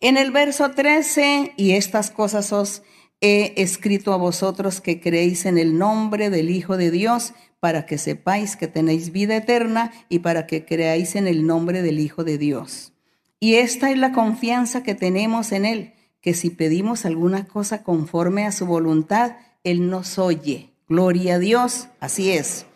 En 0.00 0.16
el 0.16 0.30
verso 0.30 0.70
13, 0.70 1.52
y 1.58 1.72
estas 1.72 2.10
cosas 2.10 2.54
os 2.54 2.82
he 3.20 3.54
escrito 3.60 4.12
a 4.12 4.16
vosotros 4.16 4.80
que 4.80 5.00
creéis 5.00 5.46
en 5.46 5.58
el 5.58 5.78
nombre 5.78 6.30
del 6.30 6.50
Hijo 6.50 6.76
de 6.76 6.90
Dios, 6.90 7.34
para 7.60 7.84
que 7.84 7.98
sepáis 7.98 8.56
que 8.56 8.68
tenéis 8.68 9.12
vida 9.12 9.36
eterna 9.36 9.92
y 10.08 10.20
para 10.20 10.46
que 10.46 10.64
creáis 10.64 11.14
en 11.14 11.26
el 11.26 11.46
nombre 11.46 11.82
del 11.82 12.00
Hijo 12.00 12.24
de 12.24 12.38
Dios. 12.38 12.92
Y 13.38 13.54
esta 13.54 13.90
es 13.90 13.98
la 13.98 14.12
confianza 14.12 14.82
que 14.82 14.94
tenemos 14.94 15.52
en 15.52 15.66
Él, 15.66 15.92
que 16.20 16.34
si 16.34 16.50
pedimos 16.50 17.04
alguna 17.04 17.46
cosa 17.46 17.82
conforme 17.82 18.46
a 18.46 18.52
su 18.52 18.66
voluntad, 18.66 19.36
Él 19.64 19.90
nos 19.90 20.18
oye. 20.18 20.70
Gloria 20.88 21.34
a 21.34 21.38
Dios, 21.38 21.88
así 22.00 22.30
es. 22.30 22.66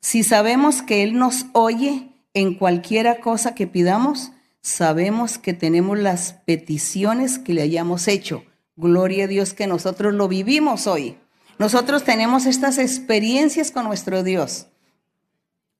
Si 0.00 0.24
sabemos 0.24 0.82
que 0.82 1.04
Él 1.04 1.16
nos 1.16 1.46
oye 1.52 2.08
en 2.34 2.54
cualquiera 2.54 3.20
cosa 3.20 3.54
que 3.54 3.66
pidamos, 3.66 4.32
sabemos 4.60 5.38
que 5.38 5.54
tenemos 5.54 5.98
las 5.98 6.34
peticiones 6.44 7.38
que 7.38 7.54
le 7.54 7.62
hayamos 7.62 8.08
hecho. 8.08 8.44
Gloria 8.76 9.24
a 9.24 9.28
Dios 9.28 9.52
que 9.52 9.66
nosotros 9.66 10.14
lo 10.14 10.28
vivimos 10.28 10.86
hoy. 10.86 11.18
Nosotros 11.58 12.04
tenemos 12.04 12.46
estas 12.46 12.78
experiencias 12.78 13.70
con 13.70 13.84
nuestro 13.84 14.22
Dios. 14.22 14.66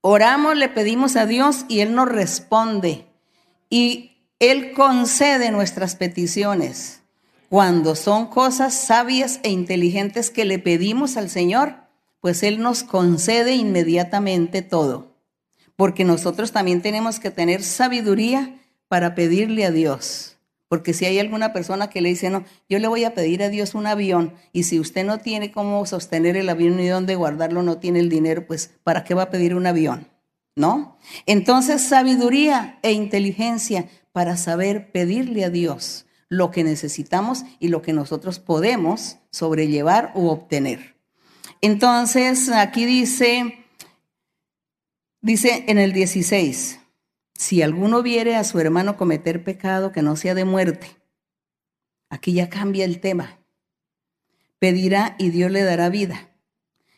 Oramos, 0.01 0.55
le 0.57 0.69
pedimos 0.69 1.15
a 1.15 1.25
Dios 1.25 1.65
y 1.67 1.79
Él 1.79 1.95
nos 1.95 2.09
responde. 2.09 3.07
Y 3.69 4.17
Él 4.39 4.73
concede 4.73 5.49
nuestras 5.49 5.95
peticiones. 5.95 7.01
Cuando 7.49 7.95
son 7.95 8.27
cosas 8.27 8.73
sabias 8.73 9.39
e 9.43 9.49
inteligentes 9.49 10.29
que 10.29 10.45
le 10.45 10.59
pedimos 10.59 11.17
al 11.17 11.29
Señor, 11.29 11.75
pues 12.19 12.43
Él 12.43 12.61
nos 12.61 12.83
concede 12.83 13.55
inmediatamente 13.55 14.61
todo. 14.61 15.15
Porque 15.75 16.03
nosotros 16.03 16.51
también 16.51 16.81
tenemos 16.81 17.19
que 17.19 17.31
tener 17.31 17.63
sabiduría 17.63 18.59
para 18.87 19.15
pedirle 19.15 19.65
a 19.65 19.71
Dios. 19.71 20.32
Porque 20.73 20.95
si 20.95 21.05
hay 21.05 21.19
alguna 21.19 21.53
persona 21.53 21.91
que 21.91 22.01
le 22.01 22.09
dice, 22.09 22.31
no, 22.31 22.45
yo 22.67 22.79
le 22.79 22.87
voy 22.87 23.03
a 23.03 23.13
pedir 23.13 23.43
a 23.43 23.49
Dios 23.49 23.75
un 23.75 23.85
avión 23.85 24.33
y 24.53 24.63
si 24.63 24.79
usted 24.79 25.05
no 25.05 25.19
tiene 25.19 25.51
cómo 25.51 25.85
sostener 25.85 26.35
el 26.35 26.49
avión 26.49 26.77
ni 26.77 26.87
dónde 26.87 27.13
guardarlo, 27.13 27.61
no 27.61 27.77
tiene 27.77 27.99
el 27.99 28.09
dinero, 28.09 28.47
pues 28.47 28.71
¿para 28.83 29.03
qué 29.03 29.13
va 29.13 29.21
a 29.21 29.29
pedir 29.29 29.53
un 29.53 29.67
avión? 29.67 30.07
¿No? 30.55 30.97
Entonces, 31.27 31.83
sabiduría 31.83 32.79
e 32.81 32.91
inteligencia 32.91 33.87
para 34.13 34.35
saber 34.35 34.91
pedirle 34.91 35.45
a 35.45 35.51
Dios 35.51 36.07
lo 36.27 36.49
que 36.49 36.63
necesitamos 36.63 37.43
y 37.59 37.67
lo 37.67 37.83
que 37.83 37.93
nosotros 37.93 38.39
podemos 38.39 39.17
sobrellevar 39.29 40.11
u 40.15 40.29
obtener. 40.29 40.95
Entonces, 41.61 42.49
aquí 42.49 42.87
dice, 42.87 43.59
dice 45.21 45.65
en 45.67 45.77
el 45.77 45.93
16, 45.93 46.79
si 47.35 47.61
alguno 47.61 48.03
viere 48.03 48.35
a 48.35 48.43
su 48.43 48.59
hermano 48.59 48.97
cometer 48.97 49.43
pecado 49.43 49.91
que 49.91 50.01
no 50.01 50.15
sea 50.15 50.35
de 50.35 50.45
muerte, 50.45 50.87
aquí 52.09 52.33
ya 52.33 52.49
cambia 52.49 52.85
el 52.85 52.99
tema. 52.99 53.39
Pedirá 54.59 55.15
y 55.19 55.29
Dios 55.29 55.51
le 55.51 55.63
dará 55.63 55.89
vida. 55.89 56.29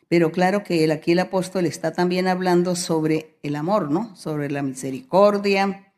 Pero 0.07 0.31
claro 0.31 0.63
que 0.63 0.91
aquí 0.91 1.13
el 1.13 1.19
apóstol 1.19 1.65
está 1.65 1.93
también 1.93 2.27
hablando 2.27 2.75
sobre 2.75 3.37
el 3.41 3.55
amor, 3.55 3.89
¿no? 3.89 4.15
Sobre 4.15 4.51
la 4.51 4.61
misericordia 4.61 5.93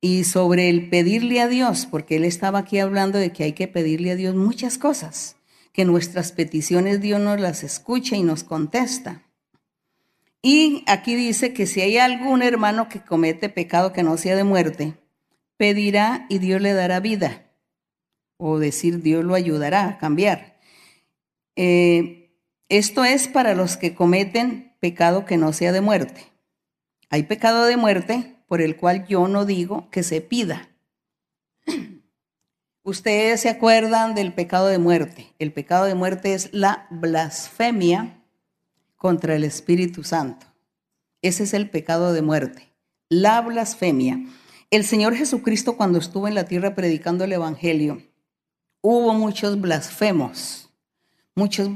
y 0.00 0.24
sobre 0.24 0.70
el 0.70 0.88
pedirle 0.88 1.40
a 1.40 1.48
Dios, 1.48 1.86
porque 1.86 2.16
él 2.16 2.24
estaba 2.24 2.60
aquí 2.60 2.78
hablando 2.78 3.18
de 3.18 3.32
que 3.32 3.44
hay 3.44 3.52
que 3.52 3.68
pedirle 3.68 4.12
a 4.12 4.16
Dios 4.16 4.34
muchas 4.34 4.78
cosas 4.78 5.36
que 5.72 5.84
nuestras 5.84 6.32
peticiones 6.32 7.00
Dios 7.00 7.20
nos 7.20 7.38
las 7.38 7.62
escucha 7.62 8.16
y 8.16 8.22
nos 8.22 8.42
contesta. 8.42 9.22
Y 10.42 10.84
aquí 10.86 11.16
dice 11.16 11.52
que 11.52 11.66
si 11.66 11.80
hay 11.80 11.98
algún 11.98 12.42
hermano 12.42 12.88
que 12.88 13.00
comete 13.00 13.48
pecado 13.48 13.92
que 13.92 14.02
no 14.02 14.16
sea 14.16 14.36
de 14.36 14.44
muerte, 14.44 14.94
pedirá 15.56 16.26
y 16.30 16.38
Dios 16.38 16.62
le 16.62 16.72
dará 16.72 17.00
vida. 17.00 17.46
O 18.38 18.58
decir, 18.58 19.02
Dios 19.02 19.22
lo 19.24 19.34
ayudará 19.34 19.86
a 19.86 19.98
cambiar. 19.98 20.58
Eh, 21.56 22.32
esto 22.70 23.04
es 23.04 23.28
para 23.28 23.54
los 23.54 23.76
que 23.76 23.94
cometen 23.94 24.74
pecado 24.80 25.26
que 25.26 25.36
no 25.36 25.52
sea 25.52 25.72
de 25.72 25.82
muerte. 25.82 26.26
Hay 27.10 27.24
pecado 27.24 27.66
de 27.66 27.76
muerte 27.76 28.36
por 28.46 28.62
el 28.62 28.76
cual 28.76 29.06
yo 29.06 29.28
no 29.28 29.44
digo 29.44 29.90
que 29.90 30.02
se 30.02 30.22
pida. 30.22 30.70
Ustedes 32.82 33.42
se 33.42 33.50
acuerdan 33.50 34.14
del 34.14 34.32
pecado 34.32 34.68
de 34.68 34.78
muerte. 34.78 35.34
El 35.38 35.52
pecado 35.52 35.84
de 35.84 35.94
muerte 35.94 36.32
es 36.32 36.48
la 36.54 36.86
blasfemia 36.90 38.19
contra 39.00 39.34
el 39.34 39.44
Espíritu 39.44 40.04
Santo. 40.04 40.46
Ese 41.22 41.44
es 41.44 41.54
el 41.54 41.70
pecado 41.70 42.12
de 42.12 42.20
muerte. 42.20 42.74
La 43.08 43.40
blasfemia. 43.40 44.26
El 44.70 44.84
Señor 44.84 45.14
Jesucristo 45.14 45.78
cuando 45.78 45.98
estuvo 45.98 46.28
en 46.28 46.34
la 46.34 46.44
tierra 46.44 46.74
predicando 46.74 47.24
el 47.24 47.32
Evangelio, 47.32 48.02
hubo 48.82 49.14
muchos 49.14 49.58
blasfemos. 49.58 50.68
Muchos 51.34 51.70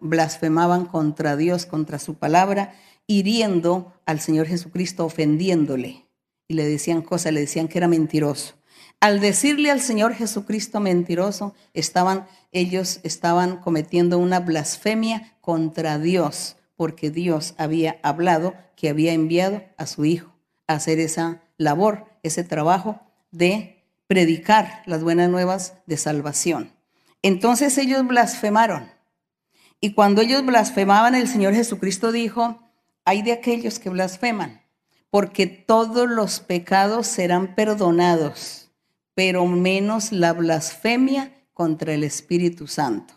blasfemaban 0.00 0.86
contra 0.86 1.36
Dios, 1.36 1.66
contra 1.66 1.98
su 1.98 2.14
palabra, 2.14 2.72
hiriendo 3.06 3.92
al 4.06 4.18
Señor 4.18 4.46
Jesucristo, 4.46 5.04
ofendiéndole. 5.04 6.06
Y 6.48 6.54
le 6.54 6.66
decían 6.66 7.02
cosas, 7.02 7.34
le 7.34 7.40
decían 7.40 7.68
que 7.68 7.76
era 7.76 7.88
mentiroso. 7.88 8.57
Al 9.00 9.20
decirle 9.20 9.70
al 9.70 9.80
Señor 9.80 10.14
Jesucristo 10.14 10.80
mentiroso, 10.80 11.54
estaban 11.72 12.26
ellos 12.52 13.00
estaban 13.02 13.58
cometiendo 13.58 14.18
una 14.18 14.40
blasfemia 14.40 15.34
contra 15.40 15.98
Dios, 15.98 16.56
porque 16.76 17.10
Dios 17.10 17.54
había 17.58 17.98
hablado 18.02 18.54
que 18.76 18.88
había 18.88 19.12
enviado 19.12 19.62
a 19.76 19.86
su 19.86 20.04
hijo 20.04 20.34
a 20.66 20.74
hacer 20.74 20.98
esa 20.98 21.42
labor, 21.56 22.06
ese 22.22 22.44
trabajo 22.44 23.00
de 23.30 23.84
predicar 24.06 24.82
las 24.86 25.02
buenas 25.02 25.28
nuevas 25.28 25.74
de 25.86 25.96
salvación. 25.96 26.72
Entonces 27.22 27.76
ellos 27.78 28.06
blasfemaron. 28.06 28.90
Y 29.80 29.92
cuando 29.92 30.22
ellos 30.22 30.44
blasfemaban, 30.44 31.14
el 31.14 31.28
Señor 31.28 31.54
Jesucristo 31.54 32.10
dijo, 32.12 32.60
hay 33.04 33.22
de 33.22 33.32
aquellos 33.32 33.78
que 33.78 33.90
blasfeman, 33.90 34.62
porque 35.10 35.46
todos 35.46 36.08
los 36.08 36.40
pecados 36.40 37.06
serán 37.06 37.54
perdonados, 37.54 38.67
pero 39.18 39.46
menos 39.46 40.12
la 40.12 40.32
blasfemia 40.32 41.32
contra 41.52 41.92
el 41.92 42.04
Espíritu 42.04 42.68
Santo. 42.68 43.14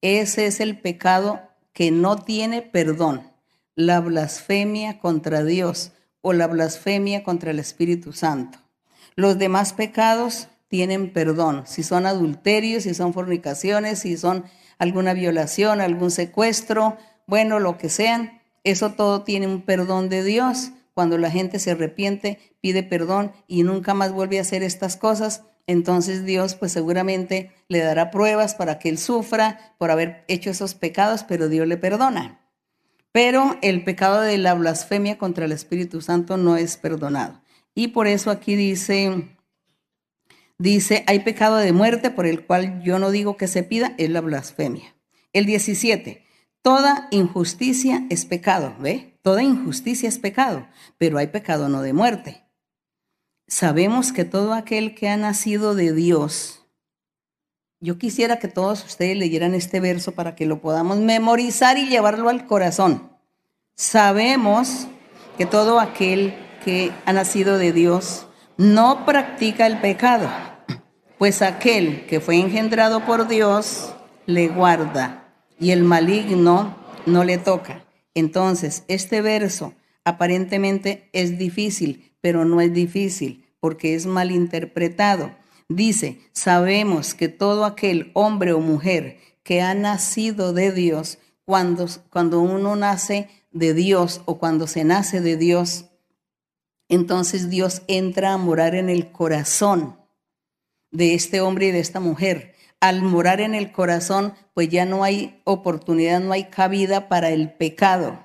Ese 0.00 0.46
es 0.46 0.58
el 0.58 0.78
pecado 0.78 1.42
que 1.74 1.90
no 1.90 2.16
tiene 2.16 2.62
perdón, 2.62 3.30
la 3.74 4.00
blasfemia 4.00 5.00
contra 5.00 5.44
Dios 5.44 5.92
o 6.22 6.32
la 6.32 6.46
blasfemia 6.46 7.24
contra 7.24 7.50
el 7.50 7.58
Espíritu 7.58 8.14
Santo. 8.14 8.58
Los 9.14 9.36
demás 9.36 9.74
pecados 9.74 10.48
tienen 10.68 11.12
perdón, 11.12 11.64
si 11.66 11.82
son 11.82 12.06
adulterios, 12.06 12.84
si 12.84 12.94
son 12.94 13.12
fornicaciones, 13.12 13.98
si 13.98 14.16
son 14.16 14.46
alguna 14.78 15.12
violación, 15.12 15.82
algún 15.82 16.10
secuestro, 16.10 16.96
bueno, 17.26 17.60
lo 17.60 17.76
que 17.76 17.90
sean, 17.90 18.40
eso 18.64 18.92
todo 18.92 19.24
tiene 19.24 19.46
un 19.46 19.60
perdón 19.60 20.08
de 20.08 20.24
Dios. 20.24 20.72
Cuando 20.94 21.18
la 21.18 21.30
gente 21.30 21.58
se 21.58 21.70
arrepiente, 21.70 22.38
pide 22.60 22.82
perdón 22.82 23.32
y 23.46 23.62
nunca 23.62 23.94
más 23.94 24.12
vuelve 24.12 24.38
a 24.38 24.42
hacer 24.42 24.62
estas 24.62 24.96
cosas, 24.96 25.42
entonces 25.66 26.24
Dios 26.24 26.54
pues 26.54 26.72
seguramente 26.72 27.52
le 27.68 27.78
dará 27.78 28.10
pruebas 28.10 28.54
para 28.54 28.78
que 28.78 28.88
él 28.88 28.98
sufra 28.98 29.74
por 29.78 29.90
haber 29.90 30.24
hecho 30.28 30.50
esos 30.50 30.74
pecados, 30.74 31.24
pero 31.24 31.48
Dios 31.48 31.66
le 31.66 31.76
perdona. 31.76 32.40
Pero 33.12 33.58
el 33.62 33.84
pecado 33.84 34.20
de 34.20 34.38
la 34.38 34.54
blasfemia 34.54 35.18
contra 35.18 35.44
el 35.44 35.52
Espíritu 35.52 36.00
Santo 36.00 36.36
no 36.36 36.56
es 36.56 36.76
perdonado. 36.76 37.42
Y 37.74 37.88
por 37.88 38.06
eso 38.06 38.30
aquí 38.30 38.56
dice, 38.56 39.36
dice, 40.58 41.04
hay 41.06 41.20
pecado 41.20 41.56
de 41.56 41.72
muerte 41.72 42.10
por 42.10 42.26
el 42.26 42.44
cual 42.44 42.82
yo 42.82 42.98
no 42.98 43.10
digo 43.10 43.36
que 43.36 43.48
se 43.48 43.62
pida, 43.62 43.94
es 43.98 44.10
la 44.10 44.20
blasfemia. 44.20 44.94
El 45.32 45.46
17, 45.46 46.24
toda 46.62 47.08
injusticia 47.10 48.06
es 48.10 48.24
pecado, 48.26 48.74
¿ve? 48.78 49.11
Toda 49.22 49.44
injusticia 49.44 50.08
es 50.08 50.18
pecado, 50.18 50.66
pero 50.98 51.18
hay 51.18 51.28
pecado 51.28 51.68
no 51.68 51.80
de 51.80 51.92
muerte. 51.92 52.44
Sabemos 53.46 54.12
que 54.12 54.24
todo 54.24 54.52
aquel 54.52 54.96
que 54.96 55.08
ha 55.08 55.16
nacido 55.16 55.76
de 55.76 55.92
Dios, 55.92 56.66
yo 57.78 57.98
quisiera 57.98 58.38
que 58.38 58.48
todos 58.48 58.84
ustedes 58.84 59.16
leyeran 59.16 59.54
este 59.54 59.78
verso 59.78 60.12
para 60.12 60.34
que 60.34 60.46
lo 60.46 60.60
podamos 60.60 60.98
memorizar 60.98 61.78
y 61.78 61.88
llevarlo 61.88 62.28
al 62.28 62.46
corazón. 62.46 63.16
Sabemos 63.76 64.88
que 65.38 65.46
todo 65.46 65.78
aquel 65.78 66.34
que 66.64 66.92
ha 67.04 67.12
nacido 67.12 67.58
de 67.58 67.72
Dios 67.72 68.26
no 68.56 69.04
practica 69.04 69.66
el 69.66 69.80
pecado, 69.80 70.28
pues 71.18 71.42
aquel 71.42 72.06
que 72.06 72.20
fue 72.20 72.36
engendrado 72.36 73.04
por 73.04 73.28
Dios 73.28 73.94
le 74.26 74.48
guarda 74.48 75.32
y 75.58 75.70
el 75.70 75.84
maligno 75.84 76.76
no 77.06 77.24
le 77.24 77.38
toca. 77.38 77.81
Entonces, 78.14 78.84
este 78.88 79.22
verso 79.22 79.74
aparentemente 80.04 81.08
es 81.12 81.38
difícil, 81.38 82.12
pero 82.20 82.44
no 82.44 82.60
es 82.60 82.72
difícil 82.72 83.46
porque 83.60 83.94
es 83.94 84.06
mal 84.06 84.30
interpretado. 84.30 85.34
Dice, 85.68 86.20
sabemos 86.32 87.14
que 87.14 87.28
todo 87.28 87.64
aquel 87.64 88.10
hombre 88.14 88.52
o 88.52 88.60
mujer 88.60 89.18
que 89.42 89.60
ha 89.60 89.74
nacido 89.74 90.52
de 90.52 90.72
Dios, 90.72 91.18
cuando, 91.44 91.86
cuando 92.10 92.40
uno 92.40 92.76
nace 92.76 93.28
de 93.50 93.74
Dios 93.74 94.22
o 94.26 94.38
cuando 94.38 94.66
se 94.66 94.84
nace 94.84 95.20
de 95.20 95.36
Dios, 95.36 95.86
entonces 96.88 97.48
Dios 97.48 97.82
entra 97.88 98.32
a 98.32 98.36
morar 98.36 98.74
en 98.74 98.90
el 98.90 99.12
corazón 99.12 99.96
de 100.90 101.14
este 101.14 101.40
hombre 101.40 101.68
y 101.68 101.70
de 101.70 101.80
esta 101.80 102.00
mujer. 102.00 102.51
Al 102.82 103.00
morar 103.00 103.40
en 103.40 103.54
el 103.54 103.70
corazón, 103.70 104.34
pues 104.54 104.68
ya 104.68 104.84
no 104.84 105.04
hay 105.04 105.40
oportunidad, 105.44 106.18
no 106.18 106.32
hay 106.32 106.46
cabida 106.46 107.08
para 107.08 107.30
el 107.30 107.52
pecado. 107.52 108.18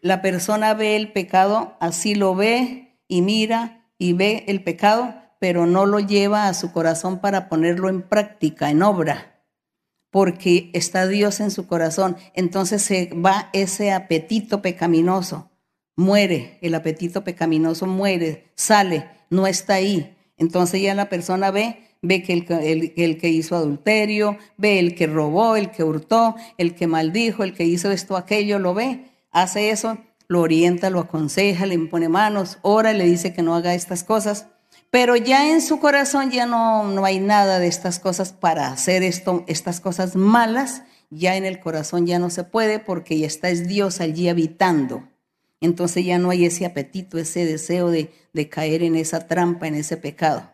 La 0.00 0.22
persona 0.22 0.72
ve 0.72 0.94
el 0.94 1.10
pecado, 1.10 1.76
así 1.80 2.14
lo 2.14 2.36
ve 2.36 2.96
y 3.08 3.22
mira 3.22 3.88
y 3.98 4.12
ve 4.12 4.44
el 4.46 4.62
pecado, 4.62 5.16
pero 5.40 5.66
no 5.66 5.84
lo 5.84 5.98
lleva 5.98 6.46
a 6.46 6.54
su 6.54 6.70
corazón 6.70 7.18
para 7.18 7.48
ponerlo 7.48 7.88
en 7.88 8.02
práctica, 8.02 8.70
en 8.70 8.84
obra, 8.84 9.42
porque 10.10 10.70
está 10.74 11.08
Dios 11.08 11.40
en 11.40 11.50
su 11.50 11.66
corazón. 11.66 12.16
Entonces 12.34 12.82
se 12.82 13.10
va 13.14 13.50
ese 13.52 13.90
apetito 13.90 14.62
pecaminoso, 14.62 15.50
muere, 15.96 16.60
el 16.62 16.76
apetito 16.76 17.24
pecaminoso 17.24 17.88
muere, 17.88 18.52
sale, 18.54 19.10
no 19.28 19.48
está 19.48 19.74
ahí. 19.74 20.16
Entonces 20.36 20.82
ya 20.82 20.94
la 20.94 21.08
persona 21.08 21.50
ve, 21.50 21.93
ve 22.04 22.22
que 22.22 22.32
el, 22.34 22.92
el, 22.96 23.18
que 23.18 23.28
hizo 23.30 23.56
adulterio, 23.56 24.36
ve 24.56 24.78
el 24.78 24.94
que 24.94 25.06
robó, 25.06 25.56
el 25.56 25.70
que 25.70 25.82
hurtó, 25.82 26.36
el 26.58 26.74
que 26.74 26.86
maldijo, 26.86 27.42
el 27.42 27.54
que 27.54 27.64
hizo 27.64 27.90
esto, 27.90 28.16
aquello, 28.16 28.58
lo 28.58 28.74
ve, 28.74 29.06
hace 29.32 29.70
eso 29.70 29.98
lo 30.28 30.40
orienta, 30.40 30.90
lo 30.90 31.00
aconseja, 31.00 31.66
le 31.66 31.74
impone 31.74 32.08
manos, 32.08 32.58
ora, 32.62 32.92
le 32.92 33.04
dice 33.04 33.32
que 33.32 33.42
no 33.42 33.54
haga 33.54 33.74
estas 33.74 34.04
cosas, 34.04 34.46
pero 34.90 35.16
ya 35.16 35.50
en 35.50 35.60
su 35.60 35.80
corazón 35.80 36.30
ya 36.30 36.46
no, 36.46 36.84
no 36.84 37.04
hay 37.04 37.20
nada 37.20 37.58
de 37.58 37.66
estas 37.66 37.98
cosas 37.98 38.32
para 38.32 38.68
hacer 38.68 39.02
esto, 39.02 39.44
estas 39.48 39.80
cosas 39.80 40.16
malas, 40.16 40.82
ya 41.10 41.36
en 41.36 41.44
el 41.44 41.60
corazón 41.60 42.06
ya 42.06 42.18
no 42.18 42.30
se 42.30 42.44
puede 42.44 42.78
porque 42.78 43.18
ya 43.18 43.26
está 43.26 43.50
es 43.50 43.68
Dios 43.68 44.00
allí 44.00 44.28
habitando. 44.28 45.08
Entonces 45.60 46.04
ya 46.04 46.18
no 46.18 46.30
hay 46.30 46.44
ese 46.44 46.66
apetito, 46.66 47.18
ese 47.18 47.44
deseo 47.44 47.90
de, 47.90 48.12
de 48.32 48.48
caer 48.48 48.82
en 48.82 48.96
esa 48.96 49.26
trampa, 49.26 49.66
en 49.66 49.74
ese 49.74 49.96
pecado. 49.96 50.53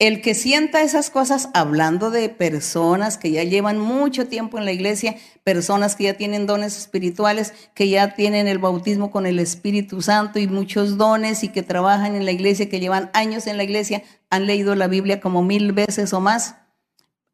El 0.00 0.22
que 0.22 0.34
sienta 0.34 0.80
esas 0.80 1.10
cosas, 1.10 1.50
hablando 1.52 2.10
de 2.10 2.30
personas 2.30 3.18
que 3.18 3.32
ya 3.32 3.44
llevan 3.44 3.78
mucho 3.78 4.28
tiempo 4.28 4.56
en 4.56 4.64
la 4.64 4.72
iglesia, 4.72 5.16
personas 5.44 5.94
que 5.94 6.04
ya 6.04 6.14
tienen 6.14 6.46
dones 6.46 6.78
espirituales, 6.78 7.52
que 7.74 7.90
ya 7.90 8.14
tienen 8.14 8.48
el 8.48 8.56
bautismo 8.56 9.10
con 9.10 9.26
el 9.26 9.38
Espíritu 9.38 10.00
Santo 10.00 10.38
y 10.38 10.46
muchos 10.46 10.96
dones 10.96 11.44
y 11.44 11.48
que 11.48 11.62
trabajan 11.62 12.14
en 12.14 12.24
la 12.24 12.32
iglesia, 12.32 12.70
que 12.70 12.80
llevan 12.80 13.10
años 13.12 13.46
en 13.46 13.58
la 13.58 13.64
iglesia, 13.64 14.02
han 14.30 14.46
leído 14.46 14.74
la 14.74 14.86
Biblia 14.86 15.20
como 15.20 15.42
mil 15.42 15.72
veces 15.72 16.14
o 16.14 16.20
más, 16.22 16.54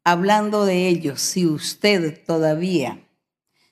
hablando 0.03 0.65
de 0.65 0.89
ellos, 0.89 1.21
si 1.21 1.45
usted 1.45 2.21
todavía 2.25 2.99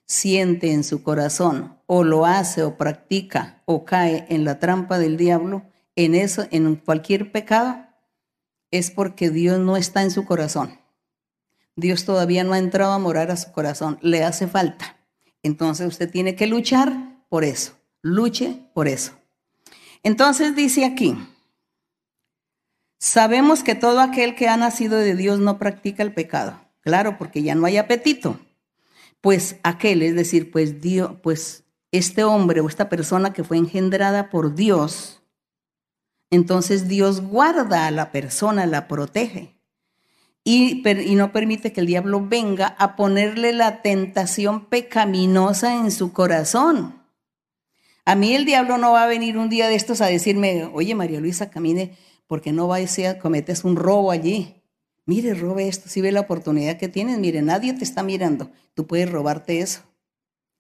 siente 0.06 0.72
en 0.72 0.86
su 0.86 1.04
corazón 1.04 1.82
o 1.86 2.06
lo 2.06 2.26
hace 2.26 2.64
o 2.64 2.78
practica 2.78 3.62
o 3.66 3.84
cae 3.84 4.26
en 4.30 4.46
la 4.46 4.58
trampa 4.60 5.00
del 5.00 5.18
diablo, 5.18 5.64
en 5.98 6.16
eso, 6.16 6.46
en 6.52 6.78
cualquier 6.78 7.34
pecado, 7.34 7.85
es 8.78 8.92
porque 8.92 9.30
Dios 9.30 9.60
no 9.60 9.78
está 9.78 10.02
en 10.04 10.12
su 10.12 10.26
corazón. 10.26 10.80
Dios 11.76 12.06
todavía 12.06 12.44
no 12.44 12.54
ha 12.54 12.60
entrado 12.60 12.94
a 12.94 13.00
morar 13.00 13.32
a 13.32 13.38
su 13.38 13.52
corazón, 13.52 14.00
le 14.02 14.24
hace 14.24 14.48
falta. 14.48 14.98
Entonces 15.44 15.88
usted 15.88 16.10
tiene 16.10 16.36
que 16.36 16.48
luchar 16.48 17.26
por 17.30 17.44
eso, 17.44 17.74
luche 18.02 18.62
por 18.74 18.88
eso. 18.88 19.12
Entonces 20.04 20.56
dice 20.56 20.86
aquí, 20.86 21.18
sabemos 22.98 23.64
que 23.64 23.76
todo 23.76 24.00
aquel 24.00 24.36
que 24.36 24.48
ha 24.48 24.58
nacido 24.58 24.98
de 24.98 25.16
Dios 25.16 25.40
no 25.40 25.58
practica 25.58 26.04
el 26.04 26.14
pecado. 26.14 26.62
Claro, 26.82 27.18
porque 27.18 27.44
ya 27.44 27.56
no 27.56 27.66
hay 27.66 27.78
apetito. 27.78 28.40
Pues 29.20 29.58
aquel, 29.64 30.04
es 30.04 30.16
decir, 30.16 30.52
pues 30.52 30.82
Dios, 30.82 31.16
pues 31.24 31.64
este 31.92 32.24
hombre 32.24 32.62
o 32.62 32.68
esta 32.68 32.90
persona 32.90 33.34
que 33.34 33.44
fue 33.44 33.58
engendrada 33.58 34.30
por 34.30 34.54
Dios, 34.54 35.24
entonces 36.30 36.88
Dios 36.88 37.22
guarda 37.22 37.88
a 37.88 37.92
la 37.92 38.12
persona, 38.12 38.66
la 38.66 38.88
protege 38.88 39.56
y, 40.48 40.84
no 41.16 41.32
permite 41.32 41.74
que 41.74 41.82
el 41.82 41.88
diablo 41.88 42.24
venga 42.26 42.68
a 42.78 42.96
ponerle 42.96 43.52
la 43.52 43.82
tentación 43.82 44.68
pecaminosa 44.68 45.76
en 45.76 45.90
su 45.90 46.14
corazón. 46.14 47.02
A 48.06 48.14
mí 48.14 48.36
el 48.36 48.46
diablo 48.46 48.78
no 48.78 48.92
va 48.92 49.04
a 49.04 49.08
venir 49.08 49.40
un 49.40 49.50
día 49.50 49.68
de 49.68 49.74
estos 49.74 50.02
a 50.02 50.06
decirme, 50.06 50.70
oye 50.72 50.94
María 50.94 51.20
Luisa, 51.20 51.50
camine, 51.50 51.98
porque 52.28 52.52
no 52.52 52.68
va 52.68 52.78
a 52.78 53.20
cometes 53.20 53.64
un 53.64 53.76
robo 53.76 54.12
allí. 54.12 54.62
Mire, 55.08 55.34
robe 55.34 55.68
esto, 55.68 55.90
si 55.90 56.02
ve 56.02 56.12
la 56.12 56.22
oportunidad 56.22 56.78
que 56.78 56.90
tienes, 56.90 57.18
mire, 57.18 57.42
nadie 57.42 57.74
te 57.74 57.84
está 57.84 58.04
mirando, 58.04 58.52
tú 58.76 58.86
puedes 58.86 59.10
robarte 59.12 59.60
eso. 59.60 59.82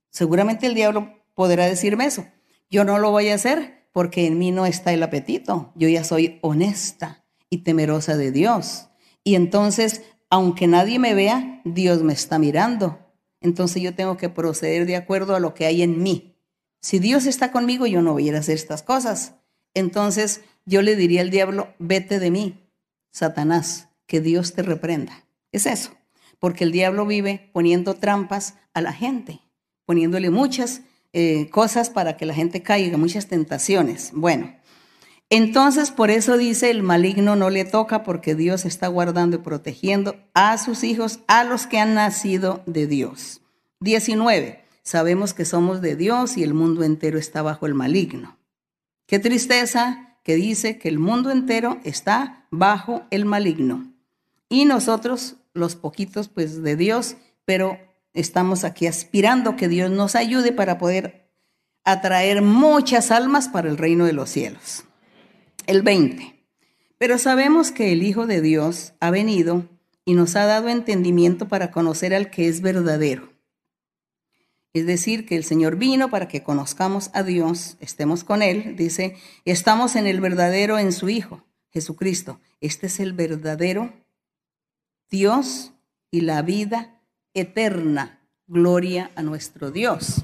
Seguramente 0.09 0.65
el 0.65 0.73
diablo 0.73 1.13
podrá 1.35 1.65
decirme 1.65 2.05
eso. 2.05 2.25
Yo 2.71 2.85
no 2.85 2.97
lo 2.97 3.11
voy 3.11 3.29
a 3.29 3.35
hacer 3.35 3.84
porque 3.95 4.25
en 4.25 4.37
mí 4.37 4.51
no 4.51 4.65
está 4.65 4.91
el 4.91 5.01
apetito. 5.03 5.71
Yo 5.73 5.87
ya 5.87 6.03
soy 6.03 6.37
honesta 6.41 7.23
y 7.49 7.59
temerosa 7.59 8.17
de 8.17 8.33
Dios. 8.33 8.89
Y 9.23 9.35
entonces, 9.35 10.01
aunque 10.29 10.67
nadie 10.67 10.99
me 10.99 11.13
vea, 11.13 11.61
Dios 11.63 12.03
me 12.03 12.11
está 12.11 12.37
mirando. 12.37 12.99
Entonces 13.39 13.81
yo 13.81 13.95
tengo 13.95 14.17
que 14.17 14.27
proceder 14.27 14.85
de 14.85 14.97
acuerdo 14.97 15.33
a 15.33 15.39
lo 15.39 15.53
que 15.53 15.65
hay 15.65 15.81
en 15.81 16.03
mí. 16.03 16.35
Si 16.81 16.99
Dios 16.99 17.25
está 17.25 17.53
conmigo, 17.53 17.87
yo 17.87 18.01
no 18.01 18.11
voy 18.11 18.29
a 18.29 18.37
hacer 18.37 18.55
estas 18.55 18.83
cosas. 18.83 19.35
Entonces 19.73 20.41
yo 20.65 20.81
le 20.81 20.97
diría 20.97 21.21
al 21.21 21.29
diablo, 21.29 21.73
vete 21.79 22.19
de 22.19 22.31
mí, 22.31 22.69
Satanás, 23.13 23.87
que 24.07 24.19
Dios 24.19 24.51
te 24.51 24.61
reprenda. 24.61 25.25
Es 25.53 25.65
eso, 25.65 25.91
porque 26.39 26.65
el 26.65 26.73
diablo 26.73 27.05
vive 27.05 27.49
poniendo 27.53 27.93
trampas 27.93 28.55
a 28.73 28.81
la 28.81 28.91
gente, 28.91 29.39
poniéndole 29.85 30.31
muchas 30.31 30.81
eh, 31.17 31.49
cosas 31.49 31.89
para 31.89 32.17
que 32.17 32.25
la 32.25 32.33
gente 32.33 32.61
caiga, 32.61 32.97
muchas 32.97 33.27
tentaciones. 33.27 34.11
Bueno, 34.13 34.53
entonces 35.29 35.89
por 35.89 36.11
eso 36.11 36.37
dice 36.37 36.69
el 36.69 36.83
maligno 36.83 37.37
no 37.37 37.49
le 37.49 37.63
toca 37.63 38.03
porque 38.03 38.35
Dios 38.35 38.65
está 38.65 38.89
guardando 38.89 39.37
y 39.37 39.39
protegiendo 39.39 40.17
a 40.33 40.57
sus 40.57 40.83
hijos, 40.83 41.21
a 41.27 41.45
los 41.45 41.67
que 41.67 41.79
han 41.79 41.93
nacido 41.93 42.63
de 42.65 42.85
Dios. 42.85 43.39
19. 43.79 44.65
Sabemos 44.83 45.33
que 45.33 45.45
somos 45.45 45.79
de 45.79 45.95
Dios 45.95 46.35
y 46.35 46.43
el 46.43 46.53
mundo 46.53 46.83
entero 46.83 47.17
está 47.17 47.41
bajo 47.41 47.65
el 47.65 47.75
maligno. 47.75 48.37
Qué 49.05 49.17
tristeza 49.17 50.17
que 50.21 50.35
dice 50.35 50.77
que 50.77 50.89
el 50.89 50.99
mundo 50.99 51.31
entero 51.31 51.79
está 51.85 52.45
bajo 52.51 53.03
el 53.09 53.23
maligno. 53.23 53.89
Y 54.49 54.65
nosotros, 54.65 55.37
los 55.53 55.77
poquitos, 55.77 56.27
pues 56.27 56.61
de 56.61 56.75
Dios, 56.75 57.15
pero 57.45 57.79
estamos 58.15 58.63
aquí 58.63 58.87
aspirando 58.87 59.55
que 59.55 59.67
Dios 59.67 59.91
nos 59.91 60.15
ayude 60.15 60.51
para 60.51 60.79
poder 60.79 61.29
atraer 61.83 62.41
muchas 62.41 63.11
almas 63.11 63.47
para 63.47 63.69
el 63.69 63.77
reino 63.77 64.05
de 64.05 64.13
los 64.13 64.29
cielos. 64.31 64.85
El 65.67 65.83
20. 65.83 66.47
Pero 66.97 67.17
sabemos 67.19 67.71
que 67.71 67.91
el 67.91 68.01
Hijo 68.01 68.25
de 68.25 68.41
Dios 68.41 68.93
ha 68.99 69.11
venido 69.11 69.69
y 70.05 70.13
nos 70.13 70.35
ha 70.35 70.45
dado 70.45 70.69
entendimiento 70.69 71.47
para 71.47 71.71
conocer 71.71 72.15
al 72.15 72.31
que 72.31 72.47
es 72.47 72.61
verdadero. 72.61 73.33
Es 74.73 74.85
decir, 74.85 75.25
que 75.25 75.35
el 75.35 75.43
Señor 75.43 75.77
vino 75.77 76.09
para 76.09 76.27
que 76.27 76.43
conozcamos 76.43 77.09
a 77.13 77.23
Dios, 77.23 77.77
estemos 77.79 78.23
con 78.23 78.41
Él, 78.41 78.75
dice, 78.75 79.15
estamos 79.45 79.95
en 79.95 80.05
el 80.05 80.19
verdadero 80.19 80.79
en 80.79 80.91
su 80.91 81.09
Hijo, 81.09 81.45
Jesucristo. 81.69 82.39
Este 82.59 82.87
es 82.87 82.99
el 82.99 83.13
verdadero 83.13 83.93
Dios 85.09 85.73
y 86.11 86.21
la 86.21 86.41
vida 86.41 86.94
eterna. 87.35 88.19
Gloria 88.47 89.11
a 89.15 89.21
nuestro 89.21 89.69
Dios. 89.69 90.21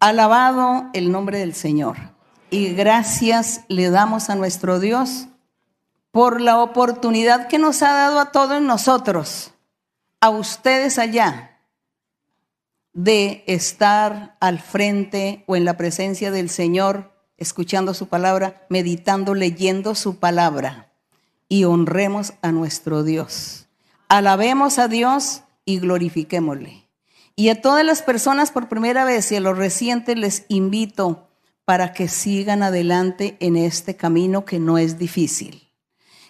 Alabado 0.00 0.90
el 0.92 1.10
nombre 1.10 1.38
del 1.38 1.54
Señor. 1.54 1.96
Y 2.50 2.74
gracias 2.74 3.62
le 3.68 3.88
damos 3.90 4.28
a 4.28 4.34
nuestro 4.34 4.78
Dios 4.78 5.28
por 6.10 6.40
la 6.40 6.62
oportunidad 6.62 7.48
que 7.48 7.58
nos 7.58 7.82
ha 7.82 7.92
dado 7.92 8.20
a 8.20 8.30
todos 8.30 8.62
nosotros, 8.62 9.52
a 10.20 10.30
ustedes 10.30 10.98
allá, 10.98 11.58
de 12.92 13.42
estar 13.48 14.36
al 14.40 14.60
frente 14.60 15.42
o 15.48 15.56
en 15.56 15.64
la 15.64 15.76
presencia 15.76 16.30
del 16.30 16.48
Señor, 16.48 17.12
escuchando 17.36 17.94
su 17.94 18.06
palabra, 18.06 18.64
meditando, 18.68 19.34
leyendo 19.34 19.94
su 19.94 20.18
palabra. 20.20 20.92
Y 21.48 21.64
honremos 21.64 22.34
a 22.42 22.52
nuestro 22.52 23.02
Dios. 23.02 23.66
Alabemos 24.08 24.78
a 24.78 24.86
Dios 24.86 25.43
y 25.64 25.78
glorifiquémosle. 25.78 26.88
Y 27.36 27.48
a 27.48 27.60
todas 27.60 27.84
las 27.84 28.02
personas 28.02 28.52
por 28.52 28.68
primera 28.68 29.04
vez 29.04 29.32
y 29.32 29.36
a 29.36 29.40
los 29.40 29.58
recientes 29.58 30.16
les 30.16 30.44
invito 30.48 31.28
para 31.64 31.92
que 31.92 32.08
sigan 32.08 32.62
adelante 32.62 33.36
en 33.40 33.56
este 33.56 33.96
camino 33.96 34.44
que 34.44 34.60
no 34.60 34.78
es 34.78 34.98
difícil. 34.98 35.72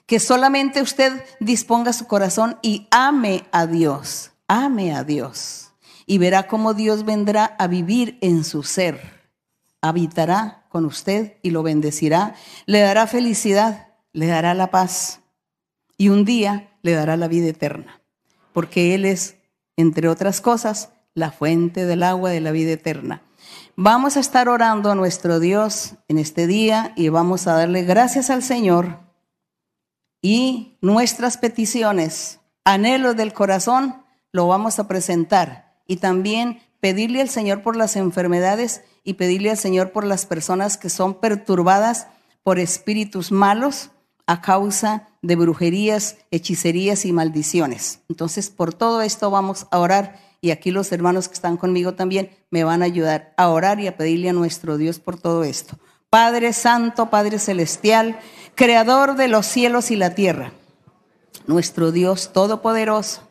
Que 0.06 0.20
solamente 0.20 0.80
usted 0.80 1.12
disponga 1.40 1.92
su 1.92 2.06
corazón 2.06 2.58
y 2.62 2.86
ame 2.90 3.44
a 3.52 3.66
Dios, 3.66 4.32
ame 4.48 4.94
a 4.94 5.04
Dios. 5.04 5.72
Y 6.06 6.18
verá 6.18 6.46
cómo 6.46 6.74
Dios 6.74 7.04
vendrá 7.04 7.56
a 7.58 7.66
vivir 7.66 8.18
en 8.20 8.44
su 8.44 8.62
ser. 8.62 9.00
Habitará 9.80 10.66
con 10.68 10.84
usted 10.84 11.36
y 11.42 11.50
lo 11.50 11.62
bendecirá. 11.62 12.34
Le 12.66 12.80
dará 12.80 13.06
felicidad, 13.06 13.88
le 14.12 14.26
dará 14.26 14.54
la 14.54 14.70
paz. 14.70 15.20
Y 15.96 16.08
un 16.08 16.24
día 16.24 16.76
le 16.82 16.92
dará 16.92 17.16
la 17.16 17.28
vida 17.28 17.48
eterna 17.48 18.03
porque 18.54 18.94
Él 18.94 19.04
es, 19.04 19.36
entre 19.76 20.08
otras 20.08 20.40
cosas, 20.40 20.92
la 21.12 21.30
fuente 21.30 21.84
del 21.84 22.02
agua 22.02 22.30
de 22.30 22.40
la 22.40 22.52
vida 22.52 22.72
eterna. 22.72 23.22
Vamos 23.76 24.16
a 24.16 24.20
estar 24.20 24.48
orando 24.48 24.90
a 24.90 24.94
nuestro 24.94 25.40
Dios 25.40 25.96
en 26.08 26.16
este 26.16 26.46
día 26.46 26.92
y 26.96 27.10
vamos 27.10 27.46
a 27.46 27.54
darle 27.54 27.82
gracias 27.82 28.30
al 28.30 28.42
Señor 28.42 29.00
y 30.22 30.78
nuestras 30.80 31.36
peticiones, 31.36 32.40
anhelos 32.64 33.14
del 33.14 33.34
corazón, 33.34 34.04
lo 34.32 34.46
vamos 34.48 34.78
a 34.78 34.88
presentar 34.88 35.74
y 35.86 35.96
también 35.96 36.60
pedirle 36.80 37.20
al 37.20 37.28
Señor 37.28 37.62
por 37.62 37.76
las 37.76 37.94
enfermedades 37.96 38.84
y 39.02 39.14
pedirle 39.14 39.50
al 39.50 39.58
Señor 39.58 39.92
por 39.92 40.06
las 40.06 40.24
personas 40.24 40.78
que 40.78 40.88
son 40.88 41.20
perturbadas 41.20 42.06
por 42.42 42.58
espíritus 42.58 43.32
malos 43.32 43.90
a 44.26 44.40
causa 44.40 45.08
de 45.24 45.36
brujerías, 45.36 46.18
hechicerías 46.30 47.06
y 47.06 47.12
maldiciones. 47.12 48.00
Entonces, 48.10 48.50
por 48.50 48.74
todo 48.74 49.00
esto 49.00 49.30
vamos 49.30 49.66
a 49.70 49.78
orar 49.78 50.20
y 50.42 50.50
aquí 50.50 50.70
los 50.70 50.92
hermanos 50.92 51.28
que 51.28 51.34
están 51.34 51.56
conmigo 51.56 51.94
también 51.94 52.28
me 52.50 52.62
van 52.62 52.82
a 52.82 52.84
ayudar 52.84 53.32
a 53.38 53.48
orar 53.48 53.80
y 53.80 53.86
a 53.86 53.96
pedirle 53.96 54.28
a 54.28 54.34
nuestro 54.34 54.76
Dios 54.76 54.98
por 54.98 55.18
todo 55.18 55.42
esto. 55.42 55.78
Padre 56.10 56.52
Santo, 56.52 57.08
Padre 57.08 57.38
Celestial, 57.38 58.20
Creador 58.54 59.16
de 59.16 59.28
los 59.28 59.46
cielos 59.46 59.90
y 59.90 59.96
la 59.96 60.14
tierra, 60.14 60.52
nuestro 61.46 61.90
Dios 61.90 62.34
Todopoderoso, 62.34 63.26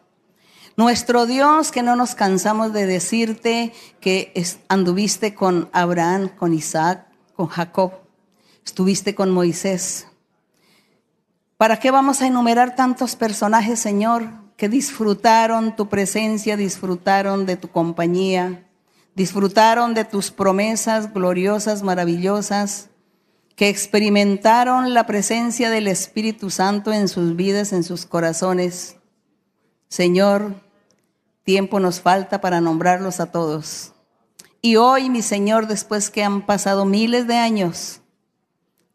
nuestro 0.76 1.28
Dios 1.28 1.72
que 1.72 1.84
no 1.84 1.96
nos 1.96 2.16
cansamos 2.16 2.74
de 2.74 2.88
decirte 2.88 3.72
que 4.02 4.34
anduviste 4.68 5.36
con 5.36 5.70
Abraham, 5.74 6.30
con 6.30 6.56
Isaac, 6.56 7.06
con 7.36 7.48
Jacob, 7.50 7.92
estuviste 8.66 9.14
con 9.14 9.30
Moisés, 9.30 10.08
¿Para 11.58 11.80
qué 11.80 11.92
vamos 11.92 12.22
a 12.22 12.28
enumerar 12.28 12.76
tantos 12.76 13.16
personajes, 13.16 13.80
Señor, 13.80 14.30
que 14.58 14.70
disfrutaron 14.70 15.76
tu 15.76 15.88
presencia, 15.88 16.58
disfrutaron 16.58 17.46
de 17.46 17.58
tu 17.58 17.70
compañía, 17.70 18.68
disfrutaron 19.16 19.94
de 19.94 20.06
tus 20.06 20.32
promesas 20.32 21.14
gloriosas, 21.14 21.84
maravillosas, 21.84 22.90
que 23.56 23.70
experimentaron 23.70 24.94
la 24.94 25.06
presencia 25.06 25.70
del 25.70 25.88
Espíritu 25.88 26.50
Santo 26.50 26.92
en 26.92 27.08
sus 27.08 27.36
vidas, 27.36 27.72
en 27.72 27.84
sus 27.84 28.06
corazones? 28.06 28.98
Señor, 29.90 30.56
tiempo 31.44 31.80
nos 31.80 32.02
falta 32.02 32.42
para 32.42 32.62
nombrarlos 32.62 33.20
a 33.20 33.32
todos. 33.32 33.94
Y 34.62 34.78
hoy, 34.78 35.10
mi 35.10 35.22
Señor, 35.22 35.68
después 35.68 36.10
que 36.10 36.24
han 36.24 36.46
pasado 36.46 36.86
miles 36.86 37.28
de 37.28 37.36
años, 37.36 38.02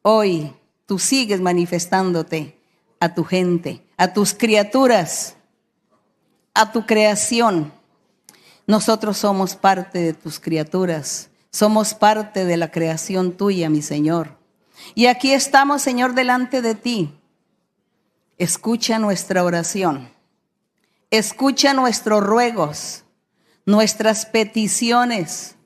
hoy 0.02 0.54
tú 0.88 0.98
sigues 0.98 1.42
manifestándote 1.42 2.58
a 2.98 3.12
tu 3.12 3.22
gente, 3.22 3.84
a 3.98 4.14
tus 4.14 4.32
criaturas, 4.32 5.36
a 6.54 6.72
tu 6.72 6.86
creación. 6.86 7.74
Nosotros 8.66 9.18
somos 9.18 9.54
parte 9.54 9.98
de 9.98 10.14
tus 10.14 10.40
criaturas, 10.40 11.28
somos 11.50 11.92
parte 11.92 12.46
de 12.46 12.56
la 12.56 12.70
creación 12.70 13.36
tuya, 13.36 13.68
mi 13.68 13.82
Señor. 13.82 14.38
Y 14.94 15.06
aquí 15.06 15.34
estamos, 15.34 15.82
Señor, 15.82 16.14
delante 16.14 16.62
de 16.62 16.74
ti. 16.74 17.14
Escucha 18.38 18.98
nuestra 18.98 19.44
oración, 19.44 20.08
escucha 21.10 21.74
nuestros 21.74 22.24
ruegos, 22.24 23.04
nuestras 23.66 24.24
peticiones, 24.24 25.56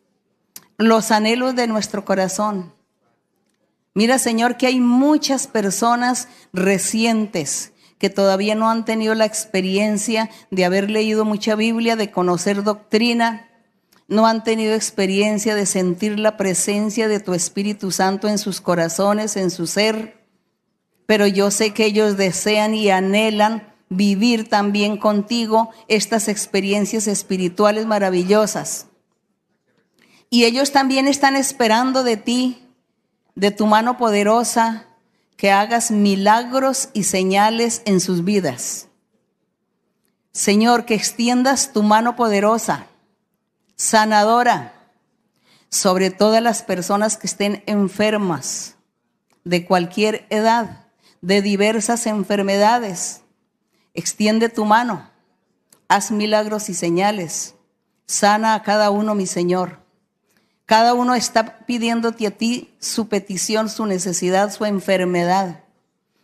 los 0.79 1.13
anhelos 1.13 1.55
de 1.55 1.69
nuestro 1.69 2.05
corazón. 2.05 2.73
Mira, 3.95 4.19
Señor, 4.19 4.57
que 4.57 4.67
hay 4.67 4.81
muchas 4.81 5.47
personas 5.47 6.29
recientes 6.53 7.73
que 7.99 8.11
todavía 8.11 8.55
no 8.55 8.69
han 8.69 8.85
tenido 8.85 9.15
la 9.15 9.27
experiencia 9.27 10.31
de 10.51 10.65
haber 10.65 10.91
leído 10.91 11.25
mucha 11.25 11.55
Biblia, 11.55 11.95
de 11.95 12.11
conocer 12.11 12.65
doctrina, 12.65 13.49
no 14.09 14.27
han 14.27 14.45
tenido 14.45 14.75
experiencia 14.75 15.55
de 15.55 15.67
sentir 15.67 16.19
la 16.19 16.37
presencia 16.37 17.07
de 17.09 17.21
tu 17.21 17.33
Espíritu 17.33 17.91
Santo 17.91 18.29
en 18.29 18.39
sus 18.39 18.61
corazones, 18.61 19.37
en 19.37 19.51
su 19.51 19.67
ser, 19.67 20.27
pero 21.07 21.27
yo 21.27 21.51
sé 21.51 21.73
que 21.73 21.85
ellos 21.85 22.17
desean 22.17 22.75
y 22.75 22.91
anhelan 22.91 23.73
vivir 23.89 24.49
también 24.49 24.97
contigo 24.97 25.71
estas 25.89 26.29
experiencias 26.29 27.07
espirituales 27.07 27.87
maravillosas. 27.87 28.87
Y 30.31 30.45
ellos 30.45 30.73
también 30.73 31.09
están 31.09 31.37
esperando 31.37 32.03
de 32.03 32.17
ti 32.17 32.62
de 33.35 33.51
tu 33.51 33.67
mano 33.67 33.97
poderosa, 33.97 34.87
que 35.37 35.51
hagas 35.51 35.91
milagros 35.91 36.91
y 36.93 37.05
señales 37.05 37.83
en 37.85 38.01
sus 38.01 38.25
vidas. 38.25 38.89
Señor, 40.33 40.85
que 40.85 40.95
extiendas 40.95 41.73
tu 41.73 41.83
mano 41.83 42.17
poderosa, 42.17 42.87
sanadora, 43.77 44.73
sobre 45.69 46.11
todas 46.11 46.43
las 46.43 46.63
personas 46.63 47.17
que 47.17 47.27
estén 47.27 47.63
enfermas 47.67 48.77
de 49.45 49.65
cualquier 49.65 50.27
edad, 50.31 50.87
de 51.23 51.43
diversas 51.43 52.07
enfermedades. 52.07 53.23
Extiende 53.95 54.49
tu 54.49 54.65
mano, 54.65 55.11
haz 55.89 56.11
milagros 56.11 56.69
y 56.69 56.75
señales. 56.75 57.55
Sana 58.07 58.55
a 58.55 58.63
cada 58.63 58.91
uno, 58.91 59.15
mi 59.15 59.27
Señor. 59.27 59.82
Cada 60.67 60.95
uno 60.95 61.15
está 61.15 61.59
pidiéndote 61.67 62.27
a 62.27 62.31
ti 62.31 62.75
su 62.79 63.09
petición, 63.09 63.69
su 63.69 63.87
necesidad, 63.87 64.53
su 64.53 64.65
enfermedad. 64.65 65.65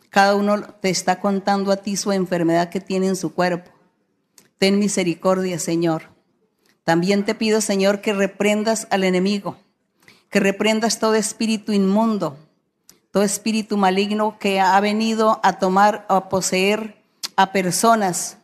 Cada 0.09 0.35
uno 0.35 0.61
te 0.61 0.89
está 0.89 1.19
contando 1.19 1.71
a 1.71 1.77
ti 1.77 1.97
su 1.97 2.11
enfermedad 2.11 2.69
que 2.69 2.79
tiene 2.79 3.07
en 3.07 3.15
su 3.15 3.33
cuerpo. 3.33 3.71
Ten 4.57 4.79
misericordia, 4.79 5.59
Señor. 5.59 6.03
También 6.83 7.25
te 7.25 7.35
pido, 7.35 7.61
Señor, 7.61 8.01
que 8.01 8.13
reprendas 8.13 8.87
al 8.89 9.03
enemigo, 9.03 9.57
que 10.29 10.39
reprendas 10.39 10.99
todo 10.99 11.15
espíritu 11.15 11.71
inmundo, 11.71 12.37
todo 13.11 13.23
espíritu 13.23 13.77
maligno 13.77 14.37
que 14.39 14.59
ha 14.59 14.79
venido 14.79 15.39
a 15.43 15.59
tomar 15.59 16.05
o 16.09 16.15
a 16.15 16.29
poseer 16.29 17.03
a 17.35 17.51
personas 17.51 18.37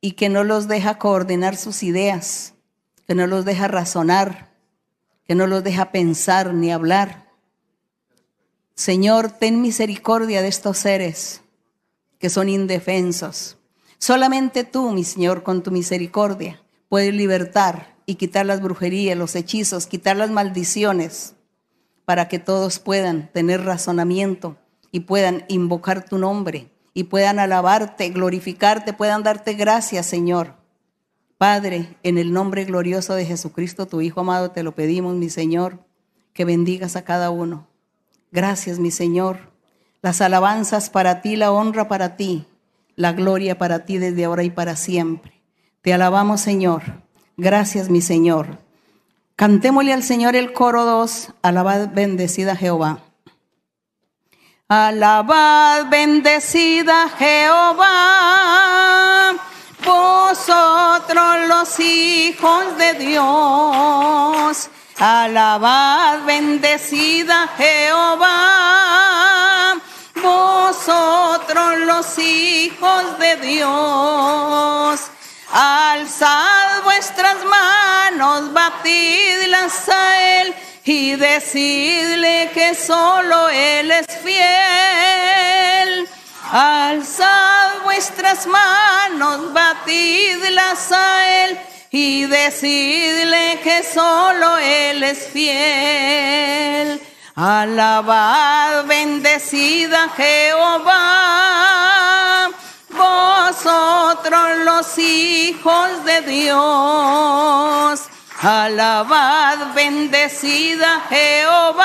y 0.00 0.12
que 0.12 0.28
no 0.28 0.44
los 0.44 0.68
deja 0.68 0.98
coordinar 0.98 1.56
sus 1.56 1.82
ideas, 1.82 2.54
que 3.06 3.14
no 3.14 3.26
los 3.26 3.44
deja 3.44 3.68
razonar, 3.68 4.51
que 5.24 5.34
no 5.34 5.46
los 5.46 5.62
deja 5.64 5.92
pensar 5.92 6.54
ni 6.54 6.72
hablar. 6.72 7.30
Señor, 8.74 9.30
ten 9.30 9.60
misericordia 9.60 10.42
de 10.42 10.48
estos 10.48 10.78
seres 10.78 11.42
que 12.18 12.30
son 12.30 12.48
indefensos. 12.48 13.58
Solamente 13.98 14.64
tú, 14.64 14.90
mi 14.92 15.04
Señor, 15.04 15.42
con 15.42 15.62
tu 15.62 15.70
misericordia 15.70 16.62
puedes 16.88 17.14
libertar 17.14 17.96
y 18.06 18.16
quitar 18.16 18.46
las 18.46 18.60
brujerías, 18.60 19.16
los 19.16 19.34
hechizos, 19.34 19.86
quitar 19.86 20.16
las 20.16 20.30
maldiciones, 20.30 21.34
para 22.04 22.28
que 22.28 22.38
todos 22.38 22.78
puedan 22.78 23.30
tener 23.32 23.64
razonamiento 23.64 24.56
y 24.90 25.00
puedan 25.00 25.44
invocar 25.48 26.04
tu 26.04 26.18
nombre 26.18 26.70
y 26.94 27.04
puedan 27.04 27.38
alabarte, 27.38 28.10
glorificarte, 28.10 28.92
puedan 28.92 29.22
darte 29.22 29.54
gracias, 29.54 30.06
Señor. 30.06 30.61
Padre, 31.42 31.96
en 32.04 32.18
el 32.18 32.32
nombre 32.32 32.64
glorioso 32.64 33.14
de 33.14 33.26
Jesucristo, 33.26 33.86
tu 33.86 34.00
Hijo 34.00 34.20
amado, 34.20 34.52
te 34.52 34.62
lo 34.62 34.76
pedimos, 34.76 35.16
mi 35.16 35.28
Señor, 35.28 35.80
que 36.34 36.44
bendigas 36.44 36.94
a 36.94 37.02
cada 37.02 37.30
uno. 37.30 37.66
Gracias, 38.30 38.78
mi 38.78 38.92
Señor. 38.92 39.50
Las 40.02 40.20
alabanzas 40.20 40.88
para 40.88 41.20
ti, 41.20 41.34
la 41.34 41.50
honra 41.50 41.88
para 41.88 42.14
ti, 42.14 42.46
la 42.94 43.10
gloria 43.10 43.58
para 43.58 43.84
ti 43.84 43.98
desde 43.98 44.24
ahora 44.24 44.44
y 44.44 44.50
para 44.50 44.76
siempre. 44.76 45.42
Te 45.80 45.92
alabamos, 45.92 46.40
Señor. 46.40 47.02
Gracias, 47.36 47.90
mi 47.90 48.02
Señor. 48.02 48.60
Cantémosle 49.34 49.92
al 49.94 50.04
Señor 50.04 50.36
el 50.36 50.52
coro 50.52 50.84
2, 50.84 51.32
alabad 51.42 51.88
bendecida 51.92 52.54
Jehová. 52.54 53.00
Alabad 54.68 55.90
bendecida 55.90 57.08
Jehová, 57.18 57.82
vosotros 59.84 61.48
los 61.48 61.80
hijos 61.80 62.76
de 62.78 62.94
Dios. 62.94 64.68
Alabad 64.98 66.20
bendecida 66.24 67.48
Jehová, 67.56 68.20
vosotros 70.22 71.78
los 71.80 72.18
hijos 72.18 73.18
de 73.18 73.36
Dios. 73.36 75.00
Alzad 75.52 76.82
vuestras 76.84 77.36
manos, 77.44 78.52
batidlas 78.52 79.88
a 79.88 80.40
Él 80.40 80.54
y 80.84 81.16
decidle 81.16 82.50
que 82.54 82.74
solo 82.74 83.48
Él 83.48 83.90
es 83.90 84.06
fiel. 84.22 86.08
Alzad 86.52 87.82
vuestras 87.84 88.46
manos, 88.46 89.52
batidlas 89.52 90.92
a 90.92 91.44
Él 91.44 91.58
y 91.90 92.26
decidle 92.26 93.58
que 93.62 93.82
solo 93.82 94.58
Él 94.58 95.02
es 95.02 95.28
fiel. 95.28 97.00
Alabad, 97.34 98.84
bendecida 98.84 100.10
Jehová 100.16 101.22
vosotros 103.52 104.58
los 104.64 104.98
hijos 104.98 106.04
de 106.04 106.20
Dios. 106.22 108.00
Alabad, 108.42 109.72
bendecida 109.74 111.02
Jehová, 111.08 111.82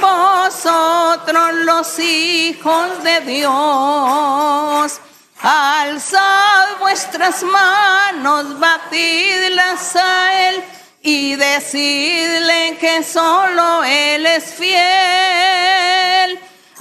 vosotros 0.00 1.54
los 1.64 1.98
hijos 1.98 3.02
de 3.04 3.20
Dios. 3.20 5.00
Alzad 5.42 6.78
vuestras 6.80 7.42
manos, 7.42 8.58
batidlas 8.58 9.96
a 9.96 10.48
Él 10.48 10.64
y 11.02 11.34
decidle 11.36 12.76
que 12.78 13.02
solo 13.02 13.84
Él 13.84 14.26
es 14.26 14.44
fiel 14.54 15.30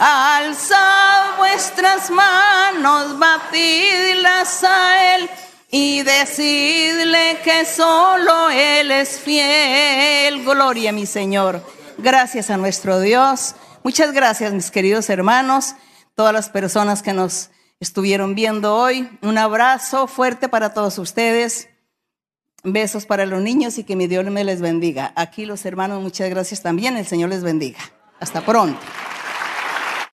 Alzad 0.02 1.36
vuestras 1.38 2.10
manos, 2.10 3.20
batidlas 3.20 4.64
a 4.64 5.16
Él 5.16 5.30
y 5.70 6.04
decidle 6.04 7.38
que 7.44 7.66
solo 7.66 8.50
Él 8.50 8.92
es 8.92 9.20
fiel. 9.20 10.46
Gloria, 10.46 10.94
mi 10.94 11.06
Señor. 11.06 11.62
Gracias 12.02 12.50
a 12.50 12.56
nuestro 12.56 13.02
Dios. 13.02 13.56
Muchas 13.84 14.14
gracias, 14.14 14.54
mis 14.54 14.72
queridos 14.72 15.10
hermanos, 15.10 15.76
todas 16.16 16.32
las 16.34 16.50
personas 16.50 17.02
que 17.02 17.12
nos 17.12 17.50
estuvieron 17.82 18.36
viendo 18.36 18.74
hoy. 18.74 19.10
Un 19.22 19.38
abrazo 19.38 20.08
fuerte 20.08 20.48
para 20.48 20.74
todos 20.74 20.98
ustedes. 20.98 21.68
Besos 22.64 23.06
para 23.06 23.26
los 23.26 23.42
niños 23.42 23.78
y 23.78 23.84
que 23.84 23.98
mi 23.98 24.08
Dios 24.08 24.26
me 24.26 24.46
les 24.46 24.62
bendiga. 24.62 25.12
Aquí 25.18 25.46
los 25.46 25.66
hermanos, 25.66 26.02
muchas 26.02 26.30
gracias 26.30 26.62
también. 26.62 26.96
El 26.96 27.06
Señor 27.06 27.32
les 27.32 27.44
bendiga. 27.44 27.80
Hasta 28.22 28.46
pronto. 28.46 28.80